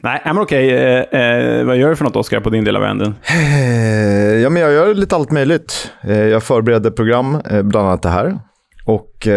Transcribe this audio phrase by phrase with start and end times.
[0.00, 0.70] Nej, men okej.
[0.70, 3.14] Eh, eh, vad gör du för något, Oskar, på din del av änden?
[3.30, 5.92] Eh, ja, men jag gör lite allt möjligt.
[6.04, 8.38] Eh, jag förbereder program, bland annat det här.
[8.84, 9.28] Och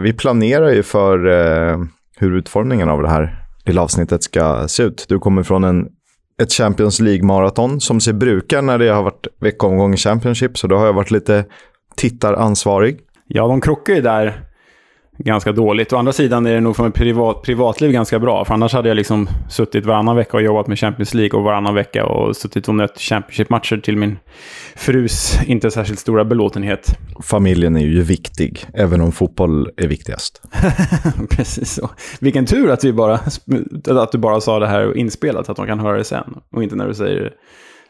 [0.00, 1.18] vi planerar ju för
[2.18, 5.06] hur utformningen av det här lilla avsnittet ska se ut.
[5.08, 5.86] Du kommer från en,
[6.42, 10.76] ett Champions League-maraton som sig brukar när det har varit veckomgång i Championship, så då
[10.76, 11.44] har jag varit lite
[11.96, 12.98] tittaransvarig.
[13.26, 14.47] Ja, de krockar ju där
[15.18, 15.92] ganska dåligt.
[15.92, 18.44] Å andra sidan är det nog för mitt privat, privatliv ganska bra.
[18.44, 21.74] För annars hade jag liksom suttit varannan vecka och jobbat med Champions League och varannan
[21.74, 24.18] vecka och suttit och nött Championship-matcher till min
[24.76, 26.98] frus inte särskilt stora belåtenhet.
[27.22, 30.42] Familjen är ju viktig, även om fotboll är viktigast.
[31.30, 31.90] Precis så.
[32.20, 33.20] Vilken tur att, vi bara,
[34.02, 36.34] att du bara sa det här inspelat, så att de kan höra det sen.
[36.52, 37.30] Och inte när du säger det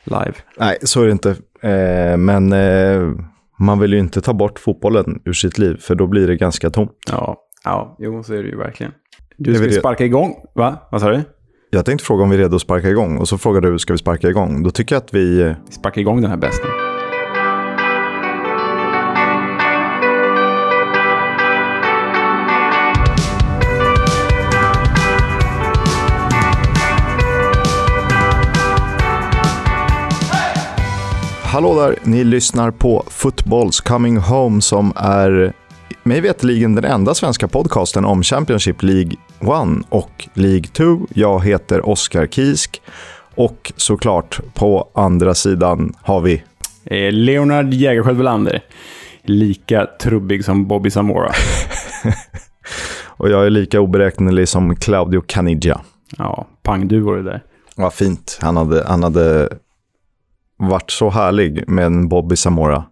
[0.05, 0.35] live.
[0.59, 1.31] Nej, så är det inte.
[1.63, 2.53] Eh, men...
[2.53, 3.25] Eh
[3.59, 6.71] man vill ju inte ta bort fotbollen ur sitt liv, för då blir det ganska
[6.71, 6.93] tomt.
[7.11, 8.93] Ja, ja jo, så är det ju verkligen.
[9.37, 10.89] Du ska sparka igång, va?
[10.91, 11.23] Vad sa du?
[11.71, 13.93] Jag tänkte fråga om vi är redo att sparka igång och så frågar du, ska
[13.93, 14.63] vi sparka igång?
[14.63, 15.55] Då tycker jag att vi...
[15.67, 16.88] Vi sparkar igång den här bästen.
[31.59, 35.53] Hallå där, ni lyssnar på Footballs Coming Home som är
[36.03, 39.49] mig veterligen den enda svenska podcasten om Championship League 1
[39.89, 41.07] och League 2.
[41.15, 42.83] Jag heter Oskar Kisk
[43.35, 46.43] och såklart på andra sidan har vi
[46.85, 48.65] eh, Leonard Jägerskiöld Welander.
[49.23, 51.33] Lika trubbig som Bobby Zamora.
[53.07, 55.81] och jag är lika oberäknelig som Claudio Caniggia.
[56.19, 57.43] Ja, pang du var det där.
[57.77, 58.39] Vad fint.
[58.41, 59.49] Han hade, han hade
[60.59, 62.85] varit så härlig med en Bobby Zamora.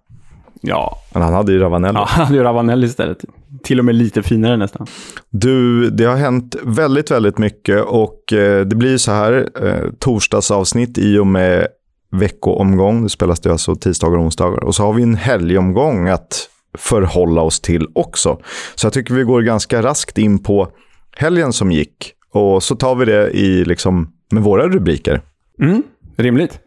[0.61, 0.99] Ja.
[1.13, 1.99] Men han hade ju Ravanelli.
[1.99, 3.25] Ja, han hade ju Ravanelli istället.
[3.63, 4.87] Till och med lite finare nästan.
[5.31, 9.49] Du, det har hänt väldigt, väldigt mycket och eh, det blir så här.
[9.63, 11.67] Eh, torsdagsavsnitt i och med
[12.11, 13.03] veckoomgång.
[13.03, 14.65] Det spelas det alltså tisdagar och onsdagar.
[14.65, 18.39] Och så har vi en helgomgång att förhålla oss till också.
[18.75, 20.69] Så jag tycker vi går ganska raskt in på
[21.17, 22.13] helgen som gick.
[22.33, 25.21] Och så tar vi det i liksom med våra rubriker.
[25.61, 25.83] Mm,
[26.17, 26.61] rimligt.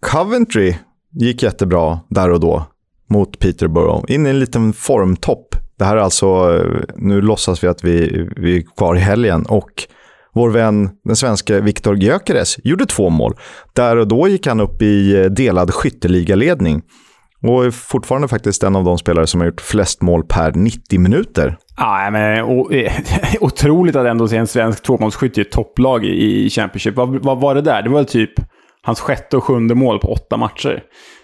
[0.00, 0.74] Coventry
[1.12, 2.66] gick jättebra där och då
[3.10, 4.04] mot Peterborough.
[4.08, 5.54] In i en liten formtopp.
[5.78, 9.46] Det här är alltså, eh, nu låtsas vi att vi, vi är kvar i helgen
[9.46, 9.70] och
[10.34, 13.34] vår vän, den svenska Viktor Gyökeres, gjorde två mål.
[13.72, 16.82] Där och då gick han upp i eh, delad skytteligaledning.
[17.42, 21.00] Och är fortfarande faktiskt en av de spelare som har gjort flest mål per 90
[21.00, 21.56] minuter.
[21.76, 22.92] Ja, men o, eh,
[23.40, 26.96] otroligt att ändå se en svensk tvåmålsskytt i ett topplag i Championship.
[26.96, 27.82] Vad, vad var det där?
[27.82, 28.32] Det var typ
[28.86, 30.82] hans sjätte och sjunde mål på åtta matcher.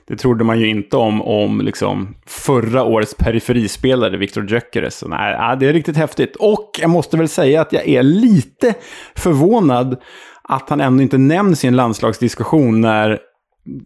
[0.08, 5.04] Det trodde man ju inte om, om liksom förra årets periferispelare Viktor Gyökeres.
[5.06, 6.36] Nej, det är riktigt häftigt.
[6.36, 8.74] Och jag måste väl säga att jag är lite
[9.14, 9.96] förvånad
[10.42, 13.18] att han ändå inte nämns i en landslagsdiskussion när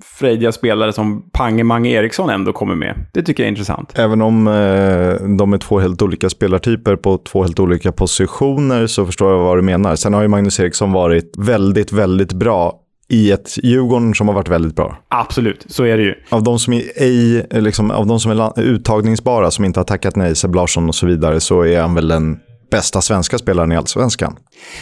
[0.04, 3.06] frejdiga spelare som Pange Mange Eriksson ändå kommer med.
[3.12, 3.92] Det tycker jag är intressant.
[3.98, 9.06] Även om eh, de är två helt olika spelartyper på två helt olika positioner så
[9.06, 9.96] förstår jag vad du menar.
[9.96, 14.48] Sen har ju Magnus Eriksson varit väldigt, väldigt bra i ett Djurgården som har varit
[14.48, 14.98] väldigt bra.
[15.08, 16.14] Absolut, så är det ju.
[16.28, 20.16] Av de som är, ej, liksom, av de som är uttagningsbara, som inte har tackat
[20.16, 22.38] nej, Seb Larsson och så vidare, så är han väl den
[22.70, 24.36] bästa svenska spelaren i allsvenskan.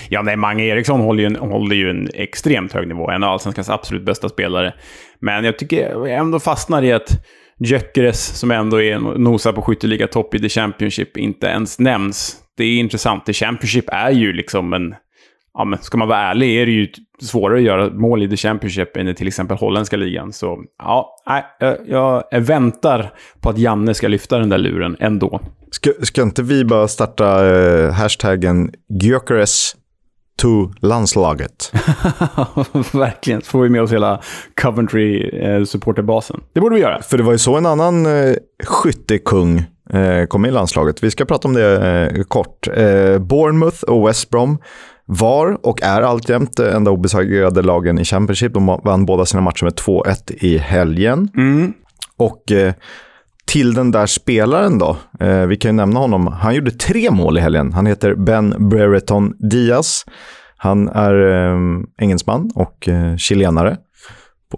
[0.08, 3.10] Ja, nej, Mange Eriksson håller ju, en, håller ju en extremt hög nivå.
[3.10, 4.74] En av allsvenskans absolut bästa spelare.
[5.20, 7.08] Men jag tycker jag ändå fastnar i att
[7.58, 12.36] Gyökeres, som ändå är nosar på skytteliga topp i The Championship, inte ens nämns.
[12.56, 13.26] Det är intressant.
[13.26, 14.94] The Championship är ju liksom en
[15.54, 16.88] ja, men ska man vara ärlig är det ju
[17.20, 20.32] svårare att göra mål i The Championship än i till exempel holländska ligan.
[20.32, 21.16] Så ja,
[21.86, 25.40] jag, jag väntar på att Janne ska lyfta den där luren ändå.
[25.70, 28.70] Ska, ska inte vi bara starta eh, hashtaggen
[29.02, 29.76] Gyökeres
[30.36, 31.72] to landslaget?
[32.92, 34.20] Verkligen, så får vi med oss hela
[34.62, 36.36] Coventry-supporterbasen.
[36.36, 37.02] Eh, det borde vi göra.
[37.02, 39.58] För det var ju så en annan eh, skyttekung
[39.90, 41.02] eh, kom i landslaget.
[41.02, 42.68] Vi ska prata om det eh, kort.
[42.68, 44.58] Eh, Bournemouth och West Brom
[45.06, 48.54] var och är alltjämt enda obesegrade lagen i Championship.
[48.54, 51.28] De vann båda sina matcher med 2-1 i helgen.
[51.36, 51.72] Mm.
[52.16, 52.74] Och eh,
[53.46, 56.26] till den där spelaren då, eh, vi kan ju nämna honom.
[56.26, 57.72] Han gjorde tre mål i helgen.
[57.72, 60.04] Han heter Ben Brereton Diaz.
[60.56, 61.58] Han är eh,
[61.98, 63.76] engelsman och eh, chilenare.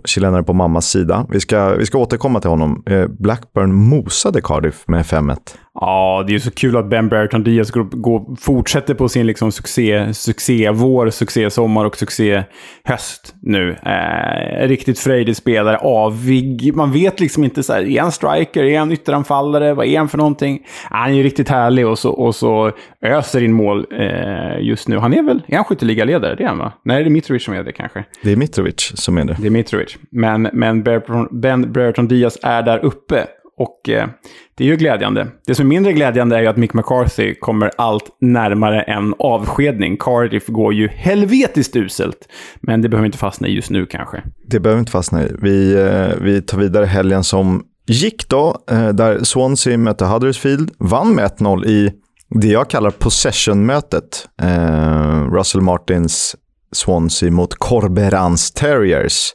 [0.04, 1.26] Chilenare på mammas sida.
[1.30, 2.82] Vi ska, vi ska återkomma till honom.
[2.86, 5.36] Eh, Blackburn mosade Cardiff med 5-1.
[5.80, 9.26] Ja, det är ju så kul att Ben Bertrand Diaz går, går, fortsätter på sin
[9.26, 12.44] liksom succé, succé vår, succé sommar och succé
[12.84, 13.76] höst nu.
[13.82, 16.74] Eh, riktigt frejdig spelare, avig.
[16.74, 20.08] Man vet liksom inte så här, är han striker, är han ytteranfallare, vad är han
[20.08, 20.66] för någonting?
[20.90, 24.98] Han är ju riktigt härlig och så, och så öser in mål eh, just nu.
[24.98, 26.34] Han är väl, är han skytteligaledare?
[26.34, 26.72] Det är han va?
[26.82, 28.04] Nej, det är Mitrovic som är det kanske.
[28.22, 29.36] Det är Mitrovic som är det.
[29.40, 29.96] Det är Mitrovic.
[30.10, 30.82] Men, men
[31.30, 33.26] Ben Bertrand Diaz är där uppe.
[33.58, 34.08] Och eh,
[34.54, 35.26] det är ju glädjande.
[35.46, 39.96] Det som är mindre glädjande är ju att Mick McCarthy kommer allt närmare en avskedning.
[39.96, 42.28] Cardiff går ju helvetiskt uselt.
[42.60, 44.22] Men det behöver inte fastna i just nu kanske.
[44.46, 45.32] Det behöver inte fastna i.
[45.42, 50.70] Vi, eh, vi tar vidare helgen som gick då, eh, där Swansea mötte Huddersfield.
[50.78, 51.92] Vann med 1-0 i
[52.30, 54.28] det jag kallar possession-mötet.
[54.42, 56.36] Eh, Russell Martins
[56.72, 59.34] Swansea mot Corberans Terriers.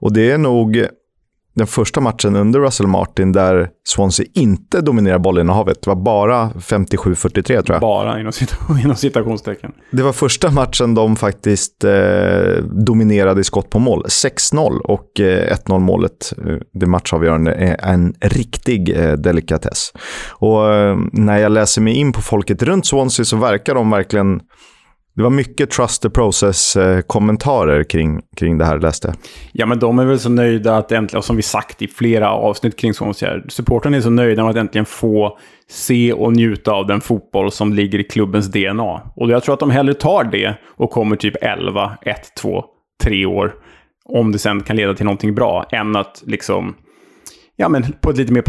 [0.00, 0.86] Och det är nog
[1.54, 5.82] den första matchen under Russell Martin där Swansea inte dominerar bollinnehavet.
[5.82, 7.80] Det var bara 57-43 tror jag.
[7.80, 8.32] Bara inom,
[8.84, 9.72] inom citationstecken.
[9.90, 14.04] Det var första matchen de faktiskt eh, dominerade i skott på mål.
[14.04, 19.92] 6-0 och eh, 1-0 målet, eh, det matchavgörande, är en riktig eh, delikatess.
[20.30, 24.40] Och eh, när jag läser mig in på folket runt Swansea så verkar de verkligen
[25.14, 29.16] det var mycket trust the process-kommentarer eh, kring, kring det här, läste jag.
[29.52, 32.30] Ja, men de är väl så nöjda att äntligen, och som vi sagt i flera
[32.30, 35.38] avsnitt kring Swansea, supporten är så nöjda med att äntligen få
[35.68, 39.00] se och njuta av den fotboll som ligger i klubbens DNA.
[39.16, 42.64] Och jag tror att de hellre tar det och kommer typ 11, 1, 2,
[43.02, 43.54] 3 år,
[44.04, 46.74] om det sen kan leda till någonting bra, än att liksom
[47.62, 48.42] ja, men på ett lite mer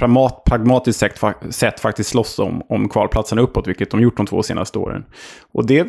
[0.45, 4.79] pragmatiskt sätt, sätt faktiskt slåss om, om kvalplatserna uppåt, vilket de gjort de två senaste
[4.79, 5.05] åren.
[5.51, 5.87] Och det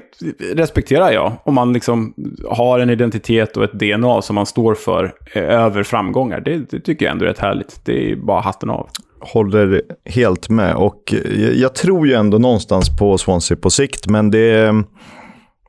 [0.54, 2.14] respekterar jag, om man liksom
[2.50, 6.40] har en identitet och ett DNA som man står för eh, över framgångar.
[6.40, 7.80] Det, det tycker jag ändå är rätt härligt.
[7.84, 8.88] Det är bara hatten av.
[9.20, 10.74] Håller helt med.
[10.74, 14.74] Och jag, jag tror ju ändå någonstans på Swansea på sikt, men det,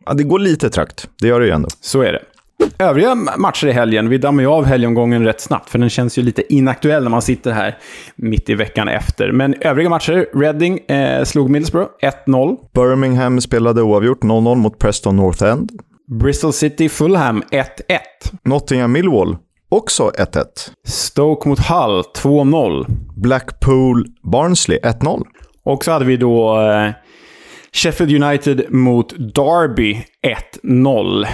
[0.06, 1.10] ja, det går lite trakt.
[1.22, 1.70] Det gör det ju ändå.
[1.82, 2.22] Så är det.
[2.80, 6.22] Övriga matcher i helgen, vi dammar ju av helgomgången rätt snabbt, för den känns ju
[6.22, 7.78] lite inaktuell när man sitter här
[8.16, 9.32] mitt i veckan efter.
[9.32, 11.90] Men övriga matcher, Reading eh, slog Middlesbrough
[12.28, 12.58] 1-0.
[12.74, 15.72] Birmingham spelade oavgjort 0-0 mot Preston North End.
[16.08, 17.68] Bristol City Fulham 1-1.
[18.44, 19.38] Nottingham Millwall
[19.70, 20.44] också 1-1.
[20.88, 22.86] Stoke mot Hull 2-0.
[23.16, 25.24] Blackpool Barnsley 1-0.
[25.64, 26.92] Och så hade vi då eh,
[27.74, 30.06] Sheffield United mot Derby
[30.64, 31.26] 1-0.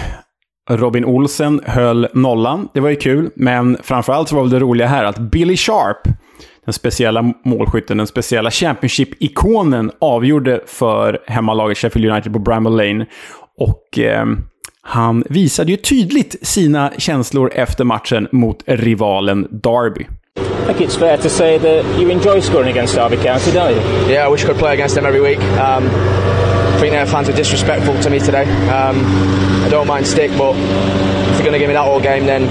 [0.70, 2.68] Robin Olsen höll nollan.
[2.74, 6.02] Det var ju kul, men framförallt så var väl det roliga här att Billy Sharp,
[6.64, 13.06] den speciella målskytten, den speciella Championship-ikonen, avgjorde för hemmalaget Sheffield United på Bramall Lane.
[13.58, 14.26] Och eh,
[14.82, 20.06] han visade ju tydligt sina känslor efter matchen mot rivalen Derby.
[20.70, 24.12] I think it's fair to say that you enjoy scoring against Derby County, don't you?
[24.12, 25.38] Yeah, I wish I could play against them every week.
[25.38, 25.90] Um,
[26.82, 28.42] think their fans were disrespectful to me today.
[28.68, 29.04] Um,
[29.62, 32.48] I don't mind stick, but if they're going to give me that all game, then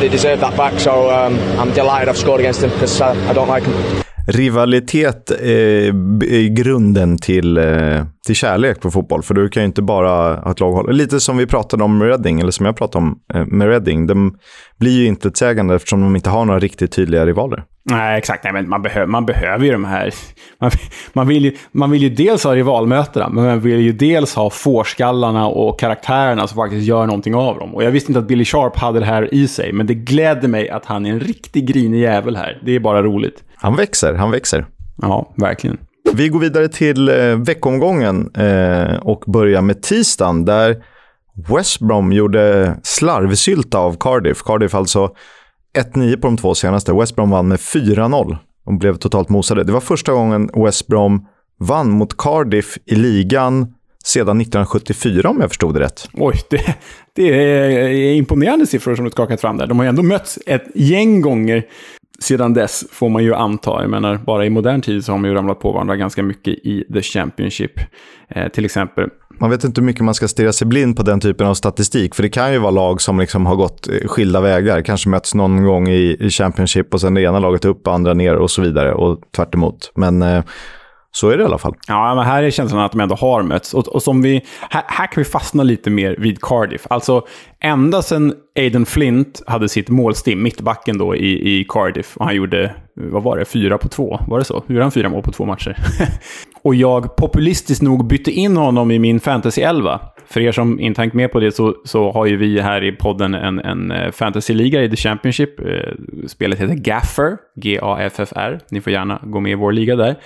[0.00, 0.78] they deserve that back.
[0.78, 4.09] So um, I'm delighted I've scored against them because I, I don't like them.
[4.30, 9.22] Rivalitet eh, är grunden till, eh, till kärlek på fotboll.
[9.22, 12.08] För du kan ju inte bara ha ett lag Lite som vi pratade om med
[12.08, 14.06] Reading, eller som jag pratade om eh, med Reading.
[14.06, 14.38] De
[14.78, 15.30] blir ju inte
[15.70, 17.64] eftersom de inte har några riktigt tydliga rivaler.
[17.84, 18.44] Nej, exakt.
[18.44, 20.14] Nej, men man, behöver, man behöver ju de här...
[20.60, 20.70] Man,
[21.12, 24.50] man, vill ju, man vill ju dels ha rivalmötena, men man vill ju dels ha
[24.50, 27.74] fårskallarna och karaktärerna som faktiskt gör någonting av dem.
[27.74, 30.48] Och jag visste inte att Billy Sharp hade det här i sig, men det gläder
[30.48, 32.60] mig att han är en riktig grinig jävel här.
[32.64, 33.44] Det är bara roligt.
[33.60, 34.66] Han växer, han växer.
[35.02, 35.78] Ja, verkligen.
[36.12, 40.84] Vi går vidare till eh, veckomgången eh, och börjar med tisdagen där
[41.48, 44.42] West Brom gjorde slarvsylta av Cardiff.
[44.42, 45.14] Cardiff alltså
[45.94, 46.92] 1-9 på de två senaste.
[46.92, 48.36] West Brom vann med 4-0
[48.66, 49.64] och blev totalt mosade.
[49.64, 51.26] Det var första gången West Brom
[51.58, 53.74] vann mot Cardiff i ligan
[54.04, 56.08] sedan 1974 om jag förstod det rätt.
[56.12, 56.74] Oj, det,
[57.14, 59.66] det är imponerande siffror som du skakat fram där.
[59.66, 61.64] De har ju ändå mötts ett gäng gånger
[62.20, 63.70] sedan dess, får man ju anta.
[63.80, 66.54] Jag menar, bara i modern tid så har man ju ramlat på varandra ganska mycket
[66.54, 67.72] i The Championship.
[68.28, 69.08] Eh, till exempel
[69.40, 72.14] man vet inte hur mycket man ska stirra sig blind på den typen av statistik.
[72.14, 74.82] För det kan ju vara lag som liksom har gått eh, skilda vägar.
[74.82, 78.36] Kanske möts någon gång i, i Championship och sen det ena laget upp, andra ner
[78.36, 78.92] och så vidare.
[78.94, 79.92] Och tvärt emot.
[79.94, 80.44] Men eh,
[81.12, 81.74] så är det i alla fall.
[81.88, 83.74] Ja, men här är känslan att de ändå har mötts.
[83.74, 86.86] Och, och som vi, här, här, kan vi fastna lite mer vid Cardiff.
[86.90, 87.26] Alltså,
[87.60, 92.74] ända sedan Aiden Flint hade sitt målstim, mittbacken då i, i Cardiff, och han gjorde,
[92.94, 94.20] vad var det, fyra på två?
[94.28, 94.64] Var det så?
[94.66, 95.76] Gjorde han fyra mål på två matcher?
[96.62, 100.00] och jag populistiskt nog bytte in honom i min fantasy 11.
[100.26, 102.92] För er som inte hängt med på det så, så har ju vi här i
[102.92, 105.60] podden en, en fantasyliga fantasy-liga i The Championship.
[105.60, 105.94] Eh,
[106.26, 108.60] spelet heter Gaffer, G-A-F-F-R.
[108.70, 110.16] Ni får gärna gå med i vår liga där.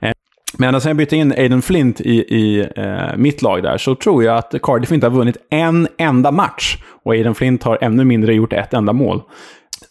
[0.00, 0.12] Eh,
[0.58, 3.94] men ända sen jag bytte in Aiden Flint i, i eh, mitt lag där så
[3.94, 6.78] tror jag att Cardiff inte har vunnit en enda match.
[7.04, 9.22] Och Aiden Flint har ännu mindre gjort ett enda mål.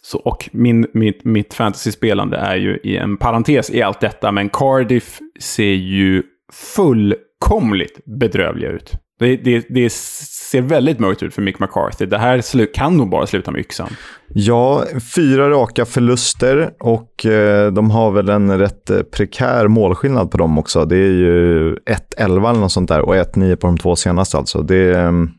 [0.02, 4.48] Så, och min, mitt, mitt fantasy-spelande är ju i en parentes i allt detta, men
[4.48, 8.92] Cardiff ser ju fullkomligt bedrövliga ut.
[9.22, 12.06] Det, det, det, ser väldigt mörkt ut för Mick McCarthy.
[12.06, 13.88] Det här kan nog bara sluta med yxan.
[14.34, 20.38] Ja, fyra raka förluster och eh, de har väl en rätt eh, prekär målskillnad på
[20.38, 20.84] dem också.
[20.84, 24.62] Det är ju 1-11 eller något sånt där och 1-9 på de två senaste alltså.
[24.62, 25.30] Det, ehm,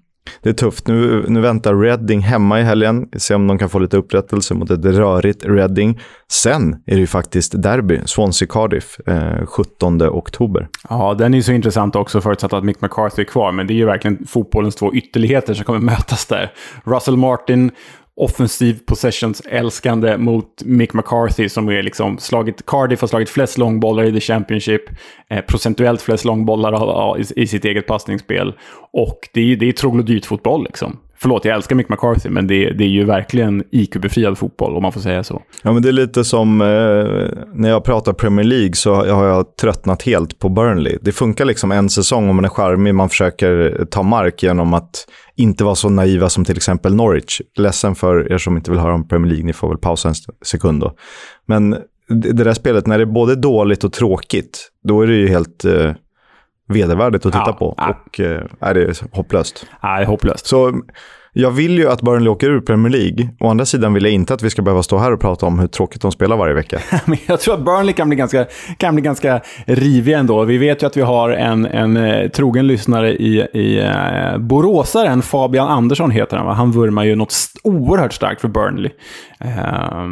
[0.42, 0.88] det är tufft.
[0.88, 3.10] Nu, nu väntar Reading hemma i helgen.
[3.18, 6.00] Se om de kan få lite upprättelse mot ett rörigt Reading.
[6.32, 10.68] Sen är det ju faktiskt derby, Swansea-Cardiff, eh, 17 oktober.
[10.90, 13.52] Ja, den är ju så intressant också förutsatt att Mick McCarthy är kvar.
[13.52, 16.52] Men det är ju verkligen fotbollens två ytterligheter som kommer mötas där.
[16.86, 17.72] Russell Martin
[18.16, 24.14] offensiv possessions-älskande mot Mick McCarthy som är liksom slagit, Cardiff har slagit flest långbollar i
[24.14, 24.82] the Championship,
[25.30, 28.54] eh, procentuellt flest långbollar i, i, sitt eget passningsspel.
[28.94, 31.00] Och det är, det är troglodytfotboll liksom.
[31.24, 34.92] Förlåt, jag älskar Mick McCarthy, men det, det är ju verkligen IQ-befriad fotboll, om man
[34.92, 35.42] får säga så.
[35.62, 36.68] Ja, men det är lite som eh,
[37.54, 40.98] när jag pratar Premier League så har jag tröttnat helt på Burnley.
[41.02, 45.08] Det funkar liksom en säsong om man är charmig, man försöker ta mark genom att
[45.36, 47.42] inte vara så naiva som till exempel Norwich.
[47.58, 50.16] Ledsen för er som inte vill höra om Premier League, ni får väl pausa en
[50.46, 50.96] sekund då.
[51.46, 55.28] Men det där spelet, när det är både dåligt och tråkigt, då är det ju
[55.28, 55.92] helt eh,
[56.68, 57.74] vedervärdigt att titta ja, på.
[57.78, 58.02] Ja.
[58.06, 59.66] Och eh, är det hopplöst.
[59.82, 60.46] Ja, det är hopplöst.
[60.46, 60.82] Så
[61.34, 63.30] jag vill ju att Burnley åker ur Premier League.
[63.40, 65.60] Å andra sidan vill jag inte att vi ska behöva stå här och prata om
[65.60, 66.80] hur tråkigt de spelar varje vecka.
[67.06, 68.46] Men jag tror att Burnley kan bli ganska,
[68.78, 70.44] kan bli ganska riviga ändå.
[70.44, 75.22] Vi vet ju att vi har en, en eh, trogen lyssnare i, i eh, boråsaren,
[75.22, 76.46] Fabian Andersson heter han.
[76.46, 76.54] Va?
[76.54, 78.92] Han vurmar ju något oerhört starkt för Burnley.
[79.46, 80.06] Uh,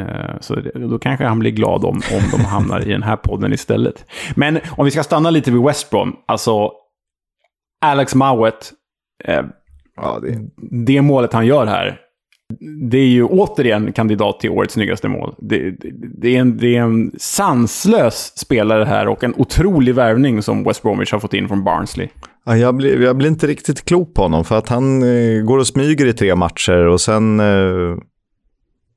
[0.00, 3.16] uh, så det, då kanske han blir glad om, om de hamnar i den här
[3.16, 4.04] podden istället.
[4.34, 6.70] Men om vi ska stanna lite vid West Brom, alltså
[7.84, 8.72] Alex Mowat,
[9.24, 9.42] eh,
[10.02, 10.38] Ja, det...
[10.84, 12.00] det målet han gör här,
[12.90, 15.34] det är ju återigen kandidat till årets snyggaste mål.
[15.38, 15.90] Det, det,
[16.20, 20.82] det, är en, det är en sanslös spelare här och en otrolig värvning som West
[20.82, 22.08] Bromwich har fått in från Barnsley.
[22.44, 25.58] Ja, jag, blir, jag blir inte riktigt klok på honom för att han eh, går
[25.58, 27.96] och smyger i tre matcher och sen eh,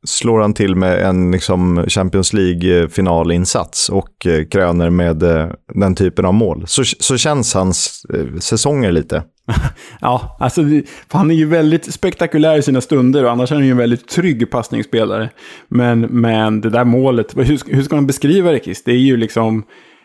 [0.08, 6.26] slår han till med en liksom, Champions League-finalinsats och eh, kröner med eh, den typen
[6.26, 6.64] av mål.
[6.68, 9.24] Så, så känns hans eh, säsonger lite.
[10.02, 10.62] ja, alltså
[11.08, 14.08] han är ju väldigt spektakulär i sina stunder och annars är han ju en väldigt
[14.08, 15.30] trygg passningsspelare.
[15.68, 18.84] Men, men det där målet, hur, hur ska man beskriva det Chris?
[18.84, 19.64] Det är ju liksom,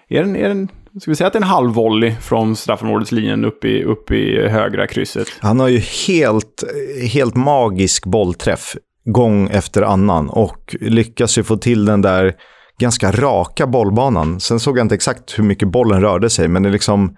[0.09, 0.69] är den, är den,
[1.01, 4.49] ska vi säga att det är en halv volley från straffområdeslinjen upp i, upp i
[4.49, 5.29] högra krysset?
[5.41, 6.65] Han har ju helt,
[7.13, 8.77] helt magisk bollträff
[9.07, 12.35] gång efter annan och lyckas ju få till den där
[12.79, 14.41] ganska raka bollbanan.
[14.41, 17.17] Sen såg jag inte exakt hur mycket bollen rörde sig, men det liksom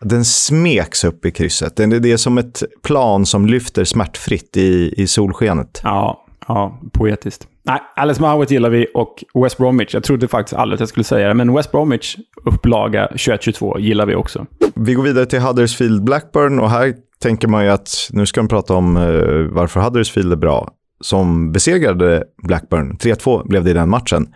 [0.00, 1.76] den smeks upp i krysset.
[1.76, 5.80] Det är som ett plan som lyfter smärtfritt i, i solskenet.
[5.84, 7.48] Ja, ja, poetiskt.
[7.64, 9.94] Nej, Alice Mowat gillar vi och West Bromwich.
[9.94, 14.06] Jag trodde faktiskt aldrig att jag skulle säga det, men West Bromwich upplaga 21-22 gillar
[14.06, 14.46] vi också.
[14.74, 18.48] Vi går vidare till Huddersfield Blackburn och här tänker man ju att nu ska de
[18.48, 20.68] prata om uh, varför Huddersfield är bra.
[21.02, 22.96] Som besegrade Blackburn.
[22.96, 24.28] 3-2 blev det i den matchen.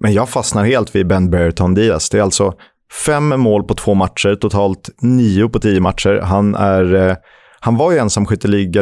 [0.00, 2.10] Men jag fastnar helt vid Ben Baryton Diaz.
[2.10, 2.54] Det är alltså
[3.06, 6.20] Fem mål på två matcher, totalt nio på tio matcher.
[6.22, 7.16] Han, är, eh,
[7.60, 8.26] han var ju ensam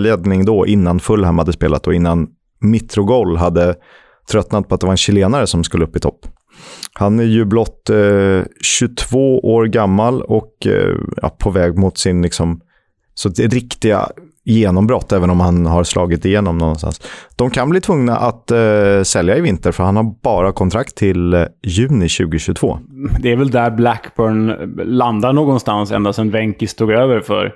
[0.01, 2.29] ledning då innan Fulham hade spelat och innan
[2.61, 3.75] Mitrogol hade
[4.31, 6.27] tröttnat på att det var en chilenare som skulle upp i topp.
[6.93, 12.23] Han är ju blott eh, 22 år gammal och eh, ja, på väg mot sin
[12.23, 12.61] liksom,
[13.15, 14.09] så det riktiga
[14.47, 17.01] genombrott, även om han har slagit igenom någonstans.
[17.37, 21.35] De kan bli tvungna att eh, sälja i vinter, för han har bara kontrakt till
[21.35, 22.79] eh, juni 2022.
[23.19, 27.55] Det är väl där Blackburn landar någonstans ända sedan Wenkis stod över för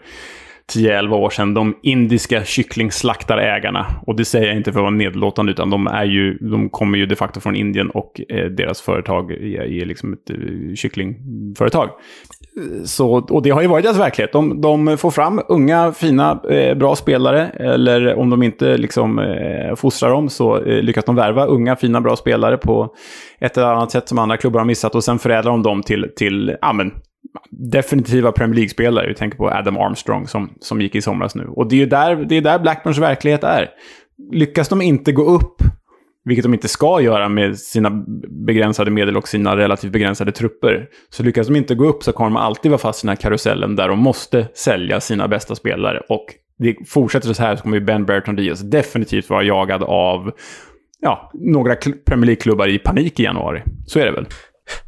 [0.74, 3.86] 10-11 år sedan, de indiska kycklingslaktarägarna.
[4.06, 6.98] Och det säger jag inte för att vara nedlåtande, utan de, är ju, de kommer
[6.98, 11.90] ju de facto från Indien och eh, deras företag är, är liksom ett eh, kycklingföretag.
[12.84, 14.32] Så, och det har ju varit deras verklighet.
[14.32, 17.48] De, de får fram unga, fina, eh, bra spelare.
[17.48, 22.00] Eller om de inte liksom, eh, fostrar dem så eh, lyckas de värva unga, fina,
[22.00, 22.94] bra spelare på
[23.40, 24.94] ett eller annat sätt som andra klubbar har missat.
[24.94, 26.92] Och sen förädlar de dem till, till ja, men,
[27.50, 29.08] definitiva Premier League-spelare.
[29.08, 31.46] Vi tänker på Adam Armstrong som, som gick i somras nu.
[31.46, 33.68] Och det är ju där, det är där Blackburns verklighet är.
[34.32, 35.62] Lyckas de inte gå upp,
[36.24, 37.90] vilket de inte ska göra med sina
[38.46, 42.30] begränsade medel och sina relativt begränsade trupper, så lyckas de inte gå upp så kommer
[42.30, 46.00] de alltid vara fast i den här karusellen där de måste sälja sina bästa spelare.
[46.08, 46.24] Och
[46.58, 50.32] det fortsätter så här så kommer ju Ben Bertrand Diaz definitivt vara jagad av
[51.00, 53.62] ja, några Premier League-klubbar i panik i januari.
[53.86, 54.26] Så är det väl.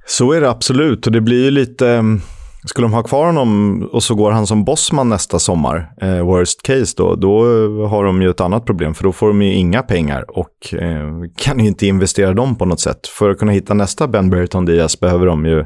[0.06, 1.88] Så är det absolut och det blir ju lite...
[1.88, 2.20] Mm,
[2.66, 6.62] skulle de ha kvar honom och så går han som bossman nästa sommar, eh, worst
[6.62, 7.44] case då, då
[7.86, 11.08] har de ju ett annat problem för då får de ju inga pengar och eh,
[11.36, 13.06] kan ju inte investera dem på något sätt.
[13.06, 15.64] För att kunna hitta nästa Ben Burton Diaz behöver de ju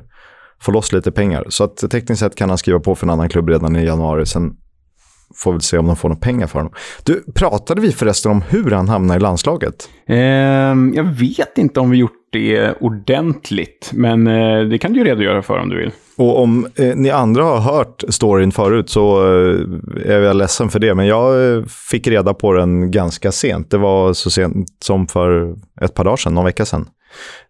[0.61, 1.45] få loss lite pengar.
[1.49, 4.27] Så att tekniskt sett kan han skriva på för en annan klubb redan i januari.
[4.27, 4.53] Sen
[5.35, 6.73] får vi se om de får några pengar för honom.
[7.05, 9.89] Du, pratade vi förresten om hur han hamnar i landslaget?
[10.09, 10.17] Eh,
[10.95, 15.43] jag vet inte om vi gjort det ordentligt, men eh, det kan du ju redogöra
[15.43, 15.91] för om du vill.
[16.17, 19.61] Och om eh, ni andra har hört storyn förut så eh,
[20.05, 20.95] är jag ledsen för det.
[20.95, 23.71] Men jag eh, fick reda på den ganska sent.
[23.71, 26.89] Det var så sent som för ett par dagar sedan, någon vecka sedan.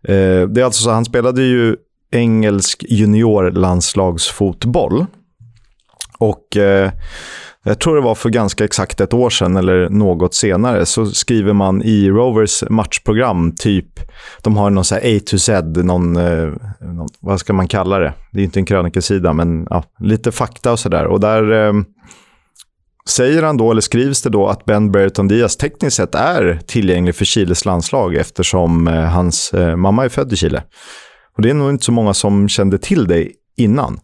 [0.09, 1.77] Eh, det är alltså så han spelade ju
[2.13, 5.07] engelsk juniorlandslagsfotboll.
[6.19, 6.91] Och eh,
[7.69, 11.53] jag tror det var för ganska exakt ett år sedan eller något senare så skriver
[11.53, 14.01] man i Rovers matchprogram typ,
[14.43, 17.99] de har någon så här A to Z, någon, eh, någon vad ska man kalla
[17.99, 18.13] det?
[18.33, 21.05] Det är inte en krönikesida men ja, lite fakta och sådär.
[21.07, 21.73] Och där eh,
[23.09, 27.15] säger han då, eller skrivs det då, att Ben Brereton Diaz tekniskt sett är tillgänglig
[27.15, 30.63] för Chiles landslag eftersom eh, hans eh, mamma är född i Chile.
[31.37, 34.01] Och det är nog inte så många som kände till det innan.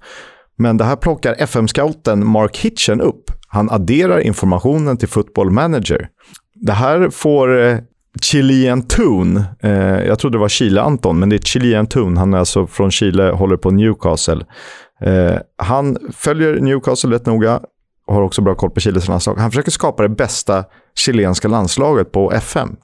[0.57, 3.31] Men det här plockar FM-scouten Mark Hitchen upp.
[3.53, 6.09] Han adderar informationen till Football Manager.
[6.55, 7.79] Det här får eh,
[8.23, 9.73] Chilean Toon, eh,
[10.07, 12.17] jag trodde det var Chile-Anton, men det är Chilean Toon.
[12.17, 14.45] Han är alltså från Chile, håller på Newcastle.
[15.01, 17.61] Eh, han följer Newcastle rätt noga
[18.07, 19.37] och har också bra koll på Chiles landslag.
[19.37, 22.77] Han försöker skapa det bästa chilenska landslaget på FM.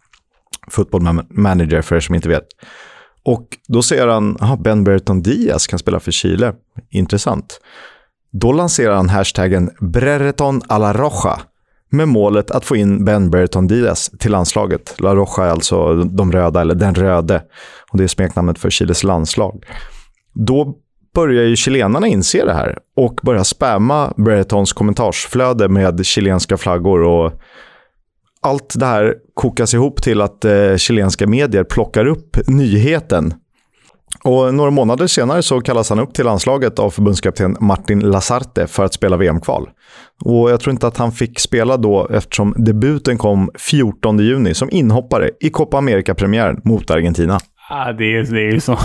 [0.71, 2.47] Football Manager för er som inte vet.
[3.23, 6.55] Och då ser han, aha, Ben Berton Diaz kan spela för Chile.
[6.91, 7.61] Intressant.
[8.31, 11.41] Då lanserar han hashtaggen Brereton a la Roja
[11.91, 14.95] med målet att få in Ben Brereton Diaz till landslaget.
[14.99, 17.43] La Roja är alltså de röda, eller den röde.
[17.91, 19.65] Och det är smeknamnet för Chiles landslag.
[20.33, 20.75] Då
[21.15, 27.33] börjar ju chilenarna inse det här och börjar spamma Breretons kommentarsflöde med chilenska flaggor och
[28.41, 33.35] allt det här kokas ihop till att eh, chilenska medier plockar upp nyheten.
[34.25, 38.85] Och några månader senare så kallas han upp till landslaget av förbundskapten Martin Lasarte för
[38.85, 39.69] att spela VM-kval.
[40.25, 44.71] Och jag tror inte att han fick spela då eftersom debuten kom 14 juni som
[44.71, 47.41] inhoppare i Copa America-premiären mot Argentina.
[47.71, 48.73] Ah, det, är, det är ju så,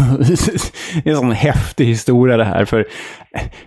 [1.04, 2.66] det är en sån häftig historia det här.
[2.66, 2.86] För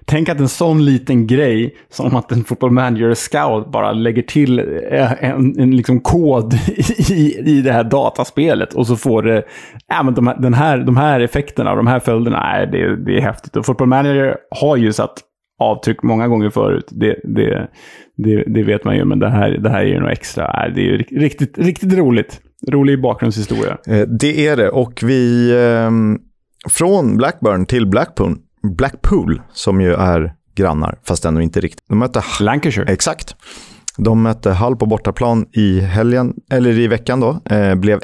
[0.05, 4.59] tänk att en sån liten grej som att en football manager scout bara lägger till
[4.90, 6.55] eh, en, en liksom kod
[7.11, 9.42] i, i det här dataspelet och så får det
[9.88, 12.40] ja, men de, här, den här, de här effekterna och de här följderna.
[12.40, 13.57] Nej, det, det är häftigt.
[13.57, 15.22] Och football manager har ju satt
[15.59, 16.88] avtryck många gånger förut.
[16.90, 17.68] Det, det,
[18.16, 20.52] det, det vet man ju, men det här, det här är ju något extra.
[20.55, 22.40] Nej, Det är ju riktigt, riktigt roligt.
[22.70, 23.79] Rolig bakgrundshistoria.
[23.87, 26.18] Eh, Det är det och vi ehm,
[26.68, 28.37] från Blackburn till Blackpool,
[28.76, 31.85] Blackpool som ju är grannar, fast ändå inte riktigt.
[31.88, 32.92] De mötte Lancashire.
[32.92, 33.37] Exakt.
[33.98, 37.40] De mötte Hull på bortaplan i helgen, eller i veckan då.
[37.50, 38.00] Eh, blev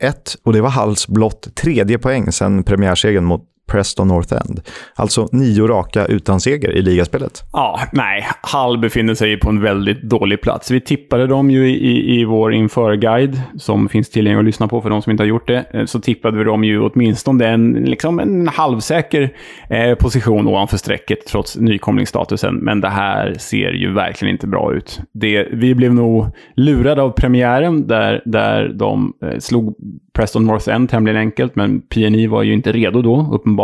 [0.00, 4.60] 1-1 och det var Hulls blott tredje poäng sedan premiärsegern mot Preston North End.
[4.94, 7.44] Alltså nio raka utan seger i ligaspelet.
[7.52, 8.26] Ja, nej.
[8.42, 10.70] Hall befinner sig på en väldigt dålig plats.
[10.70, 14.90] Vi tippade dem ju i, i vår införguide, som finns tillgänglig att lyssna på för
[14.90, 15.64] de som inte har gjort det.
[15.70, 19.32] Eh, så tippade vi dem ju åtminstone en, liksom en halvsäker
[19.70, 22.54] eh, position ovanför strecket, trots nykomlingsstatusen.
[22.54, 25.00] Men det här ser ju verkligen inte bra ut.
[25.12, 26.26] Det, vi blev nog
[26.56, 29.74] lurade av premiären, där, där de eh, slog
[30.16, 33.55] Preston North End tämligen enkelt, men PNI var ju inte redo då, uppenbarligen.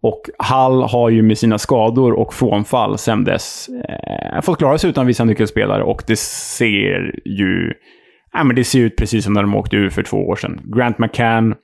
[0.00, 4.90] Och Hall har ju med sina skador och frånfall sedan dess eh, fått klara sig
[4.90, 7.72] utan vissa nyckelspelare och det ser ju...
[8.32, 10.60] Ja, men det ser ut precis som när de åkte ur för två år sedan.
[10.76, 11.54] Grant McCann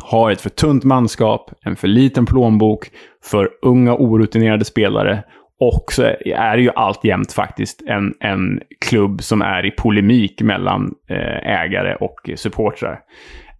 [0.00, 2.90] har ett för tunt manskap, en för liten plånbok,
[3.24, 5.24] för unga orutinerade spelare
[5.64, 10.94] och så är det ju alltjämt faktiskt en, en klubb som är i polemik mellan
[11.10, 13.00] eh, ägare och supportrar.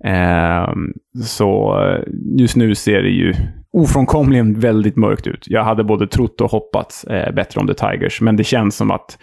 [0.05, 0.93] Ehm,
[1.25, 2.03] så eh,
[2.39, 3.35] just nu ser det ju
[3.73, 5.45] ofrånkomligen väldigt mörkt ut.
[5.47, 8.91] Jag hade både trott och hoppats eh, bättre om The Tigers, men det känns som
[8.91, 9.19] att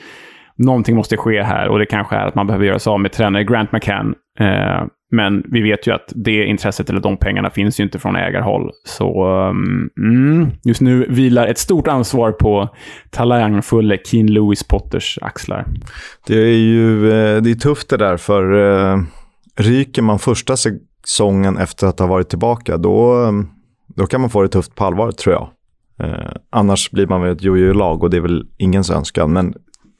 [0.56, 3.12] någonting måste ske här och det kanske är att man behöver göra sig av med
[3.12, 4.14] tränare Grant McCann.
[4.40, 8.16] Eh, men vi vet ju att det intresset eller de pengarna finns ju inte från
[8.16, 8.72] ägarhåll.
[8.86, 12.70] Så ehm, mm, just nu vilar ett stort ansvar på
[13.10, 15.66] talangfulle Keen Lewis Potters axlar.
[16.28, 18.54] Det är ju eh, det är tufft det där, för
[19.60, 23.32] ryker man första säsongen efter att ha varit tillbaka, då,
[23.88, 25.50] då kan man få det tufft på allvar, tror jag.
[26.00, 29.34] Eh, annars blir man väl ett jojo-lag och det är väl ingens önskan.
[29.34, 29.54] Men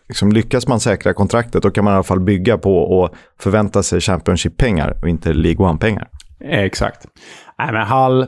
[0.08, 3.84] liksom, lyckas man säkra kontraktet, då kan man i alla fall bygga på och förvänta
[3.84, 6.08] sig Championship-pengar och inte League One-pengar.
[6.40, 7.08] Eh, exakt.
[7.60, 8.28] Nej, men Hall,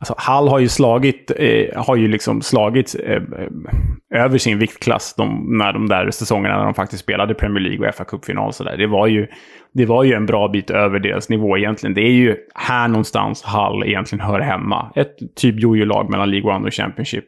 [0.00, 5.14] Alltså, Hall har ju slagit, eh, har ju liksom slagit eh, eh, över sin viktklass
[5.16, 8.52] de, när de där säsongerna när de faktiskt spelade Premier League och fa Cup-final.
[8.78, 9.26] Det, var ju,
[9.74, 11.94] det var ju en bra bit över deras nivå egentligen.
[11.94, 14.92] Det är ju här någonstans Hall egentligen hör hemma.
[14.94, 17.24] Ett typ jojo-lag mellan League One och Championship.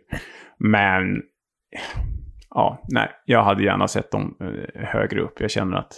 [0.59, 1.03] Men
[2.51, 5.41] ja, nej, jag hade gärna sett dem eh, högre upp.
[5.41, 5.93] Jag känner att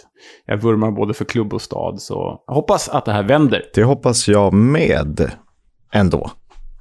[0.45, 3.63] jag vurmar både för klubb och stad, så jag hoppas att det här vänder.
[3.73, 5.31] Det hoppas jag med
[5.91, 6.31] ändå.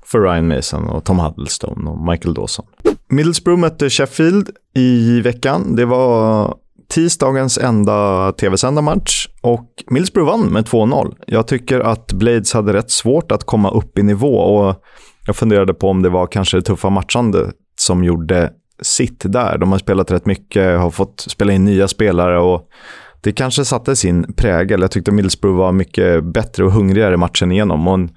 [0.06, 2.66] För Ryan Mason och Tom Huddlestone och Michael Dawson.
[3.08, 5.76] Middlesbrough mötte Sheffield i veckan.
[5.76, 6.54] Det var
[6.88, 11.14] tisdagens enda tv-sända match och Middlesbrough vann med 2-0.
[11.26, 14.82] Jag tycker att Blades hade rätt svårt att komma upp i nivå och
[15.26, 18.50] jag funderade på om det var kanske det tuffa matchandet som gjorde
[18.82, 19.58] sitt där.
[19.58, 22.68] De har spelat rätt mycket, har fått spela in nya spelare och
[23.20, 24.80] det kanske satte sin prägel.
[24.80, 27.88] Jag tyckte Middlesbrough var mycket bättre och hungrigare matchen igenom.
[27.88, 28.10] Och en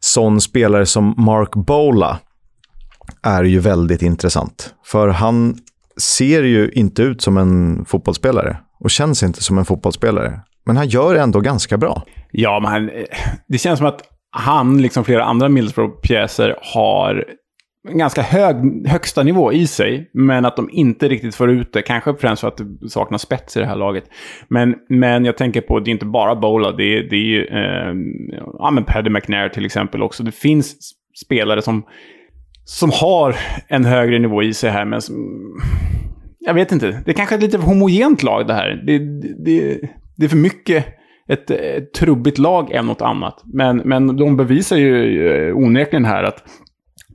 [0.00, 2.18] sån spelare som Mark Bola
[3.22, 4.74] är ju väldigt intressant.
[4.84, 5.58] För han
[6.00, 10.40] ser ju inte ut som en fotbollsspelare och känns inte som en fotbollsspelare.
[10.66, 12.02] Men han gör det ändå ganska bra.
[12.30, 13.04] Ja, men eh,
[13.48, 17.24] det känns som att han, liksom flera andra Middlesbrough-pjäser, har
[17.88, 21.82] en ganska hög högsta nivå i sig, men att de inte riktigt får ut det.
[21.82, 24.04] Kanske främst för att det saknas spets i det här laget.
[24.48, 27.44] Men, men jag tänker på, det är inte bara Bola, det är, det är ju
[27.44, 27.94] eh,
[28.58, 30.22] ja, men Paddy McNair till exempel också.
[30.22, 30.76] Det finns
[31.24, 31.82] spelare som,
[32.64, 33.36] som har
[33.68, 35.16] en högre nivå i sig här, men som,
[36.38, 37.02] jag vet inte.
[37.04, 38.82] Det är kanske är ett lite homogent lag det här.
[38.86, 38.98] Det,
[39.44, 39.80] det,
[40.16, 40.86] det är för mycket
[41.28, 43.42] ett, ett trubbigt lag än något annat.
[43.44, 46.42] Men, men de bevisar ju eh, onekligen här att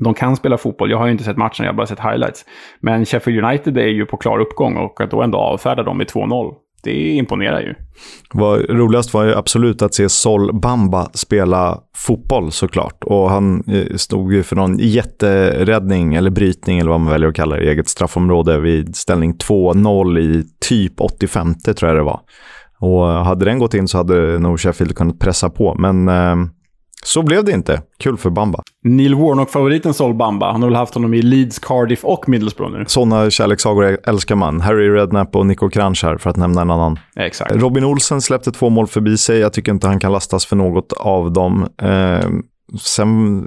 [0.03, 0.91] de kan spela fotboll.
[0.91, 2.45] Jag har ju inte sett matchen, jag har bara sett highlights.
[2.79, 6.07] Men Sheffield United är ju på klar uppgång och att då ändå avfärda dem med
[6.07, 6.53] 2-0.
[6.83, 7.75] Det imponerar ju.
[8.33, 13.03] Vad roligast var ju absolut att se Sol Bamba spela fotboll såklart.
[13.03, 17.35] Och han eh, stod ju för någon jätteräddning eller brytning eller vad man väljer att
[17.35, 22.19] kalla det eget straffområde vid ställning 2-0 i typ 85 tror jag det var.
[22.79, 25.75] Och hade den gått in så hade nog Sheffield kunnat pressa på.
[25.79, 26.35] Men eh,
[27.03, 27.81] så blev det inte.
[27.97, 28.59] Kul för Bamba.
[28.83, 30.51] Neil Warnock-favoriten Sol Bamba.
[30.51, 32.85] Han har väl haft honom i Leeds, Cardiff och Middlesbrough nu.
[32.87, 34.61] Sådana kärlekssagor älskar man.
[34.61, 36.99] Harry Redknapp och Nico Kranjčar för att nämna en annan.
[37.15, 37.55] Exakt.
[37.55, 39.39] Robin Olsen släppte två mål förbi sig.
[39.39, 41.67] Jag tycker inte han kan lastas för något av dem.
[41.81, 42.29] Eh,
[42.81, 43.45] sen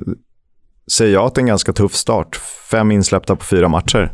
[0.93, 2.37] säger jag att det är en ganska tuff start.
[2.71, 4.13] Fem insläppta på fyra matcher.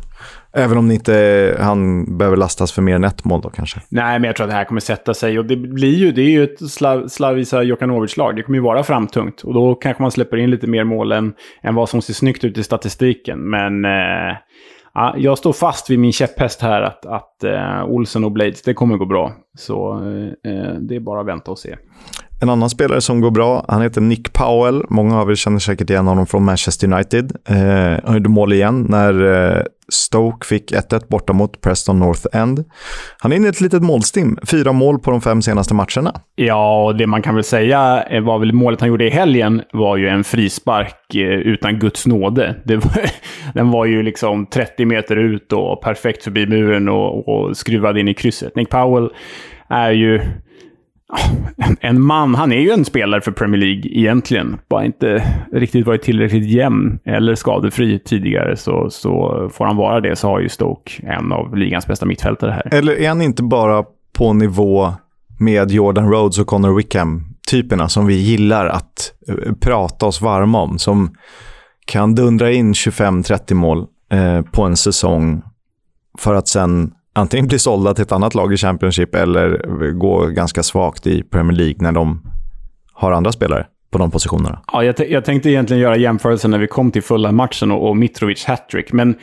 [0.53, 3.79] Även om inte han behöver lastas för mer än ett mål då kanske.
[3.89, 5.39] Nej, men jag tror att det här kommer sätta sig.
[5.39, 8.35] Och det blir ju, det är ju ett Slav, Slavisa Jokanovic-lag.
[8.35, 9.41] Det kommer ju vara framtungt.
[9.41, 11.33] Och då kanske man släpper in lite mer mål än,
[11.63, 13.49] än vad som ser snyggt ut i statistiken.
[13.49, 14.37] Men eh,
[14.93, 18.73] ja, jag står fast vid min käpphäst här att, att eh, Olsen och Blades, det
[18.73, 19.33] kommer gå bra.
[19.57, 19.99] Så
[20.43, 21.75] eh, eh det är bara att vänta och se.
[22.43, 24.83] En annan spelare som går bra, han heter Nick Powell.
[24.89, 27.31] Många av er känner säkert igen honom från Manchester United.
[27.49, 29.23] Eh, han gjorde mål igen när
[29.57, 32.65] eh, Stoke fick 1-1 borta mot Preston North End.
[33.17, 34.37] Han är inne i ett litet målstim.
[34.47, 36.21] Fyra mål på de fem senaste matcherna.
[36.35, 39.61] Ja, och det man kan väl säga eh, var väl målet han gjorde i helgen
[39.73, 42.55] var ju en frispark eh, utan Guds nåde.
[42.65, 43.09] Var,
[43.53, 48.07] den var ju liksom 30 meter ut och perfekt förbi muren och, och skruvad in
[48.07, 48.55] i krysset.
[48.55, 49.09] Nick Powell
[49.69, 50.21] är ju
[51.79, 54.57] en man, han är ju en spelare för Premier League egentligen.
[54.69, 58.57] Bara inte riktigt varit tillräckligt jämn eller skadefri tidigare.
[58.57, 62.51] Så, så får han vara det så har ju Stoke en av ligans bästa mittfältare
[62.51, 62.73] här.
[62.73, 63.83] Eller är han inte bara
[64.17, 64.93] på nivå
[65.39, 67.23] med Jordan Rhodes och Connor Wickham?
[67.47, 70.79] Typerna som vi gillar att eh, prata oss varma om.
[70.79, 71.15] Som
[71.85, 75.41] kan dundra in 25-30 mål eh, på en säsong
[76.17, 80.63] för att sen antingen bli sålda till ett annat lag i Championship eller gå ganska
[80.63, 82.21] svagt i Premier League när de
[82.93, 84.61] har andra spelare på de positionerna.
[84.73, 87.97] Ja, jag, jag tänkte egentligen göra jämförelsen när vi kom till fulla matchen och, och
[87.97, 89.15] Mitrovic hattrick, men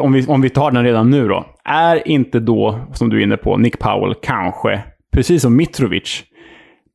[0.00, 1.46] om vi, om vi tar den redan nu då.
[1.64, 6.24] Är inte då, som du är inne på, Nick Powell kanske, precis som Mitrovic,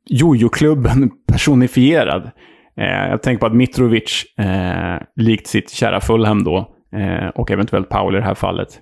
[0.09, 2.31] jojo-klubben personifierad?
[2.77, 6.57] Eh, jag tänker på att Mitrovic, eh, likt sitt kära Fulham då,
[6.95, 8.81] eh, och eventuellt Powell i det här fallet,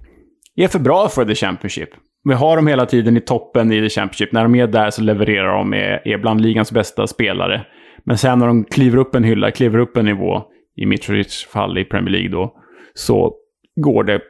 [0.64, 1.90] är för bra för The Championship.
[2.24, 4.32] Vi har dem hela tiden i toppen i The Championship.
[4.32, 7.66] När de är där så levererar de, är, är bland ligans bästa spelare.
[8.04, 10.44] Men sen när de kliver upp en hylla, kliver upp en nivå,
[10.82, 12.54] i Mitrovics fall i Premier League då,
[12.94, 13.34] så
[13.82, 14.22] går det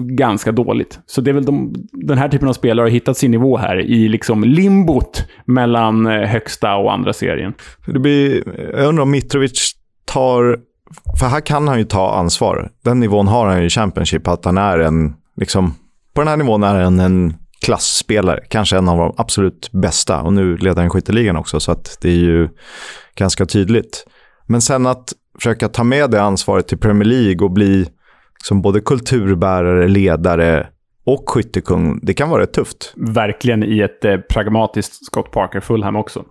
[0.00, 1.00] ganska dåligt.
[1.06, 3.80] Så det är väl de, den här typen av spelare har hittat sin nivå här
[3.80, 7.54] i liksom limbot mellan eh, högsta och andra serien.
[7.86, 8.42] Det blir,
[8.76, 9.72] jag undrar om Mitrovic
[10.04, 10.58] tar,
[11.20, 12.70] för här kan han ju ta ansvar.
[12.84, 15.74] Den nivån har han ju i Championship, att han är en liksom,
[16.14, 18.40] på den här nivån är han en klassspelare.
[18.48, 20.22] Kanske en av de absolut bästa.
[20.22, 22.48] Och nu leder han skytteligan också, så att det är ju
[23.14, 24.06] ganska tydligt.
[24.46, 27.86] Men sen att försöka ta med det ansvaret till Premier League och bli
[28.44, 30.68] som både kulturbärare, ledare
[31.04, 32.92] och skyttekung, det kan vara rätt tufft.
[32.96, 36.24] Verkligen i ett eh, pragmatiskt Scott Parker Fulham också.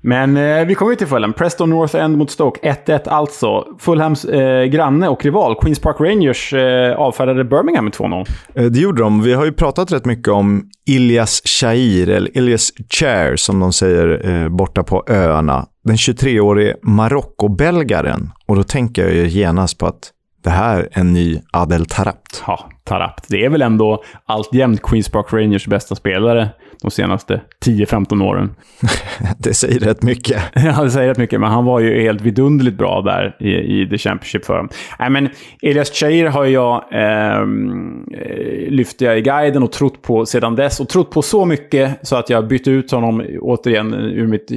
[0.00, 1.32] Men eh, vi kommer till Fulham.
[1.32, 2.74] Preston North End mot Stoke.
[2.86, 3.64] 1-1 alltså.
[3.78, 8.26] Fulhams eh, granne och rival, Queens Park Rangers, eh, avfärdade Birmingham med 2-0.
[8.54, 9.22] Eh, det gjorde de.
[9.22, 14.30] Vi har ju pratat rätt mycket om Ilias Chair, eller Ilias Chair som de säger
[14.30, 15.66] eh, borta på öarna.
[15.84, 18.30] Den 23-årige Marocko-belgaren.
[18.46, 20.12] Och då tänker jag ju genast på att
[20.44, 22.42] det här är en ny Adel Tarabt.
[22.46, 23.26] Ja, Tarabt.
[23.28, 26.48] Det är väl ändå alltjämt Queens Park Rangers bästa spelare
[26.82, 28.54] de senaste 10-15 åren.
[29.38, 30.42] det säger rätt mycket.
[30.54, 33.88] ja, det säger rätt mycket, men han var ju helt vidunderligt bra där i, i
[33.88, 34.68] The Championship för dem.
[34.98, 35.28] Nej, men
[35.62, 40.80] Elias Cheir har jag ehm, eh, lyft jag i guiden och trott på sedan dess.
[40.80, 44.50] Och trott på så mycket så att jag bytte ut honom återigen ur mitt,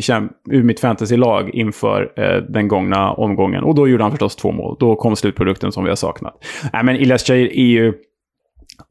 [0.51, 3.63] ur mitt fantasy-lag inför eh, den gångna omgången.
[3.63, 4.77] Och då gjorde han förstås två mål.
[4.79, 6.45] Då kom slutprodukten som vi har saknat.
[6.73, 7.93] Nej, men Elias Cheir är ju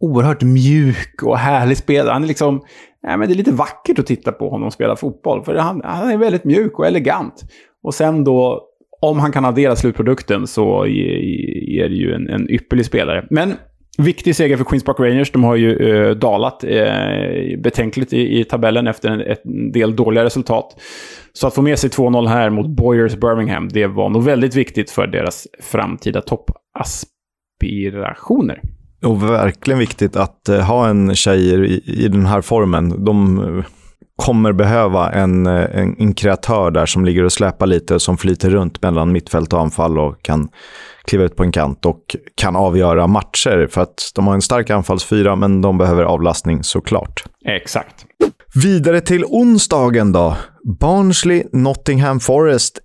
[0.00, 2.12] oerhört mjuk och härlig spelare.
[2.12, 2.62] Han är liksom
[3.02, 5.44] nej, men det är lite vackert att titta på honom spela fotboll.
[5.44, 7.44] För han, han är väldigt mjuk och elegant.
[7.82, 8.62] Och sen då,
[9.00, 13.26] om han kan addera slutprodukten så är det ju en, en ypperlig spelare.
[13.30, 13.54] Men
[13.98, 15.32] Viktig seger för Queens Park Rangers.
[15.32, 20.24] De har ju eh, dalat eh, betänkligt i, i, tabellen efter en, en, del dåliga
[20.24, 20.80] resultat.
[21.32, 24.90] Så att få med sig 2-0 här mot Boyers Birmingham, det var nog väldigt viktigt
[24.90, 28.60] för deras framtida toppaspirationer.
[29.02, 33.04] Och verkligen viktigt att uh, ha en tjejer i, i, den här formen.
[33.04, 33.64] De uh,
[34.16, 38.50] kommer behöva en, uh, en, en, kreatör där som ligger och släpar lite, som flyter
[38.50, 40.48] runt mellan mittfält och anfall och kan
[41.04, 43.68] kliva ut på en kant och kan avgöra matcher.
[43.70, 47.24] För att de har en stark anfallsfyra, men de behöver avlastning såklart.
[47.44, 48.06] Exakt.
[48.54, 50.36] Vidare till onsdagen då.
[50.64, 52.78] Barnsley, Nottingham Forest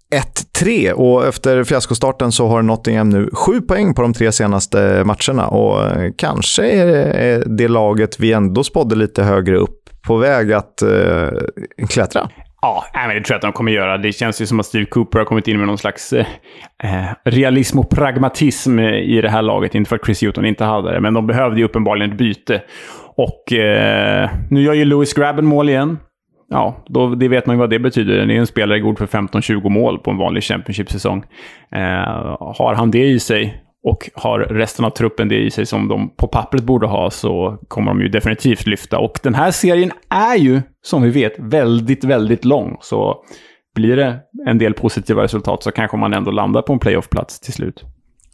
[0.62, 5.48] 1-3 och efter fiaskostarten så har Nottingham nu sju poäng på de tre senaste matcherna
[5.48, 10.82] och eh, kanske är det laget vi ändå spådde lite högre upp på väg att
[10.82, 11.30] eh,
[11.90, 12.30] klättra.
[12.62, 13.98] Ja, men det tror jag att de kommer göra.
[13.98, 16.26] Det känns ju som att Steve Cooper har kommit in med någon slags eh,
[16.84, 19.76] eh realism och pragmatism eh, i det här laget.
[19.76, 22.62] Inte för att Chris Hewton inte hade det, men de behövde ju uppenbarligen ett byte.
[23.16, 25.98] Och eh, nu gör ju Lewis Grabben mål igen.
[26.50, 28.26] Ja, då, det vet man ju vad det betyder.
[28.26, 31.24] Det är en spelare god för 15-20 mål på en vanlig Championship-säsong.
[31.72, 35.88] Eh, har han det i sig och har resten av truppen det i sig som
[35.88, 39.00] de på pappret borde ha så kommer de ju definitivt lyfta.
[39.00, 42.78] Och den här serien är ju, som vi vet, väldigt, väldigt lång.
[42.82, 43.24] Så
[43.76, 47.54] blir det en del positiva resultat så kanske man ändå landar på en playoff-plats till
[47.54, 47.84] slut.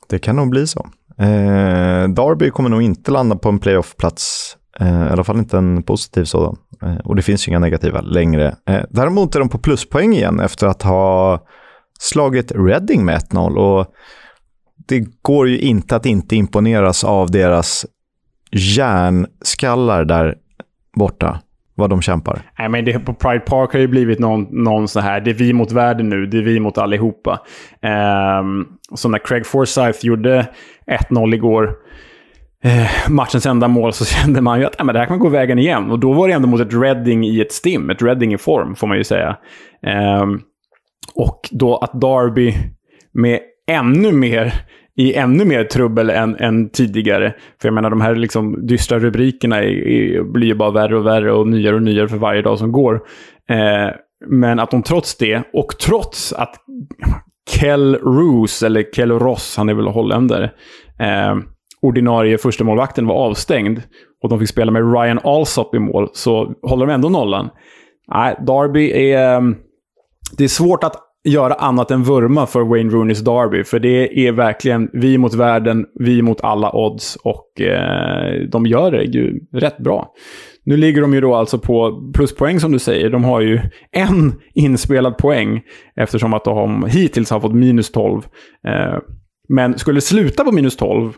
[0.09, 0.87] Det kan nog bli så.
[1.19, 5.83] Eh, Darby kommer nog inte landa på en playoff-plats Eh, I alla fall inte en
[5.83, 6.55] positiv sådan.
[6.81, 8.55] Eh, och det finns ju inga negativa längre.
[8.69, 11.39] Eh, däremot är de på pluspoäng igen efter att ha
[11.99, 13.57] slagit Reading med 1-0.
[13.57, 13.93] Och
[14.87, 17.85] det går ju inte att inte imponeras av deras
[18.51, 20.35] järnskallar där
[20.97, 21.39] borta.
[21.75, 22.41] Vad de kämpar.
[22.59, 25.35] Nej, men det, på Pride Park har ju blivit någon, någon så här, det är
[25.35, 27.41] vi mot världen nu, det är vi mot allihopa.
[27.81, 30.47] Ehm, um, så när Craig Forsyth gjorde
[31.09, 31.75] 1-0 igår,
[32.63, 35.29] eh, matchens enda mål så kände man ju att äh, men det här kan gå
[35.29, 35.91] vägen igen.
[35.91, 38.75] Och då var det ändå mot ett Reading i ett stim, ett Reading i form
[38.75, 39.37] får man ju säga.
[39.87, 40.25] Eh,
[41.15, 42.53] och då att Derby
[43.13, 43.39] med
[43.71, 44.53] ännu mer
[44.95, 47.33] i ännu mer trubbel än, än tidigare.
[47.61, 51.05] För jag menar, de här liksom dystra rubrikerna är, är, blir ju bara värre och
[51.05, 52.95] värre och nyare och nyare för varje dag som går.
[53.49, 53.95] Eh,
[54.29, 56.55] men att de trots det, och trots att
[57.51, 60.51] Kell Roos, eller Kell Ross, han är väl holländare,
[60.99, 61.35] eh,
[61.83, 63.81] ordinarie första målvakten var avstängd
[64.23, 67.49] och de fick spela med Ryan Alsop i mål, så håller de ändå nollan.
[68.07, 69.37] Nej, Derby är...
[69.37, 69.55] Ehm,
[70.37, 73.63] det är svårt att göra annat än vurma för Wayne Rooneys Derby.
[73.63, 78.91] För det är verkligen vi mot världen, vi mot alla odds och eh, de gör
[78.91, 80.13] det ju rätt bra.
[80.65, 83.09] Nu ligger de ju då alltså på pluspoäng som du säger.
[83.09, 83.59] De har ju
[83.91, 85.61] en inspelad poäng
[85.95, 88.21] eftersom att de hittills har fått minus 12.
[88.67, 88.99] Eh,
[89.49, 91.13] men skulle sluta på minus 12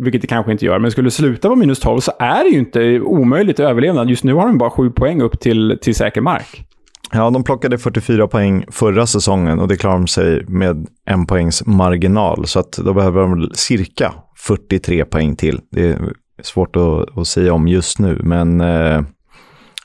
[0.00, 2.50] vilket det kanske inte gör, men skulle det sluta på minus 12 så är det
[2.50, 4.04] ju inte omöjligt att överleva.
[4.04, 6.66] Just nu har de bara 7 poäng upp till, till säker mark.
[7.12, 11.66] Ja, de plockade 44 poäng förra säsongen och det klarar de sig med en poängs
[11.66, 12.46] marginal.
[12.46, 15.60] Så att då behöver de cirka 43 poäng till.
[15.70, 15.98] Det är
[16.42, 19.02] svårt att, att säga om just nu, men eh,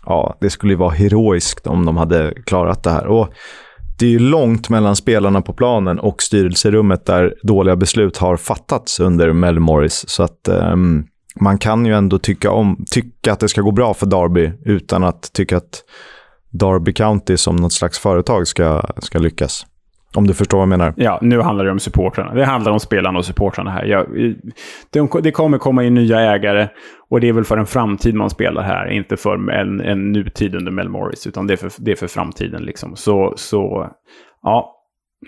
[0.06, 3.08] ja, det skulle ju vara heroiskt om de hade klarat det här.
[3.08, 3.34] Och
[3.98, 9.00] det är ju långt mellan spelarna på planen och styrelserummet där dåliga beslut har fattats
[9.00, 10.06] under Mel Morris.
[10.08, 11.06] Så att um,
[11.40, 15.04] man kan ju ändå tycka, om, tycka att det ska gå bra för Derby utan
[15.04, 15.84] att tycka att
[16.50, 19.66] Derby County som något slags företag ska, ska lyckas.
[20.16, 20.94] Om du förstår vad jag menar.
[20.98, 22.34] Ja, nu handlar det om supportrarna.
[22.34, 23.86] Det handlar om spelarna och supportrarna här.
[23.86, 24.06] Jag,
[24.90, 26.68] de, det kommer komma in nya ägare
[27.10, 30.56] och det är väl för en framtid man spelar här, inte för en, en nutid
[30.56, 32.64] under Mel Morris, utan det är för, det är för framtiden.
[32.64, 32.96] Liksom.
[32.96, 33.90] Så, så
[34.44, 34.75] ja,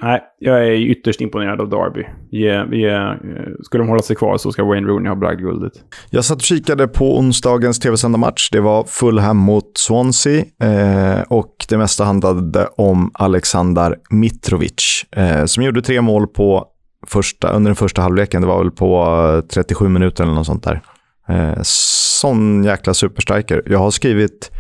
[0.02, 2.04] Nej, jag är ytterst imponerad av Derby.
[2.32, 3.16] Yeah, yeah.
[3.64, 5.74] Skulle de hålla sig kvar så ska Wayne Rooney ha bragdguldet.
[6.10, 8.50] Jag satt och kikade på onsdagens tv-sända match.
[8.52, 15.64] Det var Fulham mot Swansea eh, och det mesta handlade om Alexander Mitrovic eh, som
[15.64, 16.66] gjorde tre mål på
[17.08, 18.42] första, under den första halvleken.
[18.42, 19.04] Det var väl på
[19.44, 20.82] eh, 37 minuter eller något sånt där.
[21.30, 23.64] Eh, sån jäkla superstriker.
[23.66, 24.52] Jag har skrivit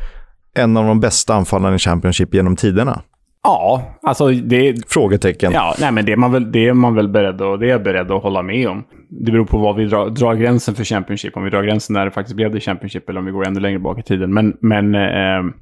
[0.54, 3.02] en av de bästa anfallarna i Championship genom tiderna.
[3.48, 4.76] Ja, alltså det...
[4.88, 5.52] Frågetecken.
[5.52, 7.80] Ja, nej, men det är man väl, det är man väl beredd, att, det är
[7.80, 8.84] beredd att hålla med om.
[9.10, 11.38] Det beror på var vi drar, drar gränsen för Championship.
[11.38, 13.60] Om vi drar gränsen när det faktiskt blev det Championship eller om vi går ännu
[13.60, 14.34] längre bak i tiden.
[14.34, 15.54] Men, men eh,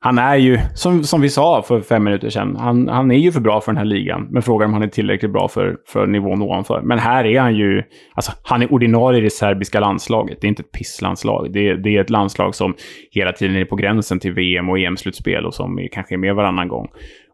[0.00, 3.32] han är ju, som, som vi sa för fem minuter sedan, han, han är ju
[3.32, 4.28] för bra för den här ligan.
[4.30, 6.82] Men frågan är om han är tillräckligt bra för, för nivån ovanför.
[6.82, 7.82] Men här är han ju,
[8.14, 10.38] alltså han är ordinarie i det serbiska landslaget.
[10.40, 11.52] Det är inte ett pisslandslag.
[11.52, 12.74] Det, det är ett landslag som
[13.10, 16.34] hela tiden är på gränsen till VM och EM-slutspel och som är, kanske är med
[16.34, 16.88] varannan gång.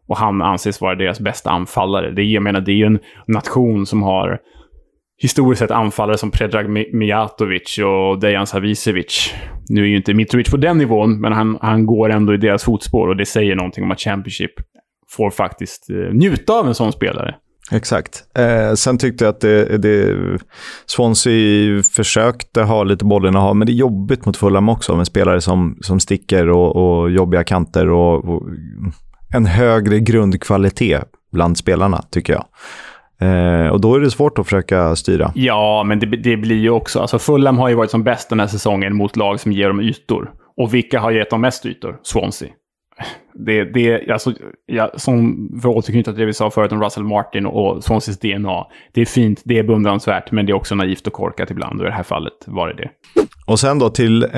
[0.07, 2.11] Och han anses vara deras bästa anfallare.
[2.11, 4.39] Det, jag menar, det är ju en nation som har
[5.21, 9.33] historiskt sett anfallare som Predrag Mijatovic och Dejan Savicevic.
[9.69, 12.63] Nu är ju inte Mitrovic på den nivån, men han, han går ändå i deras
[12.63, 14.51] fotspår och det säger någonting om att Championship
[15.09, 17.35] får faktiskt eh, njuta av en sån spelare.
[17.71, 18.23] Exakt.
[18.37, 20.17] Eh, sen tyckte jag att det, det,
[20.85, 25.07] Swansea försökte ha lite bollen att ha, men det är jobbigt mot Fulham också med
[25.07, 28.43] spelare som, som sticker och, och jobbiga kanter och, och
[29.33, 32.45] en högre grundkvalitet bland spelarna, tycker jag.
[33.21, 35.31] Eh, och då är det svårt att försöka styra.
[35.35, 36.99] Ja, men det, det blir ju också...
[36.99, 39.81] Alltså Fulham har ju varit som bäst den här säsongen mot lag som ger dem
[39.81, 40.31] ytor.
[40.57, 41.99] Och vilka har gett dem mest ytor?
[42.03, 42.49] Swansea.
[43.33, 44.33] Det, det, alltså,
[44.65, 48.19] ja, som för att återknyta till det vi sa förut om Russell Martin och Swanseas
[48.19, 48.65] DNA.
[48.93, 51.79] Det är fint, det är beundransvärt, men det är också naivt och korkat ibland.
[51.79, 52.89] Och i det här fallet var det det.
[53.45, 54.29] Och sen då till eh,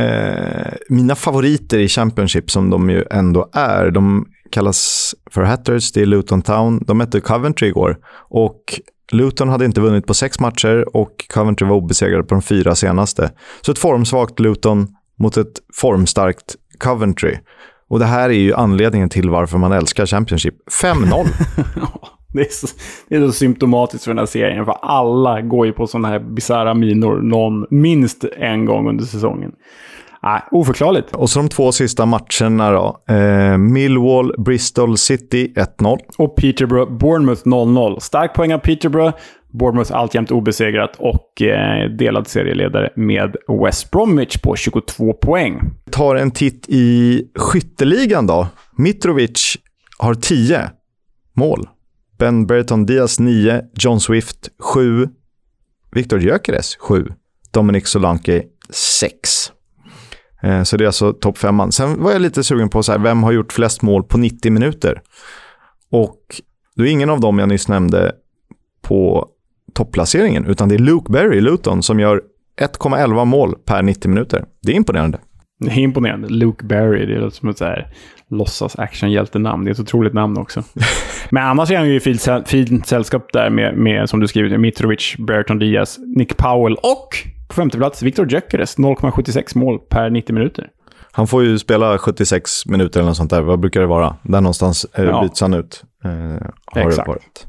[0.90, 3.92] mina favoriter i Championship, som de ju ändå är.
[3.92, 6.84] De kallas för Hatters, det är Luton Town.
[6.88, 7.98] De mötte Coventry igår.
[8.30, 8.80] Och
[9.12, 13.32] Luton hade inte vunnit på sex matcher och Coventry var obesegrade på de fyra senaste.
[13.62, 14.88] Så ett formsvagt Luton
[15.20, 17.38] mot ett formstarkt Coventry.
[17.90, 20.56] Och det här är ju anledningen till varför man älskar Championship.
[20.84, 21.26] 5-0.
[22.34, 22.68] det, är så,
[23.10, 26.20] det är så symptomatiskt för den här serien, för alla går ju på sådana här
[26.20, 29.52] bisarra minor någon, minst en gång under säsongen.
[30.26, 31.16] Nej, oförklarligt.
[31.16, 33.14] Och så de två sista matcherna då.
[33.14, 35.98] Eh, Millwall, Bristol City 1-0.
[36.18, 38.00] Och Peterborough, Bournemouth 0-0.
[38.00, 39.18] Stark poäng av Peterborough.
[39.52, 45.60] Bournemouth alltjämt obesegrat och eh, delad serieledare med West Bromwich på 22 poäng.
[45.92, 48.48] Tar en titt i skytteligan då.
[48.78, 49.58] Mitrovic
[49.98, 50.70] har 10
[51.34, 51.68] mål.
[52.20, 55.08] Ben Berton Diaz 9, John Swift 7,
[55.92, 57.08] Viktor Gyökeres 7,
[57.52, 59.52] Dominic Solanke 6.
[60.46, 61.72] Eh, så det är alltså topp femman.
[61.72, 64.52] Sen var jag lite sugen på så här, vem har gjort flest mål på 90
[64.52, 65.02] minuter?
[65.92, 66.20] Och
[66.76, 68.12] då är ingen av dem jag nyss nämnde
[68.82, 69.28] på
[69.74, 72.22] topplaceringen, utan det är Luke Berry Luton som gör
[72.62, 74.46] 1,11 mål per 90 minuter.
[74.62, 75.20] Det är imponerande.
[75.60, 76.28] Det är imponerande.
[76.28, 77.88] Luke Berry, det låter som ett så här
[78.30, 79.66] låtsas actionhjältenamn.
[79.66, 80.64] Det är ett otroligt namn också.
[81.30, 84.60] Men annars är han ju i fint, fint sällskap där med, med, som du skrivit,
[84.60, 90.34] Mitrovic, Berton Diaz, Nick Powell och på femte plats, Viktor Gyökeres, 0,76 mål per 90
[90.34, 90.70] minuter.
[91.12, 93.42] Han får ju spela 76 minuter eller något sånt där.
[93.42, 94.16] Vad brukar det vara?
[94.24, 95.22] Där någonstans eh, ja.
[95.22, 95.84] byts han ut.
[96.04, 97.48] Eh, har Exakt.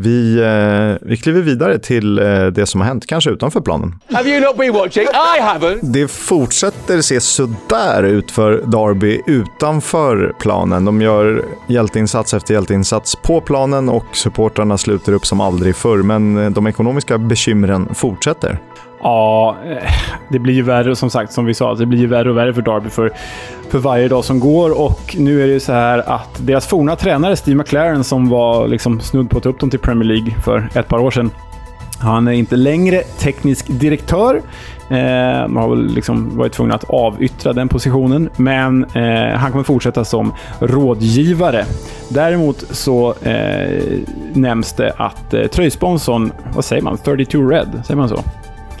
[0.00, 3.94] Vi, eh, vi kliver vidare till eh, det som har hänt, kanske utanför planen.
[4.12, 5.02] Have you not been watching?
[5.02, 5.78] I haven't!
[5.82, 10.84] Det fortsätter se sådär ut för Derby utanför planen.
[10.84, 15.98] De gör hjälteinsats efter hjälteinsats på planen och supportrarna sluter upp som aldrig förr.
[15.98, 18.58] Men eh, de ekonomiska bekymren fortsätter.
[19.02, 19.92] Ja, eh,
[20.28, 21.74] det blir ju värre som sagt, som vi sa.
[21.74, 23.12] Det blir ju värre och värre för Derby för,
[23.70, 24.80] för varje dag som går.
[24.80, 28.68] Och nu är det ju så här att deras forna tränare Steve McLaren som var
[28.68, 31.30] liksom snudd på att ta upp dem till Premier League för ett par år sedan.
[32.00, 34.42] Han är inte längre teknisk direktör.
[34.90, 39.64] Eh, man har väl liksom varit tvungen att avyttra den positionen, men eh, han kommer
[39.64, 41.64] fortsätta som rådgivare.
[42.08, 43.82] Däremot så eh,
[44.32, 48.22] nämns det att eh, tröjsponsorn, vad säger man, 32 Red, säger man så?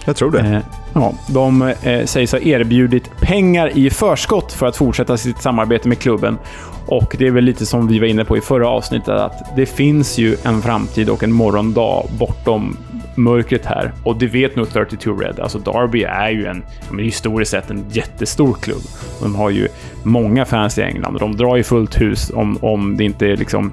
[0.08, 0.40] Jag tror det.
[0.40, 0.60] Eh,
[0.94, 5.98] ja, de eh, sägs ha erbjudit pengar i förskott för att fortsätta sitt samarbete med
[5.98, 6.38] klubben.
[6.86, 9.66] Och det är väl lite som vi var inne på i förra avsnittet, att det
[9.66, 12.76] finns ju en framtid och en morgondag bortom
[13.14, 13.92] mörkret här.
[14.04, 15.40] Och det vet nog 32 Red.
[15.40, 16.64] Alltså Derby är ju en,
[16.98, 18.82] historiskt sett en jättestor klubb.
[19.22, 19.68] De har ju
[20.02, 23.36] många fans i England och de drar ju fullt hus om, om det inte är
[23.36, 23.72] liksom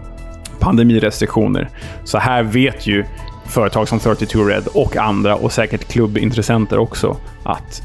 [0.59, 1.69] pandemirestriktioner.
[2.03, 3.05] Så här vet ju
[3.47, 7.83] företag som 32 Red och andra och säkert klubbintressenter också att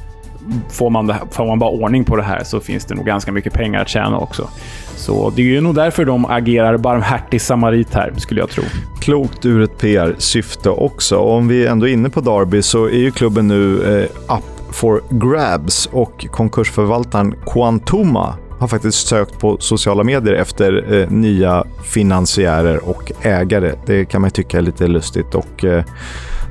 [0.71, 3.33] får man, det, får man bara ordning på det här så finns det nog ganska
[3.33, 4.49] mycket pengar att tjäna också.
[4.97, 8.63] Så det är ju nog därför de agerar barmhärtig samarit här, skulle jag tro.
[9.01, 11.17] Klokt ur ett PR-syfte också.
[11.17, 14.75] Och om vi ändå är inne på Derby så är ju klubben nu eh, up
[14.75, 22.89] for grabs och konkursförvaltaren Quantuma har faktiskt sökt på sociala medier efter eh, nya finansiärer
[22.89, 23.73] och ägare.
[23.87, 25.85] Det kan man tycka är lite lustigt och eh,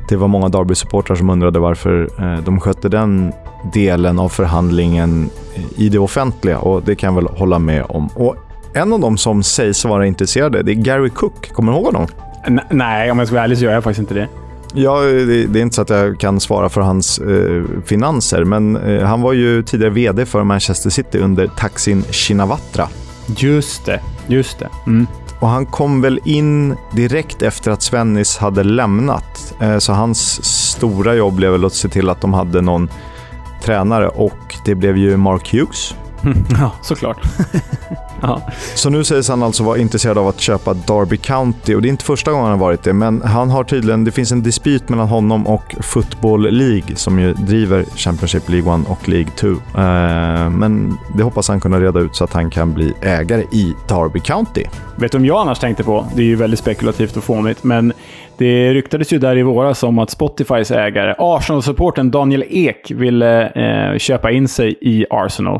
[0.09, 3.33] det var många Derby-supportrar som undrade varför eh, de skötte den
[3.73, 8.07] delen av förhandlingen eh, i det offentliga och det kan jag väl hålla med om.
[8.07, 8.35] Och
[8.73, 11.49] en av dem som sägs vara intresserade, det är Gary Cook.
[11.53, 12.07] Kommer du ihåg honom?
[12.45, 14.27] N nej, om jag ska vara ärlig så gör jag faktiskt inte det.
[14.73, 18.75] Ja, det, det, är inte så att jag kan svara för hans eh, finanser, men
[18.75, 22.87] eh, han var ju tidigare VD för Manchester City under Taksin Shinawatra.
[23.37, 24.69] Just det, just det.
[24.87, 25.07] Mm.
[25.39, 29.55] Och han kom väl in direkt efter att Svennis hade lämnat.
[29.61, 32.89] Eh, så hans stora jobb blev väl att se till att de hade någon
[33.63, 35.95] tränare och det blev ju Mark Hughes.
[36.59, 37.17] Ja, såklart.
[38.21, 38.41] ja.
[38.75, 41.89] Så nu sägs han alltså vara intresserad av att köpa Derby County och det är
[41.89, 44.89] inte första gången han har varit det, men han har tydligen, det finns en dispyt
[44.89, 49.47] mellan honom och Football League som ju driver Championship League 1 och League 2.
[49.47, 53.41] Uh, eh, men det hoppas han kunna reda ut så att han kan bli ägare
[53.51, 54.63] i Derby County.
[54.95, 56.07] Vet du om jag annars tänkte på?
[56.15, 57.93] Det är ju väldigt spekulativt och fånigt, men
[58.39, 63.97] det ryktades ju där i våras om att Spotifys ägare, Arsenal-supporten Daniel Ek, ville eh,
[63.97, 65.55] köpa in sig i Arsenal.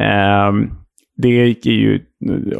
[0.00, 0.52] Eh,
[1.16, 2.00] det ju,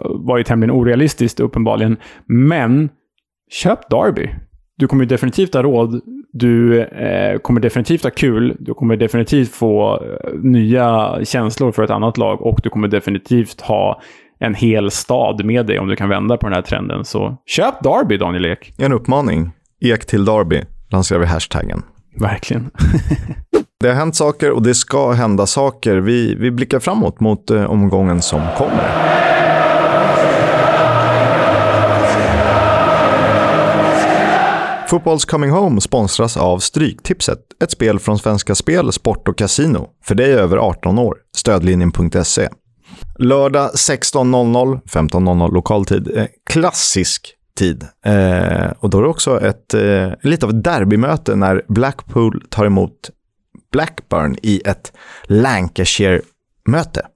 [0.04, 1.96] var ju tämligen orealistiskt uppenbarligen,
[2.26, 2.88] men
[3.50, 4.28] köp Derby.
[4.76, 6.00] Du kommer definitivt ha råd.
[6.32, 8.56] Du eh, kommer definitivt ha kul.
[8.58, 13.61] Du kommer definitivt få eh, nya känslor för ett annat lag och du kommer definitivt
[13.61, 14.00] ha
[14.41, 17.05] en hel stad med dig om du kan vända på den här trenden.
[17.05, 18.72] Så köp Derby, Daniel Ek.
[18.78, 19.51] En uppmaning.
[19.80, 21.82] Ek till Derby lanserar vi hashtaggen.
[22.16, 22.70] Verkligen.
[23.80, 25.97] det har hänt saker och det ska hända saker.
[25.97, 29.20] Vi, vi blickar framåt mot eh, omgången som kommer.
[34.88, 39.88] Fotbolls Coming Home sponsras av Stryktipset, ett spel från Svenska Spel, Sport och Casino.
[40.05, 41.16] För dig över 18 år.
[41.36, 42.49] Stödlinjen.se.
[43.23, 46.11] Lördag 16.00, 15.00 lokaltid.
[46.16, 47.87] Eh, klassisk tid.
[48.05, 52.66] Eh, och då är det också ett, eh, lite av ett derbymöte när Blackpool tar
[52.66, 53.11] emot
[53.73, 54.93] Blackburn i ett
[55.25, 57.07] Lancashire-möte.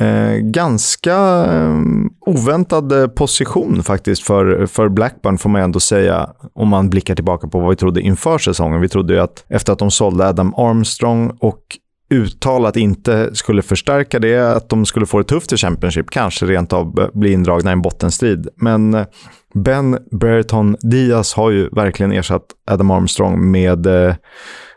[0.00, 1.16] Eh, ganska
[1.52, 1.80] eh,
[2.20, 7.48] oväntad eh, position faktiskt för, för Blackburn får man ändå säga om man blickar tillbaka
[7.48, 8.80] på vad vi trodde inför säsongen.
[8.80, 11.62] Vi trodde ju att efter att de sålde Adam Armstrong och
[12.10, 16.72] uttalat inte skulle förstärka det, att de skulle få det tufft i Championship, kanske rent
[16.72, 18.48] av bli indragna i en bottenstrid.
[18.56, 19.06] Men eh,
[19.54, 24.14] Ben Brereton Diaz har ju verkligen ersatt Adam Armstrong med, eh,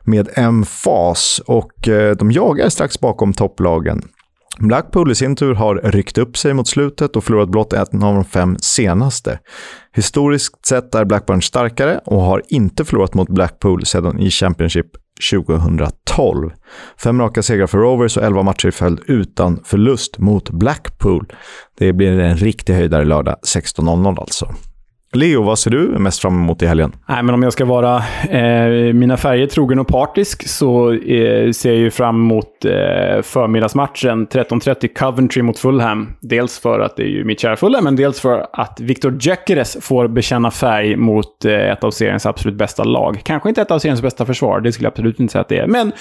[0.03, 4.01] med en emfas och eh, de jagar strax bakom topplagen.
[4.59, 8.15] Blackpool i sin tur har ryckt upp sig mot slutet och förlorat blott en av
[8.15, 9.39] de fem senaste.
[9.95, 14.87] Historiskt sett är Blackburn starkare och har inte förlorat mot Blackpool sedan i Championship
[15.31, 16.51] 2012.
[16.97, 21.33] Fem raka segrar för Rovers och elva matcher i följd utan förlust mot Blackpool.
[21.77, 24.55] Det blir en riktig höjdare lördag 16.00 alltså.
[25.15, 26.91] Leo, vad ser du mest fram emot i helgen?
[27.09, 31.69] Nej, men om jag ska vara eh, mina färger trogen och partisk så eh, ser
[31.69, 36.13] jag ju fram emot eh, förmiddagsmatchen 13.30 Coventry mot Fulham.
[36.21, 39.77] Dels för att det är ju mitt kära Fulham, men dels för att Victor Gyökeres
[39.81, 43.21] får bekänna färg mot eh, ett av seriens absolut bästa lag.
[43.23, 45.57] Kanske inte ett av seriens bästa försvar, det skulle jag absolut inte säga att det
[45.57, 45.91] är, men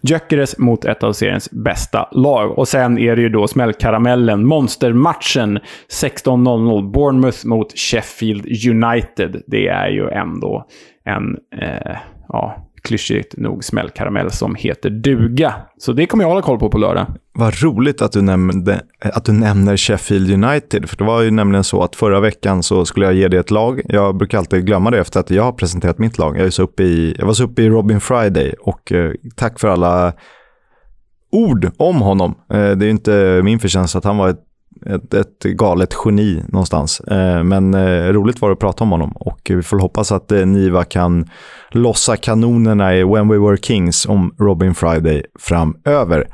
[0.00, 2.58] Gyökeres mot ett av seriens bästa lag.
[2.58, 5.58] Och sen är det ju då smällkaramellen, monstermatchen
[6.02, 10.66] 16.00 Bournemouth mot Sheffield United, det är ju ändå
[11.04, 11.96] en, eh,
[12.28, 15.54] ja, klyschigt nog smällkaramell som heter duga.
[15.78, 17.06] Så det kommer jag hålla koll på på lördag.
[17.32, 20.88] Vad roligt att du, nämnde, att du nämner Sheffield United.
[20.88, 23.50] För det var ju nämligen så att förra veckan så skulle jag ge dig ett
[23.50, 23.80] lag.
[23.84, 26.36] Jag brukar alltid glömma det efter att jag har presenterat mitt lag.
[26.38, 29.60] Jag, är så uppe i, jag var så uppe i Robin Friday och eh, tack
[29.60, 30.12] för alla
[31.32, 32.34] ord om honom.
[32.52, 34.44] Eh, det är ju inte min förtjänst att han var ett
[34.86, 37.00] ett, ett galet geni någonstans.
[37.00, 40.32] Eh, men eh, roligt var det att prata om honom och vi får hoppas att
[40.32, 41.28] eh, Niva kan
[41.70, 46.28] lossa kanonerna i When We Were Kings om Robin Friday framöver.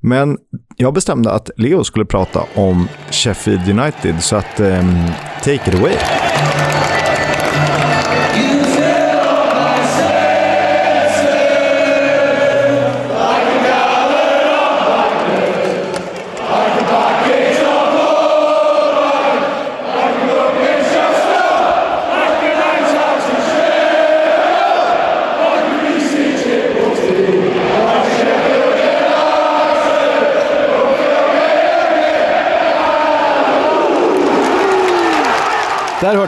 [0.00, 0.38] Men
[0.76, 4.94] jag bestämde att Leo skulle prata om Sheffield United, så att ehm,
[5.44, 5.96] take it away.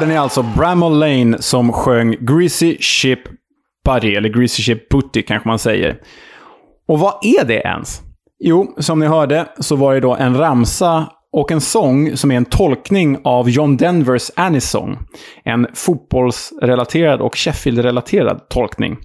[0.03, 3.21] Hörde ni alltså Bramall Lane som sjöng Greasy Ship
[3.85, 5.99] Buddy, eller Greasy Ship Booty kanske man säger.
[6.89, 8.01] Och vad är det ens?
[8.39, 12.37] Jo, som ni hörde så var det då en ramsa och en sång som är
[12.37, 14.99] en tolkning av John Denvers Annie's Song.
[15.45, 18.97] En fotbollsrelaterad och Sheffield-relaterad tolkning.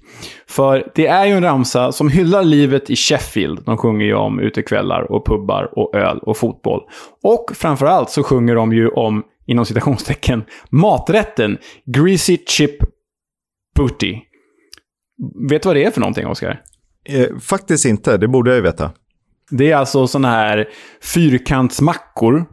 [0.47, 3.63] För det är ju en ramsa som hyllar livet i Sheffield.
[3.65, 6.81] De sjunger ju om utekvällar och pubbar och öl och fotboll.
[7.23, 12.77] Och framförallt så sjunger de ju om, inom citationstecken, maträtten Greasy Chip
[13.75, 14.15] Booty.
[15.49, 16.61] Vet du vad det är för någonting, Oskar?
[17.09, 18.91] Eh, faktiskt inte, det borde jag ju veta.
[19.51, 20.67] Det är alltså sådana här
[21.13, 22.45] fyrkantsmackor.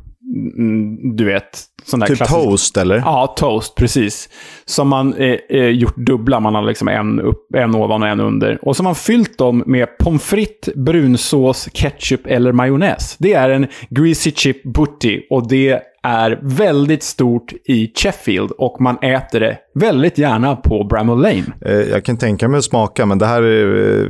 [0.59, 1.61] Mm, Du vet.
[1.85, 2.97] Sån där Typ klassisk- toast eller?
[2.97, 4.29] Ja, toast, precis.
[4.65, 6.41] Som man eh, eh, gjort dubbla.
[6.41, 8.59] Man har liksom en, upp, en ovan och en under.
[8.63, 13.17] Och så har man fyllt dem med pommes frites, brunsås, ketchup eller majonnäs.
[13.19, 18.99] Det är en greasy chip booty och det är väldigt stort i Sheffield och man
[19.03, 21.45] äter det väldigt gärna på Bramall Lane.
[21.67, 24.03] Eh, Jag kan tänka mig att smaka, men det här är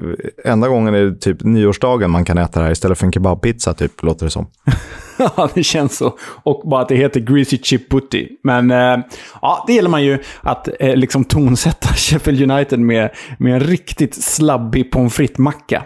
[0.45, 3.13] eh, enda gången är det typ nyårsdagen man kan äta det här istället för en
[3.13, 4.47] kebabpizza, typ, låter det som.
[5.19, 6.17] Ja, det känns så.
[6.43, 8.29] Och bara att det heter Greasy Chip Booty.
[8.45, 8.97] Men eh,
[9.43, 14.93] ja, det gäller man ju att liksom tonsätta Sheffield United med, med en riktigt slabbig
[14.93, 15.83] pommes frites-macka.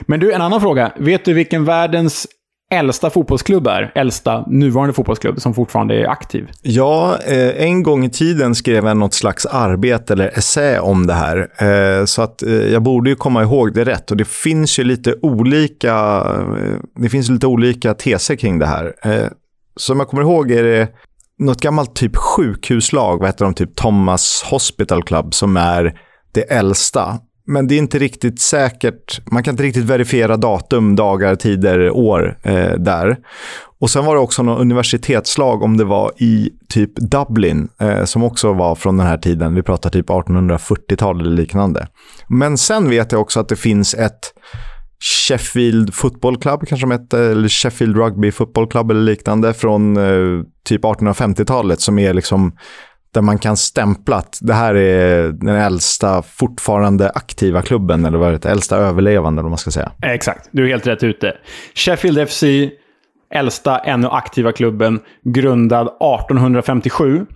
[0.00, 0.92] Men du, en annan fråga.
[0.96, 2.26] Vet du vilken världens
[2.70, 3.92] äldsta fotbollsklubb är?
[3.94, 6.50] Äldsta nuvarande fotbollsklubb som fortfarande är aktiv?
[6.62, 11.14] Ja, eh, en gång i tiden skrev jag något slags arbete eller essä om det
[11.14, 11.48] här.
[11.58, 14.10] Eh, så att eh, jag borde ju komma ihåg det rätt.
[14.10, 15.94] Och det finns ju lite olika,
[16.58, 18.94] eh, det finns lite olika teser kring det här.
[19.02, 19.28] Eh,
[19.76, 20.88] som jag kommer ihåg är det
[21.38, 26.00] något gammalt typ sjukhuslag, vad heter de, typ Thomas Hospital Club, som är
[26.32, 27.18] det äldsta.
[27.46, 32.38] Men det är inte riktigt säkert, man kan inte riktigt verifiera datum, dagar, tider, år
[32.42, 33.16] eh, där.
[33.80, 38.22] Och sen var det också något universitetslag, om det var i typ Dublin, eh, som
[38.22, 39.54] också var från den här tiden.
[39.54, 41.88] Vi pratar typ 1840-tal eller liknande.
[42.28, 44.32] Men sen vet jag också att det finns ett
[45.00, 50.44] Sheffield Football Club, kanske de hette, eller Sheffield Rugby Football Club eller liknande, från eh,
[50.64, 52.52] typ 1850-talet, som är liksom
[53.16, 58.28] där man kan stämpla att det här är den äldsta fortfarande aktiva klubben, eller vad
[58.28, 59.92] är det, äldsta överlevande, eller vad man ska säga.
[60.02, 61.36] Exakt, du är helt rätt ute.
[61.74, 62.44] Sheffield FC,
[63.34, 67.26] äldsta ännu aktiva klubben, grundad 1857.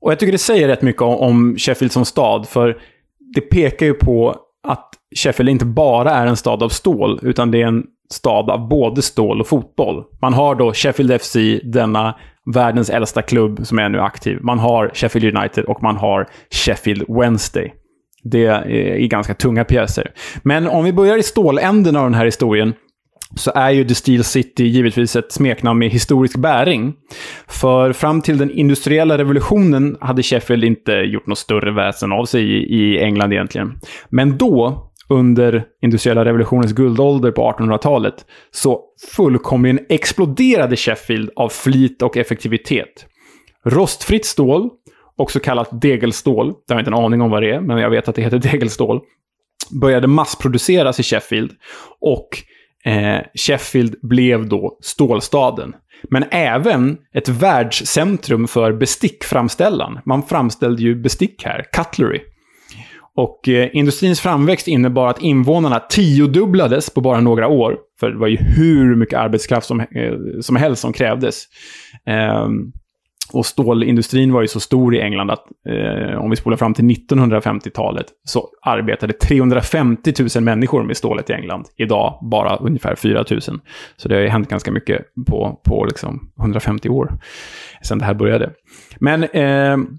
[0.00, 2.78] Och jag tycker det säger rätt mycket om, om Sheffield som stad, för
[3.34, 4.36] det pekar ju på
[4.68, 8.68] att Sheffield inte bara är en stad av stål, utan det är en stad av
[8.68, 10.04] både stål och fotboll.
[10.20, 12.14] Man har då Sheffield FC, denna
[12.54, 14.38] världens äldsta klubb som är nu aktiv.
[14.42, 17.74] Man har Sheffield United och man har Sheffield Wednesday.
[18.24, 20.10] Det är ganska tunga pjäser.
[20.42, 22.74] Men om vi börjar i ståländen av den här historien
[23.36, 26.94] så är ju The Steel City givetvis ett smeknamn med historisk bäring.
[27.48, 32.42] För fram till den industriella revolutionen hade Sheffield inte gjort något större väsen av sig
[32.42, 33.78] i, i England egentligen.
[34.08, 38.84] Men då, under industriella revolutionens guldålder på 1800-talet, så
[39.16, 43.06] fullkomligen exploderade Sheffield av flit och effektivitet.
[43.64, 44.70] Rostfritt stål,
[45.16, 47.90] också kallat degelstål, det har jag inte en aning om vad det är, men jag
[47.90, 49.00] vet att det heter degelstål,
[49.80, 51.50] började massproduceras i Sheffield.
[52.00, 52.28] Och
[52.90, 55.74] eh, Sheffield blev då stålstaden.
[56.10, 59.98] Men även ett världscentrum för bestickframställan.
[60.04, 62.20] Man framställde ju bestick här, cutlery.
[63.16, 67.78] Och eh, industrins framväxt innebar att invånarna tiodubblades på bara några år.
[68.00, 69.86] För det var ju hur mycket arbetskraft som, eh,
[70.40, 71.44] som helst som krävdes.
[72.06, 72.48] Eh,
[73.32, 76.84] och stålindustrin var ju så stor i England att eh, om vi spolar fram till
[76.84, 81.64] 1950-talet så arbetade 350 000 människor med stålet i England.
[81.76, 83.40] Idag bara ungefär 4 000.
[83.96, 87.12] Så det har ju hänt ganska mycket på, på liksom 150 år
[87.82, 88.50] sedan det här började.
[88.98, 89.98] Men ehm,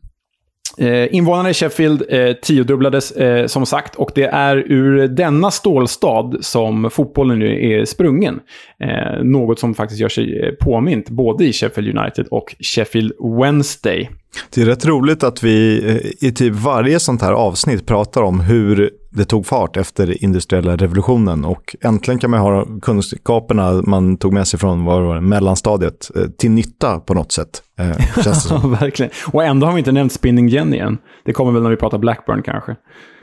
[0.78, 6.32] eh, invånarna i Sheffield eh, tiodubblades eh, som sagt och det är ur denna stålstad
[6.42, 8.40] som fotbollen nu är sprungen.
[8.80, 14.10] Eh, något som faktiskt gör sig eh, påmint både i Sheffield United och Sheffield Wednesday.
[14.50, 18.40] Det är rätt roligt att vi eh, i typ varje sånt här avsnitt pratar om
[18.40, 24.34] hur det tog fart efter industriella revolutionen och äntligen kan man ha kunskaperna man tog
[24.34, 27.64] med sig från vad var det, mellanstadiet eh, till nytta på något sätt.
[27.80, 28.72] Eh, känns det som.
[28.72, 29.12] Verkligen.
[29.32, 30.98] Och ändå har vi inte nämnt Spinning Jenny än.
[31.26, 32.76] Det kommer väl när vi pratar Blackburn kanske.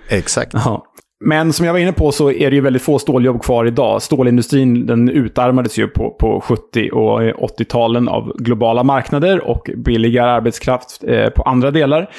[0.08, 0.52] Exakt.
[0.54, 0.86] Ja.
[1.24, 4.02] Men som jag var inne på så är det ju väldigt få ståljobb kvar idag.
[4.02, 11.04] Stålindustrin den utarmades ju på, på 70 och 80-talen av globala marknader och billigare arbetskraft
[11.04, 12.10] eh, på andra delar.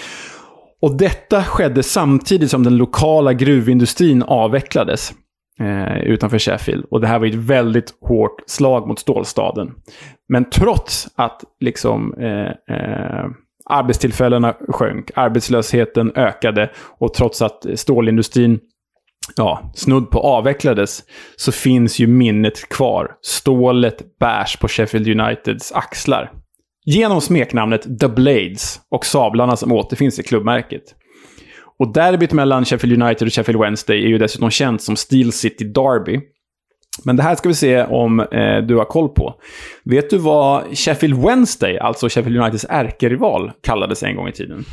[0.81, 5.13] Och detta skedde samtidigt som den lokala gruvindustrin avvecklades
[5.59, 6.85] eh, utanför Sheffield.
[6.91, 9.71] Och det här var ju ett väldigt hårt slag mot stålstaden.
[10.29, 13.25] Men trots att liksom, eh, eh,
[13.65, 18.59] Arbetstillfällena sjönk, arbetslösheten ökade och trots att stålindustrin
[19.35, 21.03] ja, snudd på avvecklades,
[21.35, 23.11] så finns ju minnet kvar.
[23.21, 26.31] Stålet bärs på Sheffield Uniteds axlar.
[26.85, 30.83] Genom smeknamnet The Blades och sablarna som återfinns i klubbmärket.
[31.79, 35.65] Och derbyt mellan Sheffield United och Sheffield Wednesday är ju dessutom känt som Steel City
[35.65, 36.19] Derby.
[37.03, 39.35] Men det här ska vi se om eh, du har koll på.
[39.83, 44.65] Vet du vad Sheffield Wednesday, alltså Sheffield Uniteds ärkerival, kallades en gång i tiden?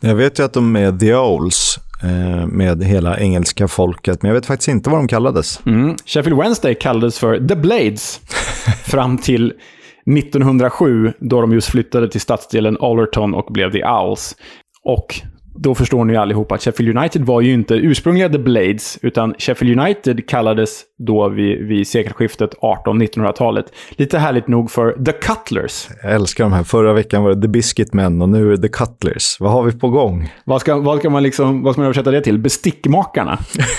[0.00, 1.78] Jag vet ju att de är The Owls
[2.46, 5.60] med hela engelska folket, men jag vet faktiskt inte vad de kallades.
[5.66, 5.96] Mm.
[6.06, 8.20] Sheffield Wednesday kallades för The Blades
[8.84, 9.52] fram till
[10.18, 14.36] 1907, då de just flyttade till stadsdelen Allerton och blev The Owls.
[14.84, 15.20] Och
[15.54, 19.80] då förstår ni allihopa att Sheffield United var ju inte ursprungliga The Blades, utan Sheffield
[19.80, 23.66] United kallades då vid, vid sekelskiftet 18-1900-talet.
[23.90, 25.88] Lite härligt nog för The Cutlers.
[26.02, 26.62] Jag älskar de här.
[26.62, 29.36] Förra veckan var det The Biscuit Men och nu är det The Cutlers.
[29.40, 30.32] Vad har vi på gång?
[30.44, 32.38] Vad ska, vad ska, man, liksom, vad ska man översätta det till?
[32.38, 33.38] Bestickmakarna.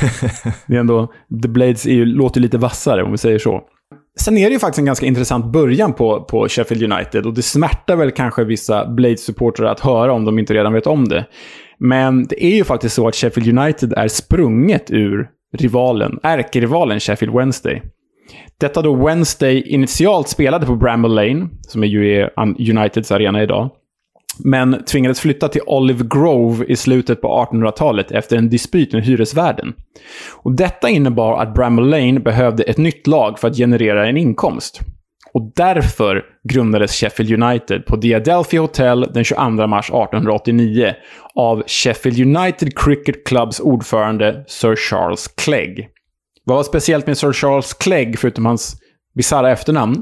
[0.67, 1.13] det är ändå,
[1.43, 3.61] The Blades är ju, låter lite vassare om vi säger så.
[4.19, 7.41] Sen är det ju faktiskt en ganska intressant början på, på Sheffield United och det
[7.41, 11.25] smärtar väl kanske vissa Blades-supportrar att höra om de inte redan vet om det.
[11.77, 17.35] Men det är ju faktiskt så att Sheffield United är sprunget ur rivalen, ärkerivalen Sheffield
[17.35, 17.81] Wednesday.
[18.59, 23.69] Detta då Wednesday initialt spelade på Bramble Lane, som är ju Uniteds arena idag.
[24.39, 29.73] Men tvingades flytta till Olive Grove i slutet på 1800-talet efter en dispyt med hyresvärden.
[30.31, 34.79] Och detta innebar att Bramble Lane behövde ett nytt lag för att generera en inkomst.
[35.33, 40.93] Och därför grundades Sheffield United på The Adelphi Hotel den 22 mars 1889
[41.35, 45.89] av Sheffield United Cricket Clubs ordförande Sir Charles Clegg.
[46.43, 48.75] Vad var speciellt med Sir Charles Clegg, förutom hans
[49.15, 50.01] bisarra efternamn?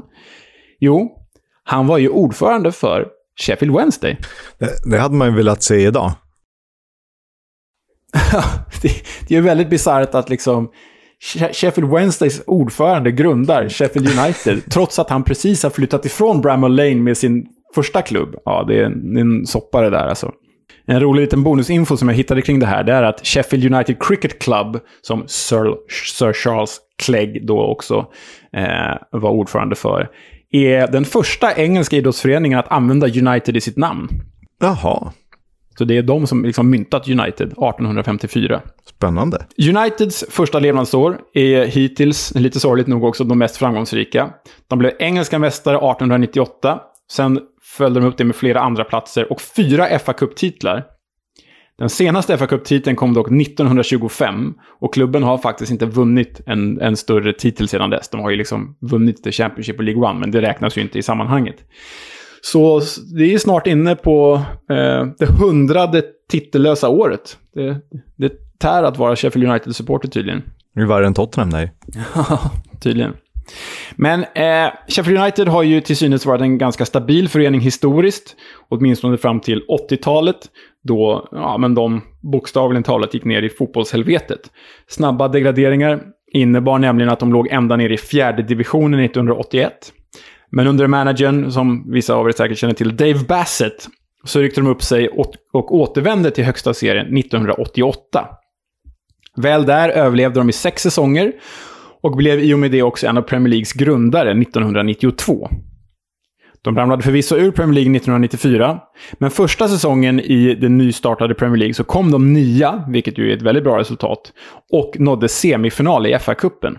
[0.80, 1.18] Jo,
[1.64, 3.08] han var ju ordförande för
[3.40, 4.16] Sheffield Wednesday.
[4.58, 6.12] Det, det hade man ju velat se idag.
[8.82, 8.92] det,
[9.28, 10.70] det är väldigt bisarrt att liksom
[11.52, 16.94] Sheffield Wednesdays ordförande grundar Sheffield United, trots att han precis har flyttat ifrån Bramall Lane
[16.94, 18.34] med sin första klubb.
[18.44, 20.32] Ja, det är en, en soppa det där alltså.
[20.86, 24.02] En rolig liten bonusinfo som jag hittade kring det här, det är att Sheffield United
[24.02, 25.74] Cricket Club, som Sir,
[26.18, 28.06] Sir Charles Clegg då också
[28.56, 30.08] eh, var ordförande för,
[30.50, 34.08] är den första engelska idrottsföreningen att använda United i sitt namn.
[34.60, 35.12] Jaha.
[35.78, 38.60] Så det är de som liksom myntat United 1854.
[38.84, 39.46] Spännande.
[39.68, 44.30] Uniteds första levnadsår är hittills, lite sorgligt nog också, de mest framgångsrika.
[44.68, 46.80] De blev engelska mästare 1898.
[47.12, 50.84] Sen följde de upp det med flera andra platser och fyra fa Cup-titlar.
[51.78, 56.96] Den senaste fa Cup-titeln kom dock 1925 och klubben har faktiskt inte vunnit en, en
[56.96, 58.08] större titel sedan dess.
[58.08, 60.98] De har ju liksom vunnit The Championship och League One, men det räknas ju inte
[60.98, 61.56] i sammanhanget.
[62.44, 62.82] Så
[63.16, 67.38] det är snart inne på eh, det hundrade titellösa året.
[67.54, 67.76] Det,
[68.16, 70.42] det tär att vara Sheffield United-supporter tydligen.
[70.74, 71.72] Det är värre än Tottenham, nej.
[72.80, 73.12] Tydligen.
[73.96, 78.36] Men eh, Sheffield United har ju till synes varit en ganska stabil förening historiskt.
[78.68, 80.36] Åtminstone fram till 80-talet.
[80.82, 84.40] Då ja, men de bokstavligen talat gick ner i fotbollshelvetet.
[84.88, 89.92] Snabba degraderingar innebar nämligen att de låg ända ner i fjärde divisionen 1981.
[90.52, 93.88] Men under managern, som vissa av er säkert känner till, Dave Bassett,
[94.24, 95.08] så ryckte de upp sig
[95.52, 98.28] och återvände till högsta serien 1988.
[99.36, 101.32] Väl där överlevde de i sex säsonger
[102.02, 105.48] och blev i och med det också en av Premier Leagues grundare 1992.
[106.62, 108.80] De ramlade förvisso ur Premier League 1994,
[109.12, 113.36] men första säsongen i den nystartade Premier League så kom de nia, vilket ju är
[113.36, 114.32] ett väldigt bra resultat,
[114.72, 116.76] och nådde semifinal i FA-cupen.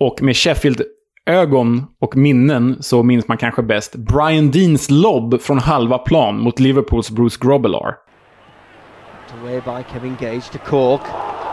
[0.00, 0.82] Och med Sheffield
[1.26, 6.60] ögon och minnen så minns man kanske bäst Brian Deans lobb från halva plan mot
[6.60, 7.96] Liverpools Bruce Grobbelaar.
[9.40, 11.00] Away by Kevin Gage to Cork.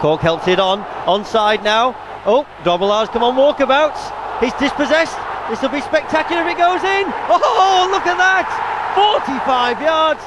[0.01, 0.84] Cork helps it on.
[1.05, 1.93] Onside now.
[2.26, 4.11] Oh, Grobbelaar's come on walkabouts.
[4.41, 5.17] He's dispossessed.
[5.49, 7.05] This will be spectacular if it goes in.
[7.30, 8.47] Oh, look at that!
[8.95, 10.22] 45 yards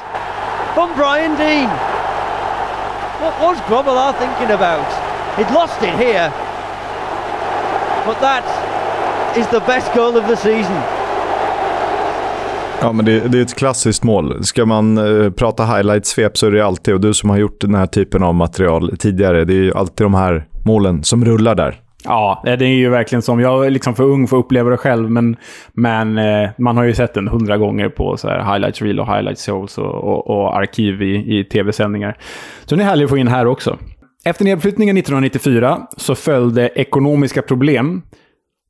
[0.74, 1.68] from Brian Dean.
[3.22, 4.88] What was Grobbelaar thinking about?
[5.36, 6.32] He'd lost it here.
[8.04, 8.44] But that
[9.36, 10.76] is the best goal of the season.
[12.80, 14.44] Ja, men det, det, är ett klassiskt mål.
[14.44, 17.74] Ska man uh, prata highlight-svep så är det alltid, och du som har gjort den
[17.74, 21.80] här typen av material tidigare, det är ju alltid de här målen som rullar där.
[22.04, 23.40] Ja, det är ju verkligen som.
[23.40, 25.36] Jag är liksom för ung för att uppleva det själv, men,
[25.72, 29.06] men eh, man har ju sett den hundra gånger på så här highlights reel och
[29.06, 32.16] highlights shows och, och, och arkiv i, i tv-sändningar.
[32.64, 33.78] Så det är härligt att få in här också.
[34.24, 38.02] Efter nedflyttningen 1994 så följde ekonomiska problem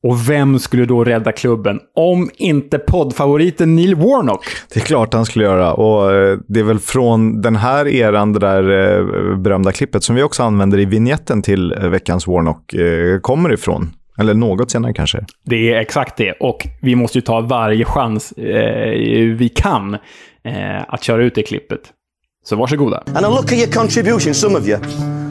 [0.05, 4.45] Och vem skulle då rädda klubben om inte poddfavoriten Neil Warnock?
[4.75, 5.75] Det är klart han skulle göra.
[5.75, 10.17] Och eh, det är väl från den här eran, det där eh, berömda klippet, som
[10.17, 12.75] vi också använder i vignetten till eh, veckans Warnock,
[13.23, 13.91] kommer ifrån.
[14.19, 15.25] Eller något senare kanske.
[15.45, 16.33] Det är exakt det.
[16.33, 18.91] Och vi måste ju ta varje chans eh,
[19.37, 19.95] vi kan
[20.45, 21.81] eh, att köra ut det klippet.
[22.45, 23.03] Så varsågoda.
[23.07, 24.79] And I look at your contribution, some of you.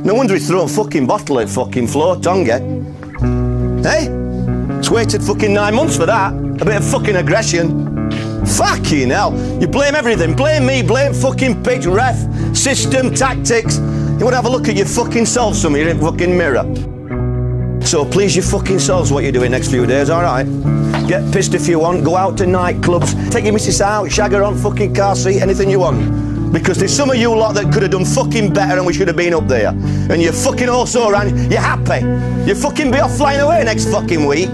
[0.05, 2.59] No wonder he's thrown fucking bottle at fucking floor, Tonga.
[3.89, 4.22] Hey?
[4.83, 6.33] It's waited fucking nine months for that.
[6.33, 8.11] A bit of fucking aggression.
[8.45, 9.31] Fucking hell.
[9.61, 10.35] You blame everything.
[10.35, 12.17] Blame me, blame fucking pitch, ref,
[12.53, 13.77] system, tactics.
[13.77, 16.65] You want to have a look at your fucking self, some in fucking mirror.
[17.85, 20.47] So please your fucking selves what you're doing next few days, alright?
[21.07, 24.43] Get pissed if you want, go out to nightclubs, take your missus out, shag her
[24.43, 26.22] on fucking car seat, anything you want.
[26.53, 29.07] Because there's some of you lot that could have done fucking better and we should
[29.07, 29.69] have been up there.
[29.69, 32.05] And you're fucking also around, you're happy.
[32.47, 34.53] You fucking be off flying away next fucking week.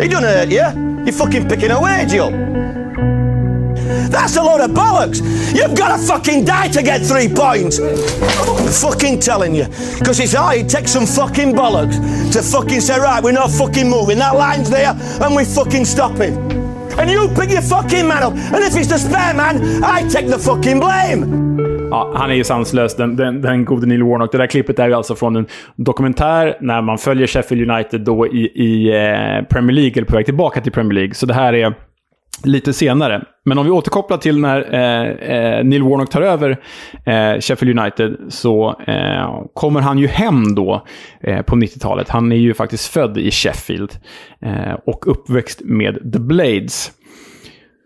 [0.00, 0.66] He don't hurt you.
[1.04, 2.32] You're fucking picking a wage up.
[4.10, 5.20] That's a load of bollocks.
[5.54, 7.78] You've got to fucking die to get three points.
[7.78, 9.66] I'm fucking telling you.
[9.98, 13.88] Because it's hard, it takes some fucking bollocks to fucking say, right, we're not fucking
[13.88, 14.18] moving.
[14.18, 16.67] That line's there and we fucking stop stopping.
[16.98, 18.32] And you pick your fucking man up.
[18.32, 21.48] And if it's the spare man, I take the fucking blame.
[21.90, 24.32] Ja, han är ju sanslös, den, den, den gode Neil Warnock.
[24.32, 25.46] Det där klippet är ju alltså från en
[25.76, 30.24] dokumentär när man följer Sheffield United då i, i eh, Premier League, eller på väg
[30.24, 31.14] tillbaka till Premier League.
[31.14, 31.74] Så det här är
[32.44, 33.22] lite senare.
[33.44, 36.50] Men om vi återkopplar till när eh, eh, Neil Warnock tar över
[37.06, 40.86] eh, Sheffield United så eh, kommer han ju hem då
[41.20, 42.08] eh, på 90-talet.
[42.08, 43.90] Han är ju faktiskt född i Sheffield
[44.42, 46.92] eh, och uppväxt med The Blades.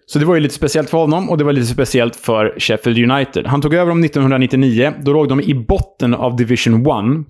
[0.06, 3.10] Så det var ju lite speciellt för honom och det var lite speciellt för Sheffield
[3.10, 3.46] United.
[3.46, 4.92] Han tog över dem 1999.
[5.00, 6.86] Då låg de i botten av Division
[7.20, 7.26] 1.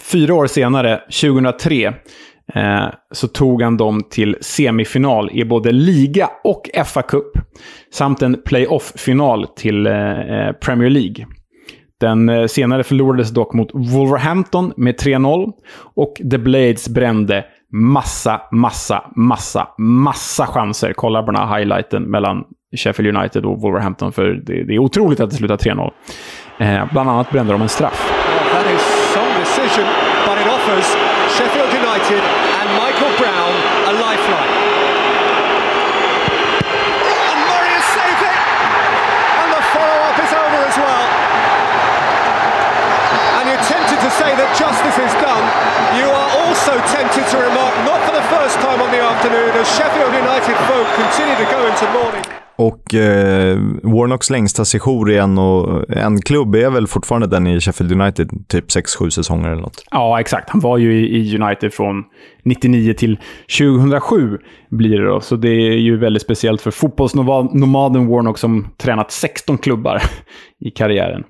[0.00, 1.94] Fyra år senare, 2003,
[2.54, 7.32] Eh, så tog han dem till semifinal i både liga och FA-cup.
[7.92, 11.26] Samt en playoff-final till eh, eh Premier League.
[12.00, 15.52] Den eh, senare förlorades dock mot Wolverhampton med 3-0
[15.96, 20.92] och The Blades brände massa, massa, massa, massa chanser.
[20.92, 22.44] Kolla på den här highlighten mellan
[22.76, 25.90] Sheffield United och Wolverhampton, för det, det är otroligt att det slutar 3-0.
[26.58, 28.12] Eh, bland annat brände de en straff.
[30.26, 31.07] Well,
[31.38, 33.54] Sheffield United and Michael Brown
[33.86, 34.54] a lifeline.
[36.66, 38.38] And Murray has saved it!
[39.38, 41.06] And the follow-up is over as well.
[43.38, 45.46] And you're tempted to say that justice is done.
[45.94, 49.70] You are also tempted to remark, not for the first time on the afternoon, as
[49.78, 52.27] Sheffield United folk continue to go into mourning.
[52.58, 57.60] Och eh, Warnocks längsta sejour i en, och, en klubb är väl fortfarande den i
[57.60, 59.84] Sheffield United, typ 6-7 säsonger eller något.
[59.90, 60.50] Ja, exakt.
[60.50, 62.04] Han var ju i United från
[62.44, 63.18] 99 till
[63.58, 64.38] 2007
[64.70, 65.20] blir det då.
[65.20, 70.02] Så det är ju väldigt speciellt för fotbollsnomaden Warnock som tränat 16 klubbar
[70.60, 71.24] i karriären.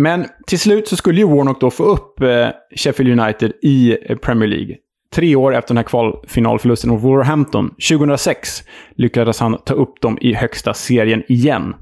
[0.00, 4.16] Men till slut så skulle ju Warnock då få upp eh, Sheffield United i eh,
[4.16, 4.76] Premier League
[5.14, 8.62] tre år efter den här kvalfinalförlusten mot Wolverhampton, 2006,
[8.96, 11.74] lyckades han ta upp dem i högsta serien igen.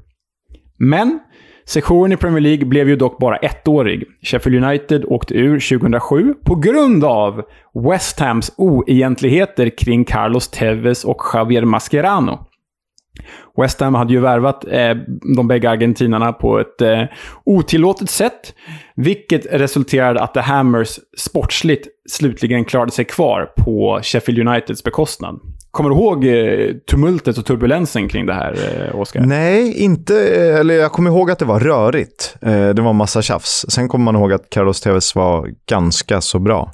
[0.77, 1.19] Men
[1.65, 4.03] Sessionen i Premier League blev ju dock bara ettårig.
[4.21, 7.41] Sheffield United åkte ur 2007 på grund av
[7.73, 12.47] West Hams oegentligheter kring Carlos Tevez och Javier Mascherano.
[13.57, 14.97] West Ham hade ju värvat eh,
[15.35, 17.03] de bägge argentinarna på ett eh,
[17.43, 18.53] otillåtet sätt,
[18.95, 25.39] vilket resulterade att The Hammers sportsligt slutligen klarade sig kvar på Sheffield Uniteds bekostnad.
[25.71, 29.21] Kommer du ihåg eh, tumultet och turbulensen kring det här, eh, Oskar?
[29.21, 30.35] Nej, inte.
[30.35, 32.35] Eh, eller jag kommer ihåg att det var rörigt.
[32.75, 33.65] Det var massa tjafs.
[33.69, 36.71] Sen kommer man ihåg att Carlos Tevez var ganska så bra.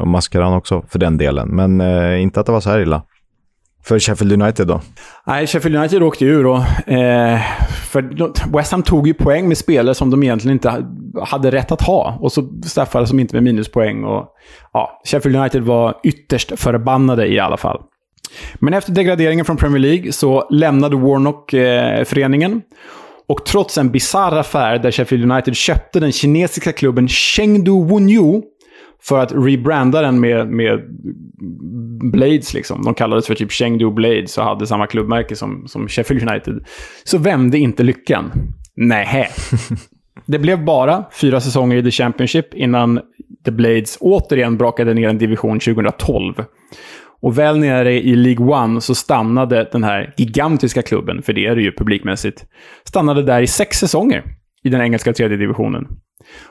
[0.00, 1.48] Och Mascaran också, för den delen.
[1.48, 1.80] Men
[2.16, 3.02] inte att det var så här illa.
[3.84, 4.80] För Sheffield United då?
[5.26, 6.88] Nej, Sheffield United åkte ur och...
[6.88, 7.40] Eh,
[7.90, 10.84] för West Ham tog ju poäng med spelare som de egentligen inte
[11.22, 12.18] hade rätt att ha.
[12.20, 14.04] Och så straffades de inte med minuspoäng.
[14.04, 14.28] Och,
[14.72, 17.80] ja, Sheffield United var ytterst förbannade i alla fall.
[18.54, 22.62] Men efter degraderingen från Premier League så lämnade Warnock eh, föreningen.
[23.28, 28.42] Och trots en bizarr affär där Sheffield United köpte den kinesiska klubben Chengdu Wunyu
[29.02, 30.80] för att rebranda den med, med
[32.12, 32.54] Blades.
[32.54, 32.82] Liksom.
[32.84, 36.64] De kallades för typ Chengdu Blades och hade samma klubbmärke som, som Sheffield United.
[37.04, 38.32] Så vände inte lyckan.
[38.76, 39.28] Nähä.
[40.26, 43.00] Det blev bara fyra säsonger i The Championship innan
[43.44, 46.34] The Blades återigen brakade ner en division 2012.
[47.22, 51.56] Och väl nere i League One så stannade den här gigantiska klubben, för det är
[51.56, 52.44] det ju publikmässigt,
[52.84, 54.24] stannade där i sex säsonger
[54.64, 55.86] i den engelska tredje divisionen.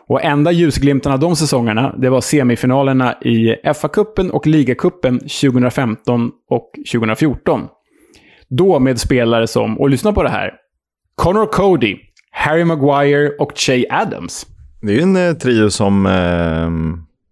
[0.07, 6.71] Och enda ljusglimten av de säsongerna, det var semifinalerna i FA-cupen och ligacupen 2015 och
[6.91, 7.61] 2014.
[8.49, 10.53] Då med spelare som, och lyssna på det här,
[11.15, 11.97] Connor Cody,
[12.31, 14.47] Harry Maguire och Che Adams.
[14.81, 16.71] Det är ju en eh, trio som eh,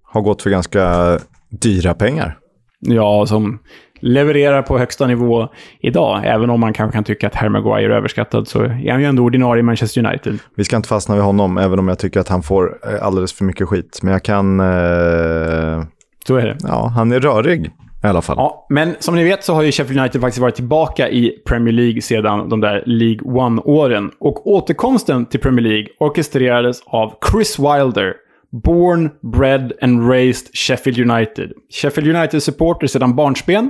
[0.03, 1.17] har gått för ganska
[1.49, 2.37] dyra pengar.
[2.79, 3.59] Ja, som
[3.99, 5.47] levererar på högsta nivå
[5.81, 6.21] idag.
[6.25, 9.05] Även om man kanske kan tycka att Harry Maguire är överskattad så är han ju
[9.07, 10.39] ändå ordinarie i Manchester United.
[10.55, 13.33] Vi ska inte fastna vid honom, även om jag tycker att han får eh, alldeles
[13.33, 13.99] för mycket skit.
[14.03, 14.59] Men jag kan...
[14.59, 15.83] Eh,
[16.27, 16.57] Så är det.
[16.63, 17.71] ja, han är rörig
[18.03, 18.35] i alla fall.
[18.39, 21.73] Ja, men som ni vet så har ju Sheffield United faktiskt varit tillbaka i Premier
[21.73, 24.11] League sedan de där League One-åren.
[24.19, 28.13] Och återkomsten till Premier League orkestrerades av Chris Wilder,
[28.51, 31.51] born, bred and raised Sheffield United.
[31.69, 33.69] Sheffield United-supporter sedan barnsben.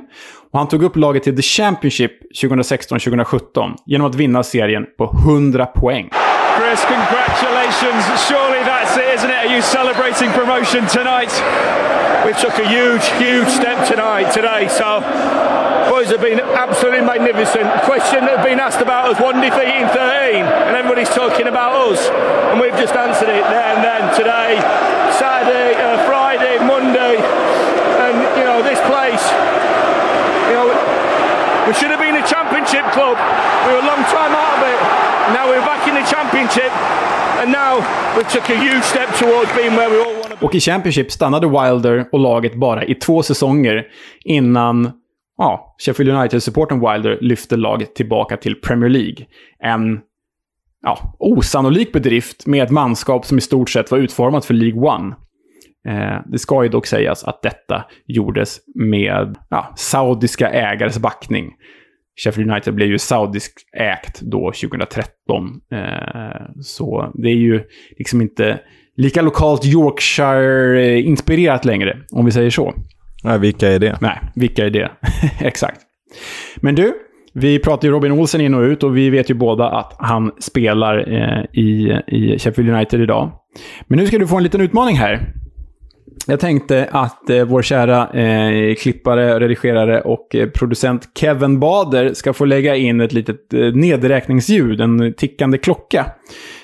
[0.52, 2.12] Och han tog upp laget till The Championship
[2.44, 6.10] 2016-2017 genom att vinna serien på 100 poäng.
[6.58, 8.04] Chris, congratulations.
[8.28, 9.38] Surely that's it, isn't it?
[9.46, 11.34] Are you celebrating promotion tonight?
[12.26, 14.68] We took a huge, huge step tonight, today.
[14.70, 15.02] So,
[16.00, 17.68] boys have been absolutely magnificent.
[17.68, 21.52] The Question that have been asked about us, one defeat in 13, and everybody's talking
[21.52, 22.00] about us,
[22.48, 24.56] and we've just answered it there and then today,
[25.20, 29.20] Saturday, uh, Friday, Monday, and you know this place.
[30.48, 30.68] You know,
[31.68, 33.20] we should have been a championship club.
[33.68, 34.80] We were a long time out of it.
[35.36, 36.72] Now we're back in the championship,
[37.44, 37.84] and now
[38.16, 40.46] we took a huge step towards being where we all want to be.
[40.48, 43.88] Och i Championship stannade Wilder och laget bara i två säsonger
[44.24, 44.92] innan
[45.40, 49.26] ja, Sheffield United-supporten Wilder lyfte laget tillbaka till Premier League.
[49.64, 50.00] En
[50.82, 55.16] ja, osannolik bedrift med ett manskap som i stort sett var utformat för League One.
[55.88, 61.52] Eh, det ska ju dock sägas att detta gjordes med ja, saudiska ägares backning.
[62.24, 65.12] Sheffield United blev ju saudisk ägt då 2013.
[65.72, 67.64] Eh, så det är ju
[67.98, 68.60] liksom inte
[68.96, 72.74] lika lokalt Yorkshire-inspirerat längre, om vi säger så.
[73.24, 73.98] Nej, vilka är det?
[74.02, 74.92] Nej, vilka är det?
[75.40, 75.82] Exakt.
[76.56, 76.94] Men du,
[77.34, 80.32] vi pratar ju Robin Olsen in och ut och vi vet ju båda att han
[80.40, 83.32] spelar eh, i, i Sheffield United idag.
[83.88, 85.34] Men nu ska du få en liten utmaning här.
[86.28, 92.34] Jag tänkte att eh, vår kära eh, klippare, redigerare och eh, producent Kevin Bader ska
[92.34, 96.06] få lägga in ett litet eh, nedräkningsljud, en tickande klocka.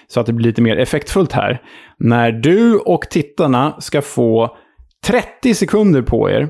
[0.08, 1.62] Så att det blir lite mer effektfullt här.
[1.97, 4.58] När du och tittarna ska få
[5.06, 6.49] 30 sekunder på er,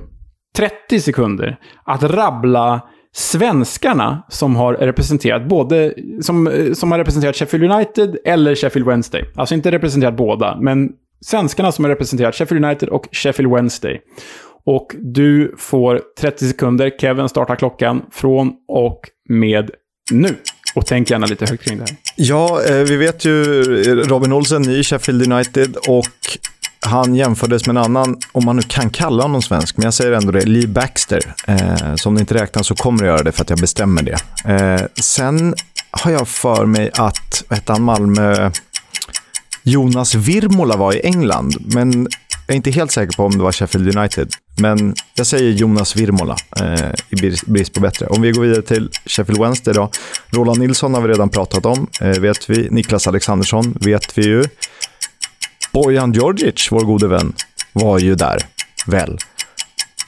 [0.57, 2.81] 30 sekunder, att rabbla
[3.15, 9.25] svenskarna som har representerat både som, eh, som har representerat Sheffield United eller Sheffield Wednesday.
[9.35, 10.89] Alltså inte representerat båda, men
[11.25, 14.01] svenskarna som har representerat Sheffield United och Sheffield Wednesday.
[14.65, 16.91] Och du får 30 sekunder.
[17.01, 18.99] Kevin startar klockan från och
[19.29, 19.71] med
[20.11, 20.35] nu.
[20.75, 21.97] Och tänk gärna lite högt kring det här.
[22.15, 26.05] Ja, eh, vi vet ju eh, Robin Olsen i Sheffield United och
[26.85, 30.11] han jämfördes med en annan, om man nu kan kalla honom svensk, men jag säger
[30.11, 31.33] ändå det, Lee Baxter.
[31.47, 34.03] Eh, så om det inte räknas så kommer jag göra det för att jag bestämmer
[34.03, 34.17] det.
[34.53, 35.55] Eh, sen
[35.91, 38.51] har jag för mig att, vad hette han, Malmö,
[39.63, 42.07] Jonas Virmola var i England, men
[42.47, 44.29] jag är inte helt säker på om det var Sheffield United.
[44.57, 48.07] Men jag säger Jonas Virmola eh, i brist- brist på bättre.
[48.07, 49.89] Om vi går vidare till Sheffield Wednesday då.
[50.29, 52.67] Roland Nilsson har vi redan pratat om, eh, vet vi.
[52.71, 54.43] Niklas Alexandersson vet vi ju.
[55.75, 57.33] Bojan Djordjic, vår gode vän,
[57.73, 58.37] var ju där,
[58.87, 59.17] väl.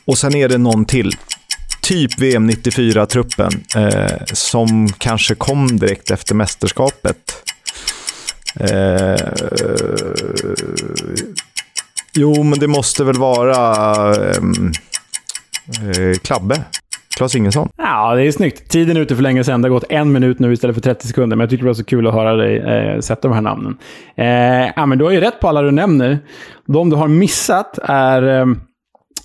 [0.06, 1.16] Och sen är det någon till.
[1.82, 7.18] Typ VM 94-truppen eh, som kanske kom direkt efter mästerskapet.
[8.60, 9.16] Eh,
[12.14, 14.38] jo, men det måste väl vara eh,
[15.84, 16.64] eh Klabbe.
[17.18, 17.70] Klas Ingesson.
[17.78, 18.70] Ja, det är snyggt.
[18.70, 19.62] Tiden är ute för länge sedan.
[19.62, 21.38] Det har gått en minut nu istället för 30 sekunder.
[21.38, 23.78] Men jag tycker det var så kul att höra dig eh, sätta de här namnen.
[24.16, 26.20] Eh, ja, men du har ju rätt på alla du nämner.
[26.66, 28.46] De du har missat är eh,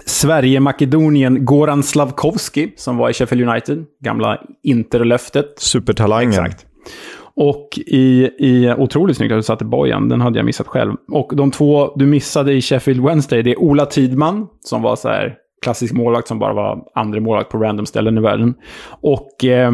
[0.06, 3.84] Sverige-Makedonien Goran Slavkovski, som var i Sheffield United.
[4.04, 5.54] Gamla Interlöftet.
[5.56, 6.30] Supertalangen.
[6.46, 6.66] Exakt.
[7.34, 10.08] Och i, i otroligt snyggt att du satte Bojan.
[10.08, 10.92] Den hade jag missat själv.
[11.08, 15.08] Och de två du missade i Sheffield Wednesday, det är Ola Tidman, som var så
[15.08, 18.54] här klassisk målvakt som bara var andra målvakt på random ställen i världen.
[19.00, 19.72] Och eh,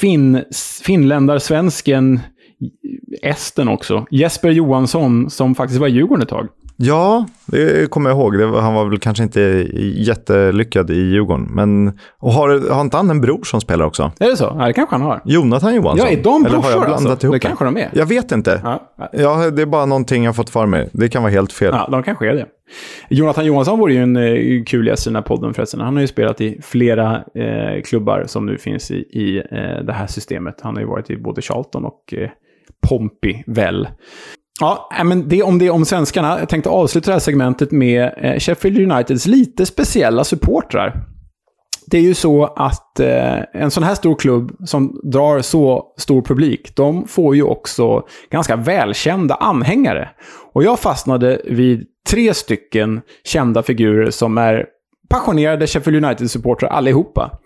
[0.00, 0.44] fin,
[0.84, 2.20] finländarsvensken,
[3.22, 6.48] eh, esten också, Jesper Johansson, som faktiskt var i Djurgården ett tag.
[6.80, 8.36] Ja, det kommer jag ihåg.
[8.36, 9.40] Var, han var väl kanske inte
[9.96, 11.48] jättelyckad i Djurgården.
[11.50, 14.12] Men, och har, har inte han en bror som spelar också?
[14.20, 14.56] Är det så?
[14.58, 15.20] Ja, det kanske han har.
[15.24, 16.06] Jonathan Johansson?
[16.06, 17.26] Ja, är de Eller har jag brorsor blandat alltså?
[17.26, 17.90] ihop Det kanske de är.
[17.92, 18.60] Jag vet inte.
[18.64, 18.92] Ja.
[19.12, 20.88] Ja, det är bara någonting jag fått för mig.
[20.92, 21.70] Det kan vara helt fel.
[21.72, 22.46] Ja, de kanske är det.
[23.08, 25.80] Jonathan Johansson vore ju en eh, kul gäst i den här podden förresten.
[25.80, 29.92] Han har ju spelat i flera eh, klubbar som nu finns i, i eh, det
[29.92, 30.54] här systemet.
[30.62, 32.28] Han har ju varit i både Charlton och eh,
[32.88, 33.88] Pompey väl.
[34.60, 36.38] Ja, äh, men det om det om svenskarna.
[36.38, 41.04] Jag tänkte avsluta det här segmentet med eh, Sheffield Uniteds lite speciella supportrar.
[41.86, 46.22] Det är ju så att eh, en sån här stor klubb som drar så stor
[46.22, 50.08] publik, de får ju också ganska välkända anhängare.
[50.52, 54.66] Och jag fastnade vid tre stycken kända figurer som är
[55.10, 57.38] passionerade Sheffield United-supportrar allihopa.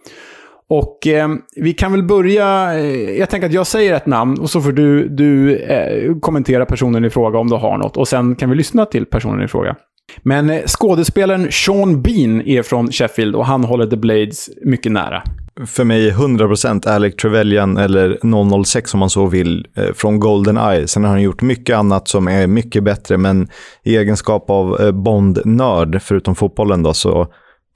[0.72, 2.74] Och eh, vi kan väl börja...
[2.78, 6.66] Eh, jag tänker att jag säger ett namn och så får du, du eh, kommentera
[6.66, 7.96] personen i fråga om du har något.
[7.96, 9.76] Och sen kan vi lyssna till personen i fråga.
[10.22, 15.22] Men eh, skådespelaren Sean Bean är från Sheffield och han håller The Blades mycket nära.
[15.66, 18.18] För mig 100% Alec Trevelyan eller
[18.64, 20.86] 006 om man så vill, eh, från från Goldeneye.
[20.86, 23.48] Sen har han gjort mycket annat som är mycket bättre, men
[23.84, 27.26] i egenskap av eh, Bond-nörd, förutom fotbollen då, så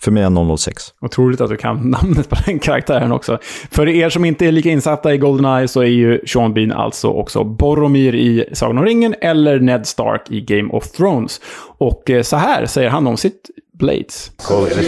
[0.03, 0.95] för mig är 006.
[1.01, 3.39] Otroligt att du kan namnet på den karaktären också.
[3.71, 7.09] För er som inte är lika insatta i Goldeneye så är ju Sean Bean alltså
[7.09, 11.41] också Boromir i Sagan om ringen eller Ned Stark i Game of Thrones.
[11.79, 14.31] Och eh, så här säger han om sitt Blades.
[14.39, 14.83] Call it the,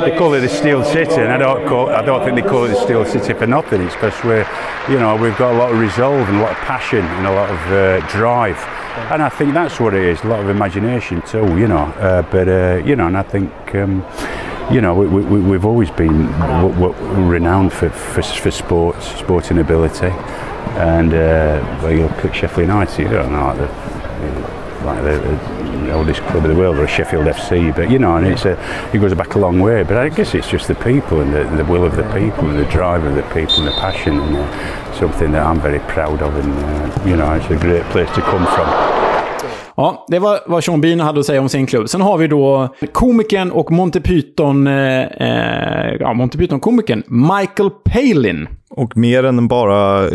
[0.00, 2.64] they call it the Steel City, and I don't, call, I don't think they call
[2.64, 3.82] it the Steel City for nothing.
[3.82, 4.46] It's because we're,
[4.88, 7.32] you know, we've got a lot of resolve and a lot of passion and a
[7.32, 8.56] lot of uh, drive,
[9.10, 10.24] and I think that's what it is.
[10.24, 11.84] A lot of imagination too, you know.
[12.00, 13.74] Uh, but uh, you know, and I think.
[13.74, 14.04] Um,
[14.72, 16.28] you know, we, we, we've always been
[17.28, 20.06] renowned for, for, for sports, sporting ability,
[20.76, 25.84] and uh, well, you look at Sheffield United, you don't know, like the, like the,
[25.86, 28.52] the oldest club in the world, or Sheffield FC, but you know, and it's a,
[28.94, 29.82] it goes back a long way.
[29.82, 32.58] But I guess it's just the people and the, the will of the people and
[32.58, 36.36] the drive of the people and the passion, and something that I'm very proud of,
[36.36, 39.09] and uh, you know, it's a great place to come from.
[39.76, 41.88] Ja, det var vad Sean Bean hade att säga om sin klubb.
[41.88, 48.48] Sen har vi då komikern och Monty Python, eh, eh, ja, Monty Python-komikern Michael Palin.
[48.70, 50.08] Och mer än bara,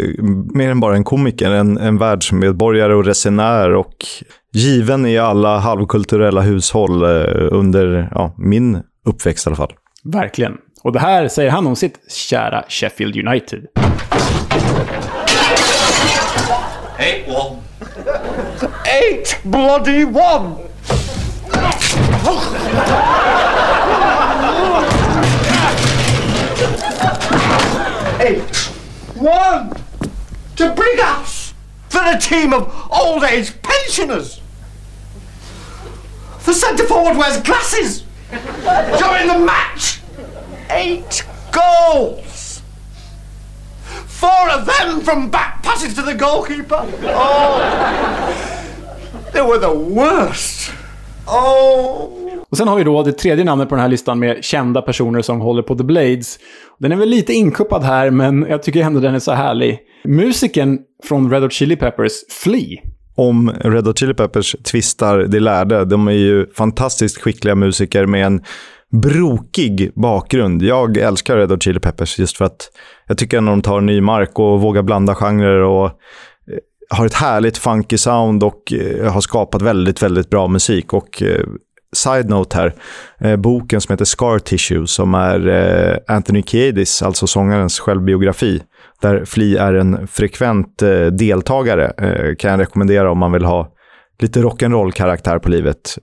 [0.53, 3.95] mer än bara en komiker, en, en världsmedborgare och resenär och
[4.53, 9.73] given i alla halvkulturella hushåll eh, under ja, min uppväxt i alla fall.
[10.03, 10.57] Verkligen.
[10.83, 13.65] Och det här säger han om sitt kära Sheffield United.
[16.99, 17.64] Eight one.
[18.85, 20.57] Eight bloody one.
[28.21, 28.55] Eight
[29.15, 29.73] one
[30.55, 31.53] to bring us
[31.89, 34.39] for a team of old age pensioners.
[36.45, 39.99] The centre forward wears glasses during the match.
[40.69, 42.61] Eight goals.
[44.05, 46.87] Four of them from back passes to the goalkeeper.
[47.03, 48.61] Oh,
[49.35, 50.71] they were the worst.
[51.27, 52.11] Oh.
[52.49, 55.21] Och sen har vi då det tredje namnet på den här listan med kända personer
[55.21, 56.39] som håller på The Blades.
[56.79, 59.79] Den är väl lite inkuppad här, men jag tycker ändå den är så härlig.
[60.05, 62.11] Musiken från Red Hot Chili Peppers,
[62.43, 62.81] Flea.
[63.15, 65.85] Om Red Hot Chili Peppers tvistar det lärde.
[65.85, 68.41] De är ju fantastiskt skickliga musiker med en
[69.01, 70.63] brokig bakgrund.
[70.63, 72.69] Jag älskar Red Hot Chili Peppers just för att
[73.07, 75.91] jag tycker när de tar ny mark och vågar blanda genrer och
[76.89, 80.93] har ett härligt funky sound och eh, har skapat väldigt, väldigt bra musik.
[80.93, 81.45] Och eh,
[81.95, 82.73] side-note här,
[83.19, 88.61] eh, boken som heter Scar Tissue som är Anthony Kiedis, alltså sångarens självbiografi,
[89.01, 90.77] där Flea är en frekvent
[91.11, 91.93] deltagare,
[92.39, 93.71] kan jag rekommendera om man vill ha
[94.21, 95.97] lite rock'n'roll-karaktär på livet.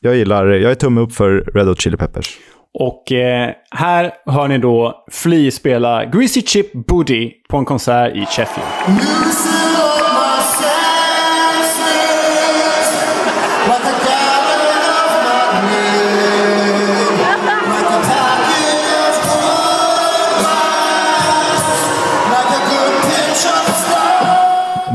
[0.00, 2.38] Jag gillar, jag är tumme upp för Red Hot Chili Peppers.
[2.74, 8.26] Och eh, här hör ni då Flea spela Greasy Chip Booty på en konsert i
[8.26, 8.68] Sheffield.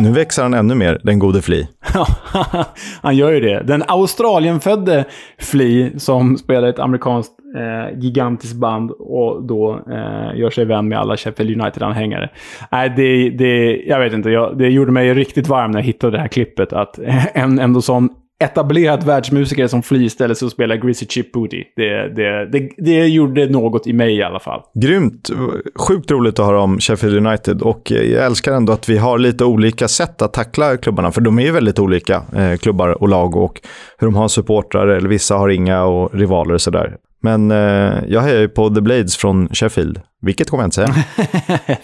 [0.07, 1.67] Nu växer han ännu mer, den gode Fli.
[1.93, 2.07] Ja,
[3.01, 3.63] han gör ju det.
[3.63, 5.05] Den Australienfödde
[5.39, 10.99] Fli som spelar ett amerikanskt eh, gigantiskt band och då eh, gör sig vän med
[10.99, 12.29] alla Sheffield United-anhängare.
[12.71, 16.17] Nej, det, det, jag vet inte, jag, det gjorde mig riktigt varm när jag hittade
[16.17, 16.73] det här klippet.
[16.73, 16.99] Att
[17.33, 18.09] en ändå sån
[18.39, 21.63] etablerad världsmusiker som flyr istället sig och spelar Greasy Chip Booty.
[21.75, 24.61] Det, det, det, det gjorde något i mig i alla fall.
[24.73, 25.29] Grymt.
[25.75, 29.17] Sjukt roligt att höra om Sheffield United och eh, jag älskar ändå att vi har
[29.17, 33.09] lite olika sätt att tackla klubbarna, för de är ju väldigt olika, eh, klubbar och
[33.09, 33.61] lag och
[33.97, 36.97] hur de har supportrar, eller vissa har inga och rivaler och sådär.
[37.22, 40.88] Men eh, jag hejar ju på The Blades från Sheffield, vilket kommer jag inte säga.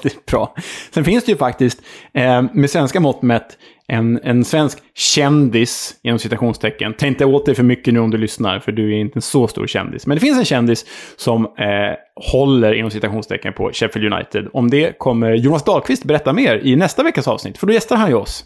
[0.01, 0.55] det är bra.
[0.93, 1.81] Sen finns det ju faktiskt,
[2.13, 3.57] eh, med svenska mått mätt,
[3.87, 6.93] en, en svensk kändis, inom citationstecken.
[6.97, 9.21] Tänk inte åt dig för mycket nu om du lyssnar, för du är inte en
[9.21, 10.07] så stor kändis.
[10.07, 10.85] Men det finns en kändis
[11.17, 11.51] som eh,
[12.31, 14.47] håller, inom citationstecken, på Sheffield United.
[14.53, 18.09] Om det kommer Jonas Dahlqvist berätta mer i nästa veckas avsnitt, för då gästar han
[18.09, 18.45] ju oss.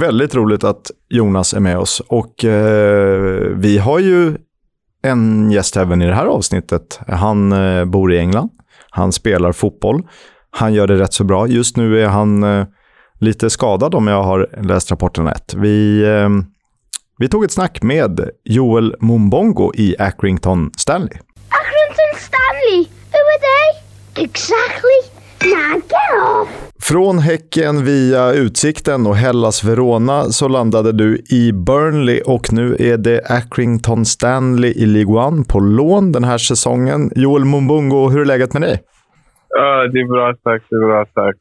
[0.00, 2.02] Väldigt roligt att Jonas är med oss.
[2.08, 4.36] Och eh, vi har ju
[5.02, 7.00] en gäst även i det här avsnittet.
[7.08, 8.50] Han eh, bor i England.
[8.90, 10.02] Han spelar fotboll.
[10.50, 11.46] Han gör det rätt så bra.
[11.46, 12.66] Just nu är han eh,
[13.20, 15.54] lite skadad om jag har läst rapporten rätt.
[15.54, 16.28] Vi, eh,
[17.18, 21.18] vi tog ett snack med Joel Mumbongo i Accrington Stanley.
[21.48, 22.86] Accrington Stanley?
[23.12, 24.24] Who are they?
[24.24, 25.17] Exactly.
[26.82, 32.96] Från Häcken via Utsikten och Hellas Verona så landade du i Burnley och nu är
[32.96, 37.10] det Accrington Stanley i League One på lån den här säsongen.
[37.16, 38.82] Joel Mumbungo, hur är läget med dig?
[39.48, 40.62] Ja, det är bra tack.
[40.70, 41.36] Det är bra tack.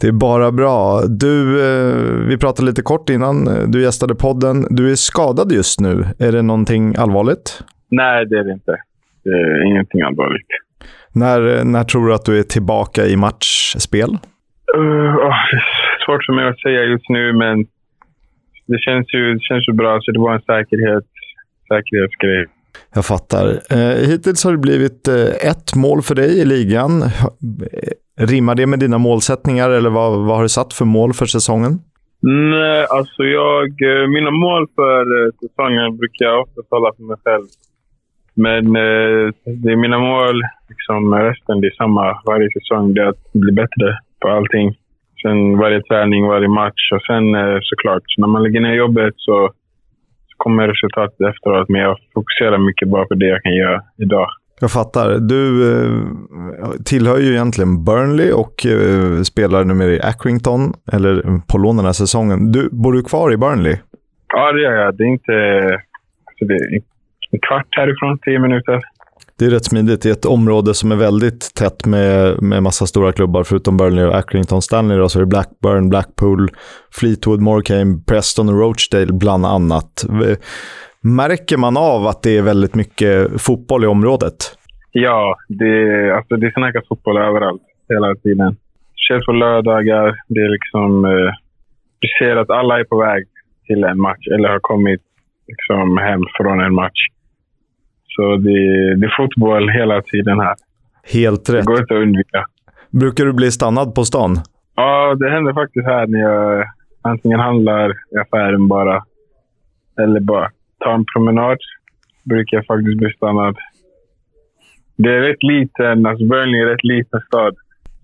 [0.00, 1.00] Det är bara bra.
[1.08, 1.94] Du, eh,
[2.28, 4.66] vi pratade lite kort innan du gästade podden.
[4.70, 6.04] Du är skadad just nu.
[6.18, 7.62] Är det någonting allvarligt?
[7.90, 8.76] Nej, det är det inte.
[9.24, 10.46] Det är ingenting allvarligt.
[11.14, 14.10] När, när tror du att du är tillbaka i matchspel?
[14.76, 15.34] Uh, oh,
[16.04, 17.66] svårt för mig att säga just nu, men
[18.66, 20.00] det känns ju, det känns ju bra.
[20.00, 21.04] Så det var en säkerhet,
[21.68, 22.46] säkerhetsgrej.
[22.94, 23.46] Jag fattar.
[23.70, 27.02] Eh, hittills har det blivit eh, ett mål för dig i ligan.
[28.20, 31.78] Rimmar det med dina målsättningar eller vad, vad har du satt för mål för säsongen?
[32.20, 37.16] Nej, alltså jag, eh, mina mål för eh, säsongen brukar jag ofta tala för mig
[37.24, 37.46] själv.
[38.46, 39.24] Men eh,
[39.62, 42.94] det är mina mål, liksom resten, det är samma varje säsong.
[42.94, 44.76] Det är att bli bättre på allting.
[45.22, 49.14] Sen varje träning, varje match och sen eh, såklart, så när man lägger ner jobbet
[49.16, 49.50] så,
[50.28, 51.68] så kommer resultatet efteråt.
[51.68, 54.28] Men jag fokuserar mycket bara på det jag kan göra idag.
[54.60, 55.18] Jag fattar.
[55.18, 56.02] Du eh,
[56.84, 61.12] tillhör ju egentligen Burnley och eh, spelar numera i Accrington, eller
[61.52, 62.52] på lån den här säsongen.
[62.52, 63.76] Du, bor du kvar i Burnley?
[64.34, 64.96] Ja, det gör jag.
[64.96, 65.34] Det är inte...
[66.26, 66.97] Alltså det är
[67.30, 68.80] en kvart härifrån, tio minuter.
[69.38, 70.02] Det är rätt smidigt.
[70.02, 73.42] Det är ett område som är väldigt tätt med, med massa stora klubbar.
[73.44, 76.50] Förutom Burnley och Accrington Stanley då, så är det Blackburn, Blackpool,
[77.00, 80.04] Fleetwood, Morecambe, Preston och Rochdale bland annat.
[81.00, 84.36] Märker man av att det är väldigt mycket fotboll i området?
[84.92, 85.74] Ja, det,
[86.16, 88.56] alltså det snackas fotboll överallt, hela tiden.
[88.96, 90.16] Speciellt på lördagar.
[90.28, 91.04] Det är liksom...
[91.04, 91.32] Eh,
[92.00, 93.24] du ser att alla är på väg
[93.66, 95.00] till en match eller har kommit
[95.48, 97.00] liksom, hem från en match.
[98.18, 98.58] Så det,
[99.00, 100.54] det är fotboll hela tiden här.
[101.12, 101.64] Helt rätt.
[101.64, 102.46] Det går inte att undvika.
[102.90, 104.36] Brukar du bli stannad på stan?
[104.76, 106.64] Ja, det händer faktiskt här när jag
[107.02, 109.04] antingen handlar i affären bara
[110.00, 111.58] eller bara tar en promenad.
[112.24, 113.56] Brukar jag faktiskt bli stannad.
[114.96, 117.54] Det är rätt liten, alltså Burnley är en rätt liten stad.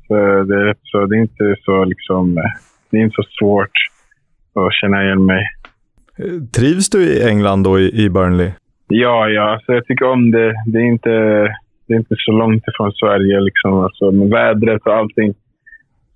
[0.06, 2.34] Så det är, så, det är inte så liksom,
[2.90, 3.76] det är inte så svårt
[4.54, 5.44] att känna igen mig.
[6.56, 8.50] Trivs du i England då, i, i Burnley?
[9.02, 9.42] Ja, ja.
[9.52, 10.54] Alltså, jag tycker om det.
[10.66, 11.10] Det är inte,
[11.86, 15.34] det är inte så långt ifrån Sverige, liksom, alltså, med vädret och allting.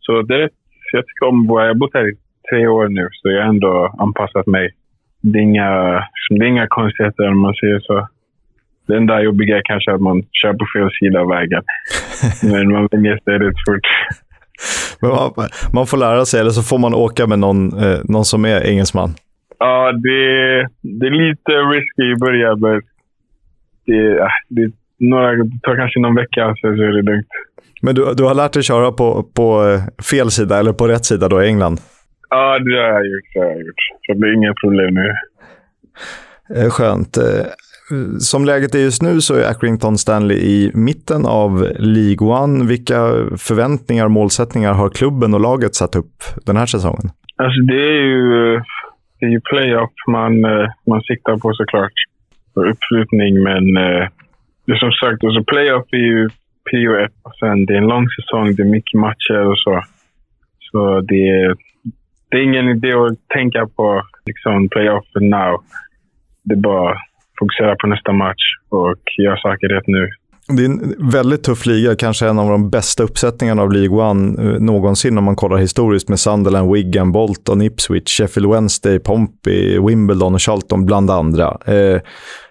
[0.00, 0.48] Så det
[0.92, 2.14] jag tycker om Jag har bott här i
[2.50, 4.74] tre år nu, så jag har ändå anpassat mig.
[5.22, 5.70] Det är inga,
[6.30, 8.08] det är inga konstigheter om man säger så.
[8.86, 11.62] Det enda jobbiga är kanske att man kör på fel sida av vägen.
[12.52, 13.86] Men man vänjer sig rätt fort.
[15.00, 18.24] Men man, man, får lära sig, eller så får man åka med någon, eh, någon
[18.24, 19.10] som är engelsman.
[19.58, 20.18] Ja, det,
[20.82, 22.82] det är lite risky i början, men
[23.86, 27.26] det, det, några, det tar kanske någon vecka, så är det lugnt.
[27.82, 31.04] Men du, du har lärt dig köra på, på eh, fel sida, eller på rätt
[31.04, 31.80] sida då, i England?
[32.30, 33.24] Ja, det har jag gjort.
[33.34, 33.82] Det har jag gjort.
[34.06, 35.14] Så det blir inga problem nu.
[36.56, 37.16] Eh, skönt.
[37.16, 37.46] Eh,
[38.18, 42.64] som läget är just nu så är Accrington Stanley i mitten av League One.
[42.64, 42.96] Vilka
[43.36, 47.10] förväntningar och målsättningar har klubben och laget satt upp den här säsongen?
[47.36, 48.60] Alltså det är ju
[49.20, 51.92] det är ju playoff man, eh, man siktar på såklart.
[52.54, 54.08] För uppflyttning, men eh,
[54.66, 56.28] det är som sagt, alltså playoff är ju
[56.70, 57.12] prio ett.
[57.40, 59.82] Sen det är en lång säsong, det är mycket matcher och så.
[60.70, 61.56] Så det är,
[62.30, 65.60] det är ingen idé att tänka på liksom, playoff now.
[66.44, 66.98] Det är bara att
[67.38, 70.08] fokusera på nästa match och göra saker rätt nu.
[70.56, 74.42] Det är en väldigt tuff liga, kanske en av de bästa uppsättningarna av League One
[74.42, 80.34] eh, någonsin om man kollar historiskt med Sunderland, Wigan, Bolton, Ipswich, Sheffield Wednesday, Pompey, Wimbledon
[80.34, 81.44] och Charlton bland andra.
[81.44, 82.00] Eh,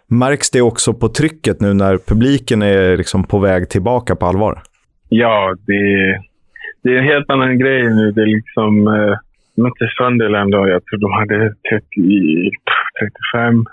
[0.08, 4.62] märks det också på trycket nu när publiken är liksom på väg tillbaka på allvar?
[5.10, 5.84] Ja, det,
[6.84, 8.12] det är en helt annan grej nu.
[8.12, 8.88] Det är liksom...
[8.88, 9.18] Eh,
[9.64, 12.52] mötte Sunderland då, jag tror de hade 30,
[13.00, 13.66] 35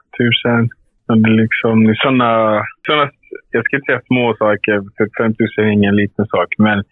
[0.44, 0.68] 000.
[1.06, 3.10] Det är liksom sådana, såna
[3.50, 6.48] jag ska inte säga små saker, för 5 000 är ingen liten sak.
[6.58, 6.84] Men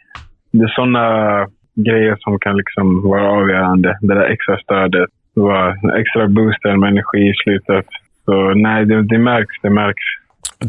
[0.53, 1.05] det är sådana
[1.75, 3.99] grejer som kan liksom vara avgörande.
[4.01, 5.11] Det där extra stödet,
[6.01, 7.87] extra boosten med energi i slutet.
[8.25, 9.55] Så nej, det, det märks.
[9.63, 10.05] Det märks.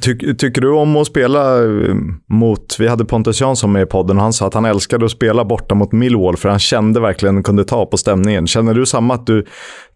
[0.02, 1.96] Ty, tycker du om att spela eh,
[2.30, 5.12] mot, vi hade Pontus Jansson med i podden och han sa att han älskade att
[5.12, 8.48] spela borta mot Millwall för han kände verkligen kunde ta på stämningen.
[8.48, 9.46] Känner du samma att du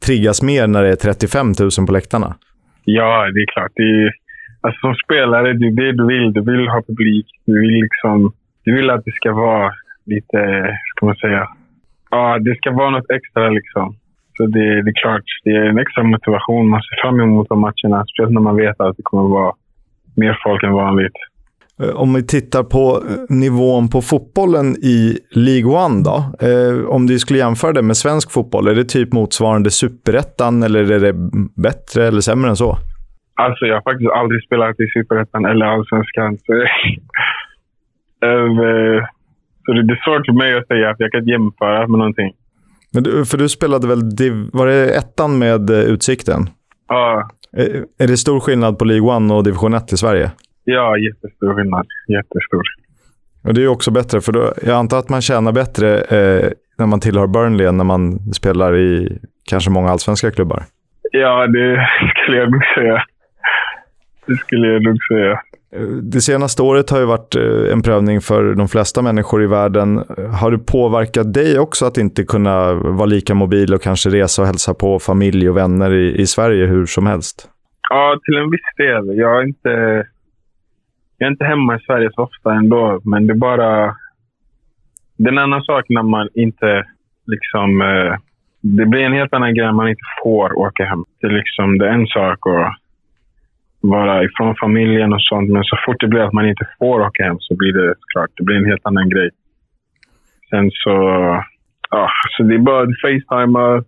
[0.05, 2.35] triggas mer när det är 35 000 på läktarna?
[2.83, 3.71] Ja, det är klart.
[3.75, 4.11] Det är,
[4.67, 6.33] alltså, som spelare, det är det du vill.
[6.33, 7.27] Du vill ha publik.
[7.45, 8.33] Du vill, liksom,
[8.63, 9.71] du vill att det ska vara
[10.05, 10.39] lite,
[10.89, 11.47] ska man säga,
[12.11, 13.95] ja, det ska vara något extra liksom.
[14.37, 16.69] Så det, det är klart, det är en extra motivation.
[16.69, 19.53] Man ser fram emot de matcherna, speciellt när man vet att det kommer vara
[20.15, 21.17] mer folk än vanligt.
[21.83, 26.47] Eh, om vi tittar på eh, nivån på fotbollen i League One då.
[26.47, 30.91] Eh, om du skulle jämföra det med svensk fotboll, är det typ motsvarande superettan eller
[30.91, 31.13] är det
[31.55, 32.77] bättre eller sämre än så?
[33.37, 36.37] Alltså jag har faktiskt aldrig spelat i superettan eller allsvenskan.
[36.37, 36.43] Så,
[39.65, 42.33] så det är svårt för mig att säga att jag kan jämföra med någonting.
[42.93, 44.01] Men du, för du spelade väl,
[44.53, 46.49] var det ettan med Utsikten?
[46.87, 47.29] Ja.
[47.51, 50.31] Är, är det stor skillnad på League One och Division 1 i Sverige?
[50.63, 51.87] Ja, jättestor skillnad.
[52.07, 52.61] Jättestor.
[53.43, 56.85] Och det är också bättre, för då, jag antar att man tjänar bättre eh, när
[56.85, 59.17] man tillhör Burnley än när man spelar i
[59.49, 60.63] kanske många allsvenska klubbar.
[61.11, 61.87] Ja, det
[62.23, 63.03] skulle jag nog säga.
[64.27, 65.39] Det skulle jag nog säga.
[66.01, 69.97] Det senaste året har ju varit eh, en prövning för de flesta människor i världen.
[70.41, 74.47] Har det påverkat dig också att inte kunna vara lika mobil och kanske resa och
[74.47, 77.49] hälsa på familj och vänner i, i Sverige hur som helst?
[77.89, 79.17] Ja, till en viss del.
[79.17, 79.69] Jag är, inte,
[81.17, 83.95] jag är inte hemma i Sverige så ofta ändå, men det är bara...
[85.17, 86.85] Det är en annan sak när man inte
[87.25, 87.81] liksom...
[87.81, 88.17] Eh,
[88.61, 91.05] det blir en helt annan grej när man inte får åka hem.
[91.21, 92.86] Det är, liksom, det är en sak att
[93.89, 95.49] vara ifrån familjen och sånt.
[95.49, 98.29] Men så fort det blir att man inte får åka hem så blir det klart,
[98.37, 99.29] det blir en helt annan grej.
[100.49, 100.93] Sen så,
[101.89, 103.83] ja, så det är bara att facetima,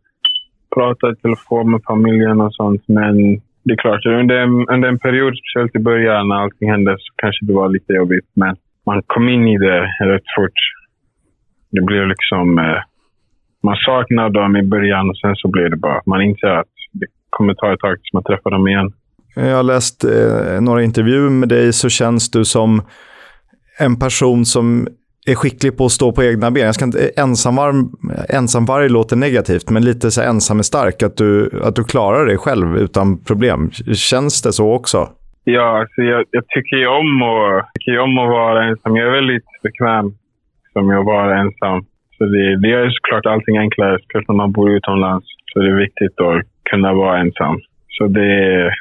[0.75, 2.83] prata i telefon med familjen och sånt.
[2.87, 3.15] Men
[3.63, 7.13] det är klart, under en, under en period, speciellt i början när allting hände, så
[7.15, 8.29] kanske det var lite jobbigt.
[8.33, 8.55] Men
[8.85, 9.81] man kom in i det
[10.11, 10.59] rätt fort.
[11.71, 12.59] Det blev liksom...
[12.59, 12.81] Eh,
[13.63, 16.73] man saknar dem i början och sen så blir det bara att man inser att
[16.91, 18.93] det kommer ta ett tag tills man träffar dem igen.
[19.39, 22.81] Eh, jag har läst eh, några intervjuer med dig så känns du som
[23.79, 24.87] en person som
[25.27, 26.65] är skicklig på att stå på egna ben.
[26.65, 27.75] Jag ska inte, ensamvarg,
[28.29, 31.03] ensamvarg låter negativt, men lite så ensam är stark.
[31.03, 33.71] Att du, att du klarar dig själv utan problem.
[34.11, 34.97] Känns det så också?
[35.43, 38.95] Ja, alltså jag, jag tycker ju om, att, tycker om att vara ensam.
[38.95, 40.13] Jag är väldigt bekväm
[40.73, 41.85] som jag vara ensam.
[42.17, 45.27] Så det, det gör såklart allting enklare, speciellt när man bor utomlands.
[45.53, 47.55] Så det är viktigt att kunna vara ensam.
[47.97, 48.71] Så det,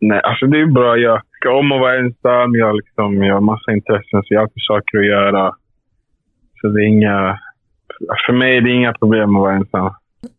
[0.00, 0.96] Nej, alltså det är bra.
[0.96, 2.54] Jag ska om att vara ensam.
[2.54, 5.52] Jag, liksom, jag har massa intressen, så jag har alltid saker att göra.
[6.60, 7.38] Så det är inga...
[8.26, 9.90] För mig är det inga problem att vara ensam.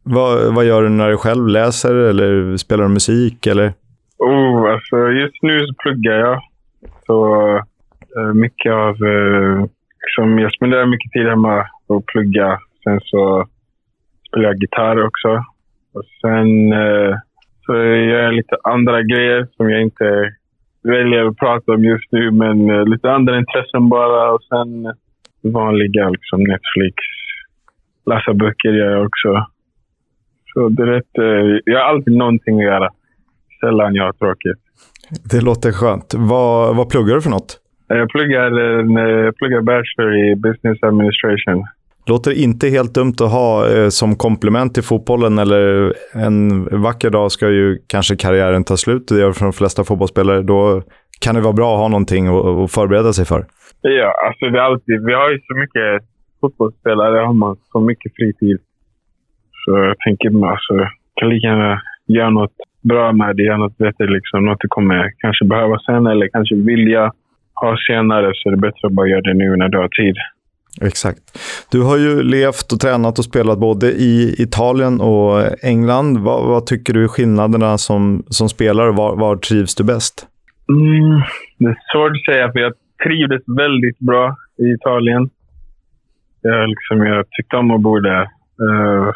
[0.03, 3.47] Vad, vad gör du när du själv läser eller spelar du musik?
[3.47, 3.73] Eller?
[4.17, 6.39] Oh, alltså just nu så pluggar jag.
[7.05, 7.47] Så
[8.17, 9.03] uh, mycket av...
[9.03, 9.65] Uh,
[10.03, 12.59] liksom, jag spenderar mycket tid hemma och plugga.
[12.83, 13.47] Sen så
[14.27, 15.43] spelar jag gitarr också.
[15.93, 16.73] Och sen...
[16.73, 17.15] Uh,
[17.69, 20.33] så jag gör lite andra grejer som jag inte
[20.83, 22.31] väljer att prata om just nu.
[22.31, 24.31] Men uh, lite andra intressen bara.
[24.31, 24.93] Och sen
[25.53, 26.95] vanliga liksom Netflix.
[28.05, 29.29] Läsa böcker gör jag också.
[30.53, 32.89] Så det är rätt, uh, jag har alltid någonting att göra.
[33.59, 34.61] Sällan jag har tråkigt.
[35.31, 36.13] Det låter skönt.
[36.17, 37.59] Vad, vad pluggar du för något?
[37.87, 38.59] Jag pluggar,
[39.25, 41.65] jag pluggar bachelor i business administration.
[42.09, 46.37] Låter inte helt dumt att ha eh, som komplement till fotbollen eller en
[46.85, 49.07] vacker dag ska ju kanske karriären ta slut.
[49.07, 50.41] Det gör för de flesta fotbollsspelare.
[50.41, 50.81] Då
[51.23, 53.45] kan det vara bra att ha någonting att förbereda sig för.
[53.81, 55.05] Ja, alltså det är alltid.
[55.05, 56.09] Vi har ju så mycket
[56.41, 58.57] fotbollsspelare, har man så mycket fritid.
[59.61, 63.77] Så jag tänker alltså, jag kan lika gärna göra något bra med det, göra något
[63.77, 64.05] bättre.
[64.07, 67.11] Liksom, något du kommer kanske behöva sen eller kanske vilja
[67.61, 68.31] ha senare.
[68.35, 70.17] Så det är bättre att bara göra det nu när du har tid.
[70.81, 71.19] Exakt.
[71.71, 76.17] Du har ju levt och tränat och spelat både i Italien och England.
[76.17, 78.91] Vad, vad tycker du är skillnaderna som, som spelare?
[78.91, 80.27] Var, var trivs du bäst?
[80.69, 81.21] Mm,
[81.57, 82.73] det är svårt att säga, för jag
[83.03, 85.29] trivdes väldigt bra i Italien.
[86.41, 88.21] Jag, liksom, jag tyckte om att bo där.
[88.61, 89.11] Uh,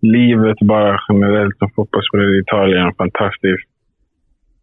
[0.00, 3.71] livet bara generellt som fotbollsspelare i Italien är fantastiskt.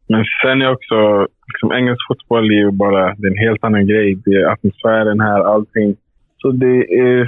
[0.10, 3.88] Men sen är också liksom, engelsk fotboll är ju bara det är en helt annan
[3.88, 4.16] grej.
[4.26, 5.96] Det är atmosfären här, allting.
[6.42, 7.28] Så det är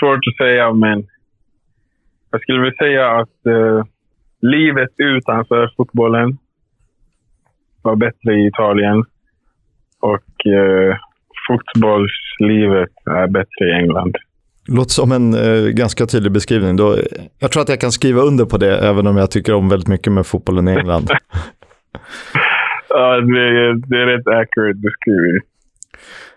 [0.00, 1.06] svårt att säga, men
[2.30, 3.84] jag skulle vilja säga att uh,
[4.40, 6.38] livet utanför fotbollen
[7.82, 9.04] var bättre i Italien.
[10.00, 10.96] Och uh,
[11.48, 14.16] fotbollslivet är bättre i England.
[14.68, 16.76] Låter som en eh, ganska tydlig beskrivning.
[16.76, 16.96] Då,
[17.38, 19.88] jag tror att jag kan skriva under på det, även om jag tycker om väldigt
[19.88, 21.10] mycket med fotbollen i England.
[22.88, 25.40] Ja, det är, det är rätt accurate beskrivning.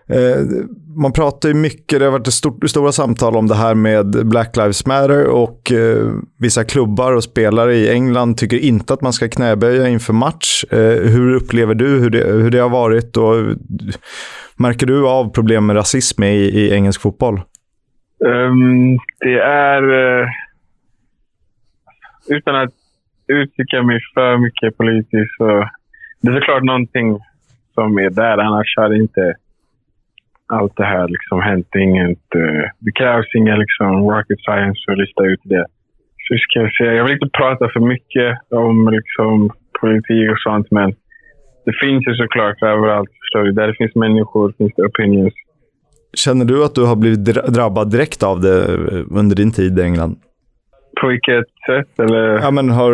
[0.08, 0.66] Eh,
[0.96, 4.56] man pratar ju mycket, det har varit stort, stora samtal om det här med Black
[4.56, 9.28] Lives Matter och eh, vissa klubbar och spelare i England tycker inte att man ska
[9.28, 10.64] knäböja inför match.
[10.70, 13.34] Eh, hur upplever du hur det, hur det har varit och
[14.56, 17.40] märker du av problem med rasism i, i engelsk fotboll?
[18.24, 19.82] Um, det är...
[22.28, 22.70] Utan att
[23.28, 25.68] uttrycka mig för mycket politiskt så...
[26.20, 27.18] Det är såklart någonting
[27.74, 29.34] som är där, annars hade inte
[30.46, 31.68] allt det här liksom hänt.
[31.76, 35.66] Inget, eh, det krävs inga liksom, rocket science för att lista ut det.
[36.24, 40.70] Så ska jag, säga, jag vill inte prata för mycket om liksom, politik och sånt,
[40.70, 40.88] men
[41.64, 43.10] det finns ju såklart överallt.
[43.20, 43.52] Förstår du?
[43.52, 45.34] Där det finns människor finns det opinions.
[46.16, 47.24] Känner du att du har blivit
[47.58, 50.16] drabbad direkt av det eh, under din tid i England?
[51.00, 52.00] På vilket sätt?
[52.00, 52.42] Eller?
[52.42, 52.92] Ja, men har,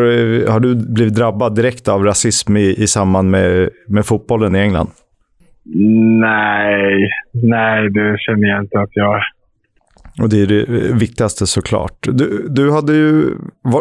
[0.50, 4.90] har du blivit drabbad direkt av rasism i, i samband med, med fotbollen i England?
[6.20, 9.22] Nej, nej, det känner jag inte att jag
[10.22, 10.64] och det är det
[11.00, 11.98] viktigaste såklart.
[12.02, 13.34] Du, du hade ju,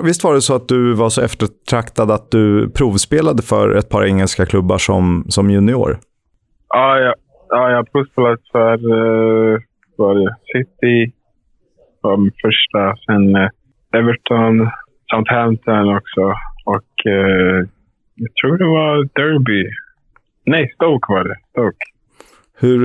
[0.03, 4.05] visst var det så att du var så eftertraktad att du provspelade för ett par
[4.05, 5.97] engelska klubbar som, som junior?
[6.69, 7.15] Ja, jag,
[7.49, 9.59] ja, jag har provspelat för uh,
[9.97, 11.13] var City
[12.01, 12.95] var min första.
[13.05, 13.49] Sen uh,
[13.97, 14.69] Everton,
[15.09, 16.33] Southampton också.
[16.65, 17.67] Och uh,
[18.15, 19.69] jag tror det var Derby.
[20.45, 21.35] Nej, Stoke var det.
[21.49, 21.85] Stoke.
[22.61, 22.79] Hur,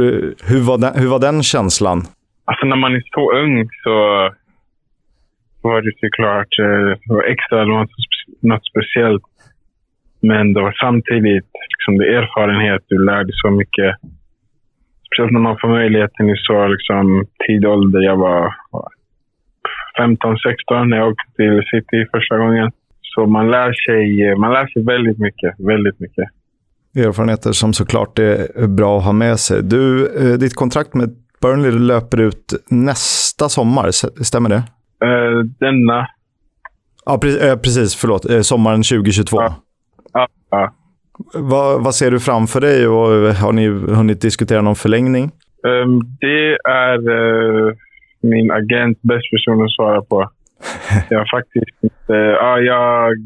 [0.49, 1.99] hur, var, den, hur var den känslan?
[2.45, 3.95] Alltså när man är så ung så
[5.63, 7.91] var det såklart eh, extra något,
[8.41, 9.23] något speciellt.
[10.21, 12.83] Men det var samtidigt liksom, det erfarenhet.
[12.89, 13.91] Du lärde så mycket.
[15.07, 18.01] Speciellt när man får möjligheten i så liksom, tidig ålder.
[18.01, 18.55] Jag var
[19.99, 22.71] 15-16 när jag åkte till City första gången.
[23.03, 25.55] Så man lär sig, man lär sig väldigt mycket.
[25.59, 26.29] Väldigt mycket.
[26.97, 29.63] Erfarenheter som såklart är bra att ha med sig.
[29.63, 31.11] Du, eh, ditt kontrakt med
[31.41, 33.91] Burnley löper ut nästa sommar,
[34.25, 34.63] stämmer det?
[35.05, 36.09] Uh, denna.
[37.07, 37.19] Ja,
[37.63, 37.97] precis.
[37.97, 38.31] Förlåt.
[38.31, 39.37] Uh, sommaren 2022.
[39.37, 39.55] Ja.
[40.13, 40.75] ja, ja.
[41.35, 45.31] Vad, vad ser du framför dig och har ni hunnit diskutera någon förlängning?
[45.63, 47.75] Um, det är uh,
[48.25, 50.31] min agent bäst person att svara på.
[51.11, 52.15] jag faktiskt inte...
[52.43, 53.17] ja, jag,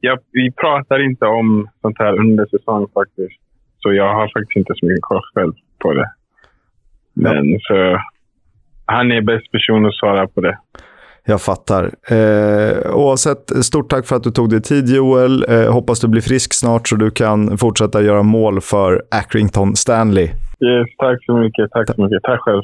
[0.00, 3.40] jag, vi pratar inte om sånt här under säsong faktiskt.
[3.78, 6.10] Så jag har faktiskt inte så mycket koll själv på det.
[7.14, 7.58] Men ja.
[7.62, 8.00] så,
[8.86, 10.58] han är bäst person att svara på det.
[11.26, 11.84] Jag fattar.
[12.10, 15.44] Eh, oavsett, stort tack för att du tog dig tid Joel.
[15.48, 20.24] Eh, hoppas du blir frisk snart så du kan fortsätta göra mål för Accrington Stanley.
[20.24, 21.70] Yes, tack så mycket.
[21.70, 22.22] Tack så mycket.
[22.22, 22.62] Tack själv.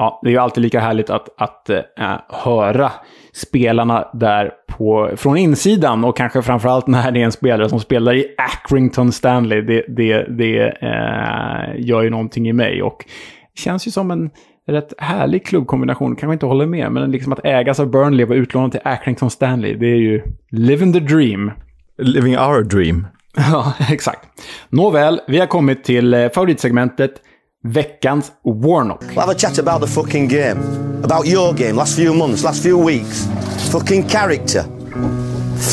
[0.00, 2.92] Ja, det är ju alltid lika härligt att, att äh, höra
[3.32, 8.14] spelarna där på, från insidan och kanske framförallt när det är en spelare som spelar
[8.14, 9.60] i Accrington Stanley.
[9.60, 13.04] Det, det, det äh, gör ju någonting i mig och
[13.54, 14.30] känns ju som en
[14.66, 16.16] rätt härlig klubbkombination.
[16.16, 19.30] Kanske inte håller med, men liksom att ägas av Burnley och vara utlånad till Accrington
[19.30, 21.50] Stanley, det är ju living the dream.
[21.98, 23.06] Living our dream.
[23.52, 24.28] Ja, exakt.
[24.68, 27.12] Nåväl, vi har kommit till eh, favoritsegmentet
[27.64, 29.02] veckans Warnock.
[29.02, 30.58] We'll have a chat about the fucking game.
[31.04, 33.28] About your game, last few months, last few weeks.
[33.72, 34.64] Fucking character.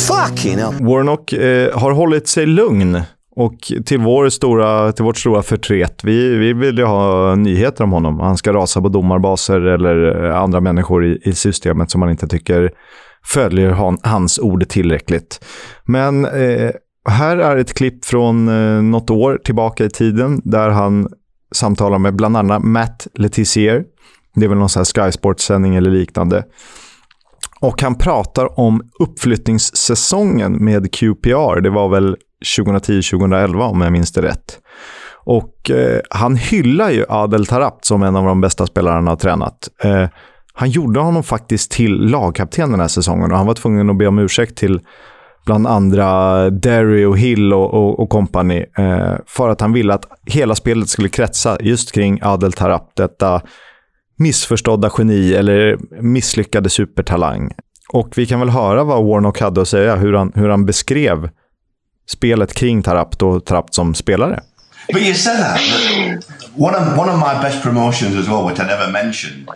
[0.08, 0.74] Fucking hell.
[0.80, 3.02] Warnock eh, har hållit sig lugn.
[3.38, 7.92] Och till, vår stora, till vårt stora förtret, vi, vi vill ju ha nyheter om
[7.92, 8.20] honom.
[8.20, 12.28] Han ska rasa på domarbaser eller eh, andra människor i, i systemet som man inte
[12.28, 12.72] tycker
[13.24, 15.46] följer han, hans ord tillräckligt.
[15.86, 16.72] Men eh,
[17.10, 21.08] här är ett klipp från eh, något år tillbaka i tiden där han
[21.52, 23.84] samtalar med bland annat Matt Letizier.
[24.36, 26.44] Det är väl någon sån här Sky Sports-sändning eller liknande.
[27.60, 31.62] Och han pratar om uppflyttningssäsongen med QPR.
[31.62, 32.18] Det var väl
[32.58, 34.60] 2010-2011 om jag minns det rätt.
[35.26, 39.16] Och eh, han hyllar ju Adel Tarabt som en av de bästa spelarna han har
[39.16, 39.70] tränat.
[39.84, 40.08] Eh,
[40.54, 44.08] han gjorde honom faktiskt till lagkapten den här säsongen och han var tvungen att be
[44.08, 44.82] om ursäkt till
[45.46, 50.06] bland andra Derry och Hill och, och, och company, eh, för att han ville att
[50.26, 53.42] hela spelet skulle kretsa just kring Adel Tarap, detta
[54.18, 57.52] missförstådda geni eller misslyckade supertalang.
[57.90, 61.30] Och vi kan väl höra vad Warnock hade att säga, hur han, hur han beskrev
[62.08, 64.40] spelet kring Tarap och Tarap som spelare.
[64.88, 65.60] But you said that.
[66.56, 69.50] One of, one of my best promotions as well, which I never mentioned,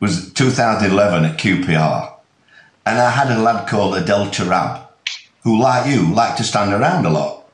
[0.00, 2.08] was 2011 at QPR.
[2.84, 4.85] And I had a lad called Adel Tarab.
[5.46, 7.44] Who, like you, like to stand around a lot.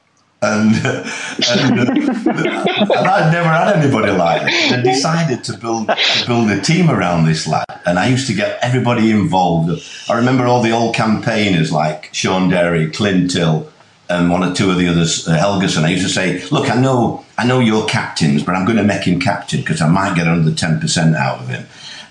[0.41, 4.73] And, and, and I'd never had anybody like that.
[4.73, 7.67] And decided to build to build a team around this lad.
[7.85, 9.83] And I used to get everybody involved.
[10.09, 13.71] I remember all the old campaigners like Sean Derry, Clint Till,
[14.09, 16.81] and one or two of the others, uh, Helgerson, I used to say, look, I
[16.81, 20.17] know, I know you're captains, but I'm going to make him captain because I might
[20.17, 21.67] get another 10% out of him.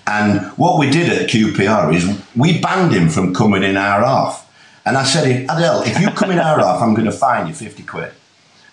[0.06, 4.41] And what we did at QPR is we banned him from coming in our half.
[4.84, 7.54] And I said, Adele, if you come in our half, I'm going to fine you
[7.54, 8.12] 50 quid.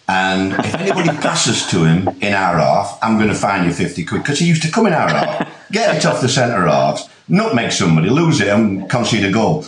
[0.07, 4.05] And if anybody passes to him in our half, I'm going to fine you 50
[4.05, 4.23] quid.
[4.23, 7.71] Because he used to come in our half, get it off the centre halves, nutmeg
[7.71, 9.63] somebody, lose it, and concede a goal.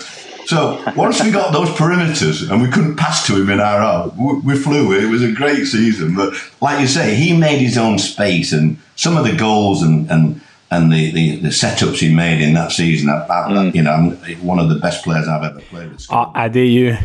[0.46, 4.18] So once we got those perimeters and we couldn't pass to him in our half,
[4.18, 4.94] we, flew.
[4.94, 6.16] It was a great season.
[6.16, 10.10] But like you say, he made his own space, and some of the goals and
[10.10, 10.42] and
[10.72, 14.18] and the, the, the setups he made in that season, I, I, you know, I'm
[14.42, 16.08] one of the best players I've ever played with.
[16.10, 16.96] Ja, det är ju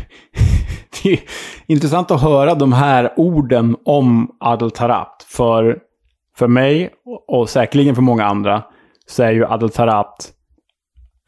[1.03, 1.21] det är
[1.67, 5.23] intressant att höra de här orden om Adel Tarabt.
[5.23, 5.79] För,
[6.37, 6.91] för mig,
[7.29, 8.63] och säkerligen för många andra,
[9.07, 10.33] så är ju Adel Tarabt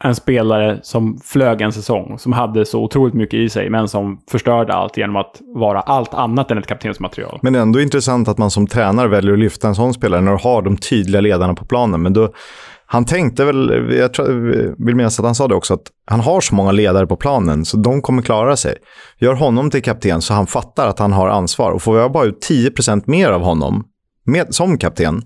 [0.03, 4.21] en spelare som flög en säsong, som hade så otroligt mycket i sig, men som
[4.31, 7.39] förstörde allt genom att vara allt annat än ett kaptensmaterial.
[7.41, 10.37] Men ändå intressant att man som tränare väljer att lyfta en sån spelare när du
[10.37, 12.01] har de tydliga ledarna på planen.
[12.01, 12.33] Men då,
[12.85, 14.25] han tänkte väl, jag tror,
[14.85, 17.65] vill minnas att han sa det också, att han har så många ledare på planen
[17.65, 18.75] så de kommer klara sig.
[19.17, 21.71] Gör honom till kapten så han fattar att han har ansvar.
[21.71, 23.83] Och får jag bara ut 10% mer av honom
[24.25, 25.21] med, som kapten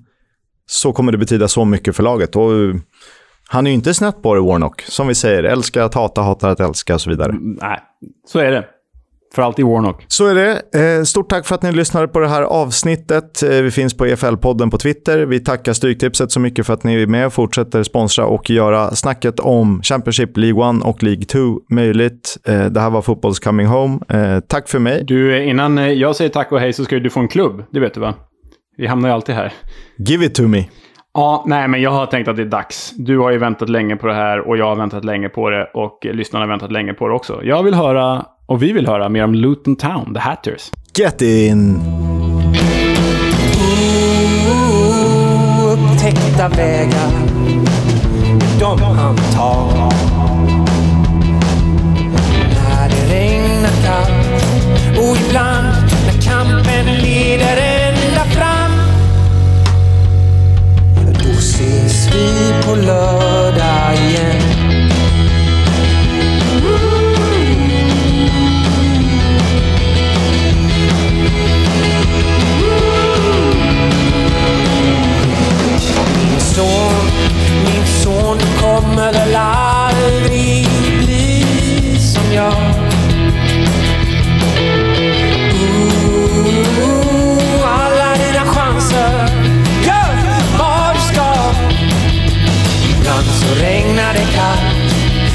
[0.66, 2.36] så kommer det betyda så mycket för laget.
[2.36, 2.52] Och,
[3.48, 4.82] han är ju inte snett på det, Warnock.
[4.82, 7.32] Som vi säger, älska att hata, hatar att älska och så vidare.
[7.42, 7.80] Nej,
[8.28, 8.66] så är det.
[9.36, 10.06] För alltid Warnock.
[10.08, 10.62] Så är det.
[10.98, 13.44] Eh, stort tack för att ni lyssnade på det här avsnittet.
[13.44, 15.26] Eh, vi finns på EFL-podden på Twitter.
[15.26, 18.96] Vi tackar Stryktipset så mycket för att ni är med och fortsätter sponsra och göra
[18.96, 22.38] snacket om Championship, League 1 och League 2 möjligt.
[22.48, 24.00] Eh, det här var Fotbolls Coming Home.
[24.48, 25.04] Tack för mig.
[25.08, 27.64] Du, innan jag säger tack och hej så ska du få en klubb.
[27.72, 28.14] Det vet du va?
[28.78, 29.54] Vi hamnar ju alltid här.
[29.98, 30.66] Give it to me.
[31.14, 32.94] Ja, nej, men jag har tänkt att det är dags.
[32.98, 35.66] Du har ju väntat länge på det här och jag har väntat länge på det
[35.74, 37.44] och lyssnarna har väntat länge på det också.
[37.44, 40.72] Jag vill höra, och vi vill höra, mer om Luton Town, The Hatters.
[40.98, 41.80] Get in!
[45.74, 47.12] Upptäckta vägar,
[48.60, 50.13] de han tar.
[62.24, 64.33] Ses vi på lördag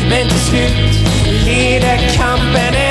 [0.08, 1.08] Men till slut
[1.46, 2.87] leder kampen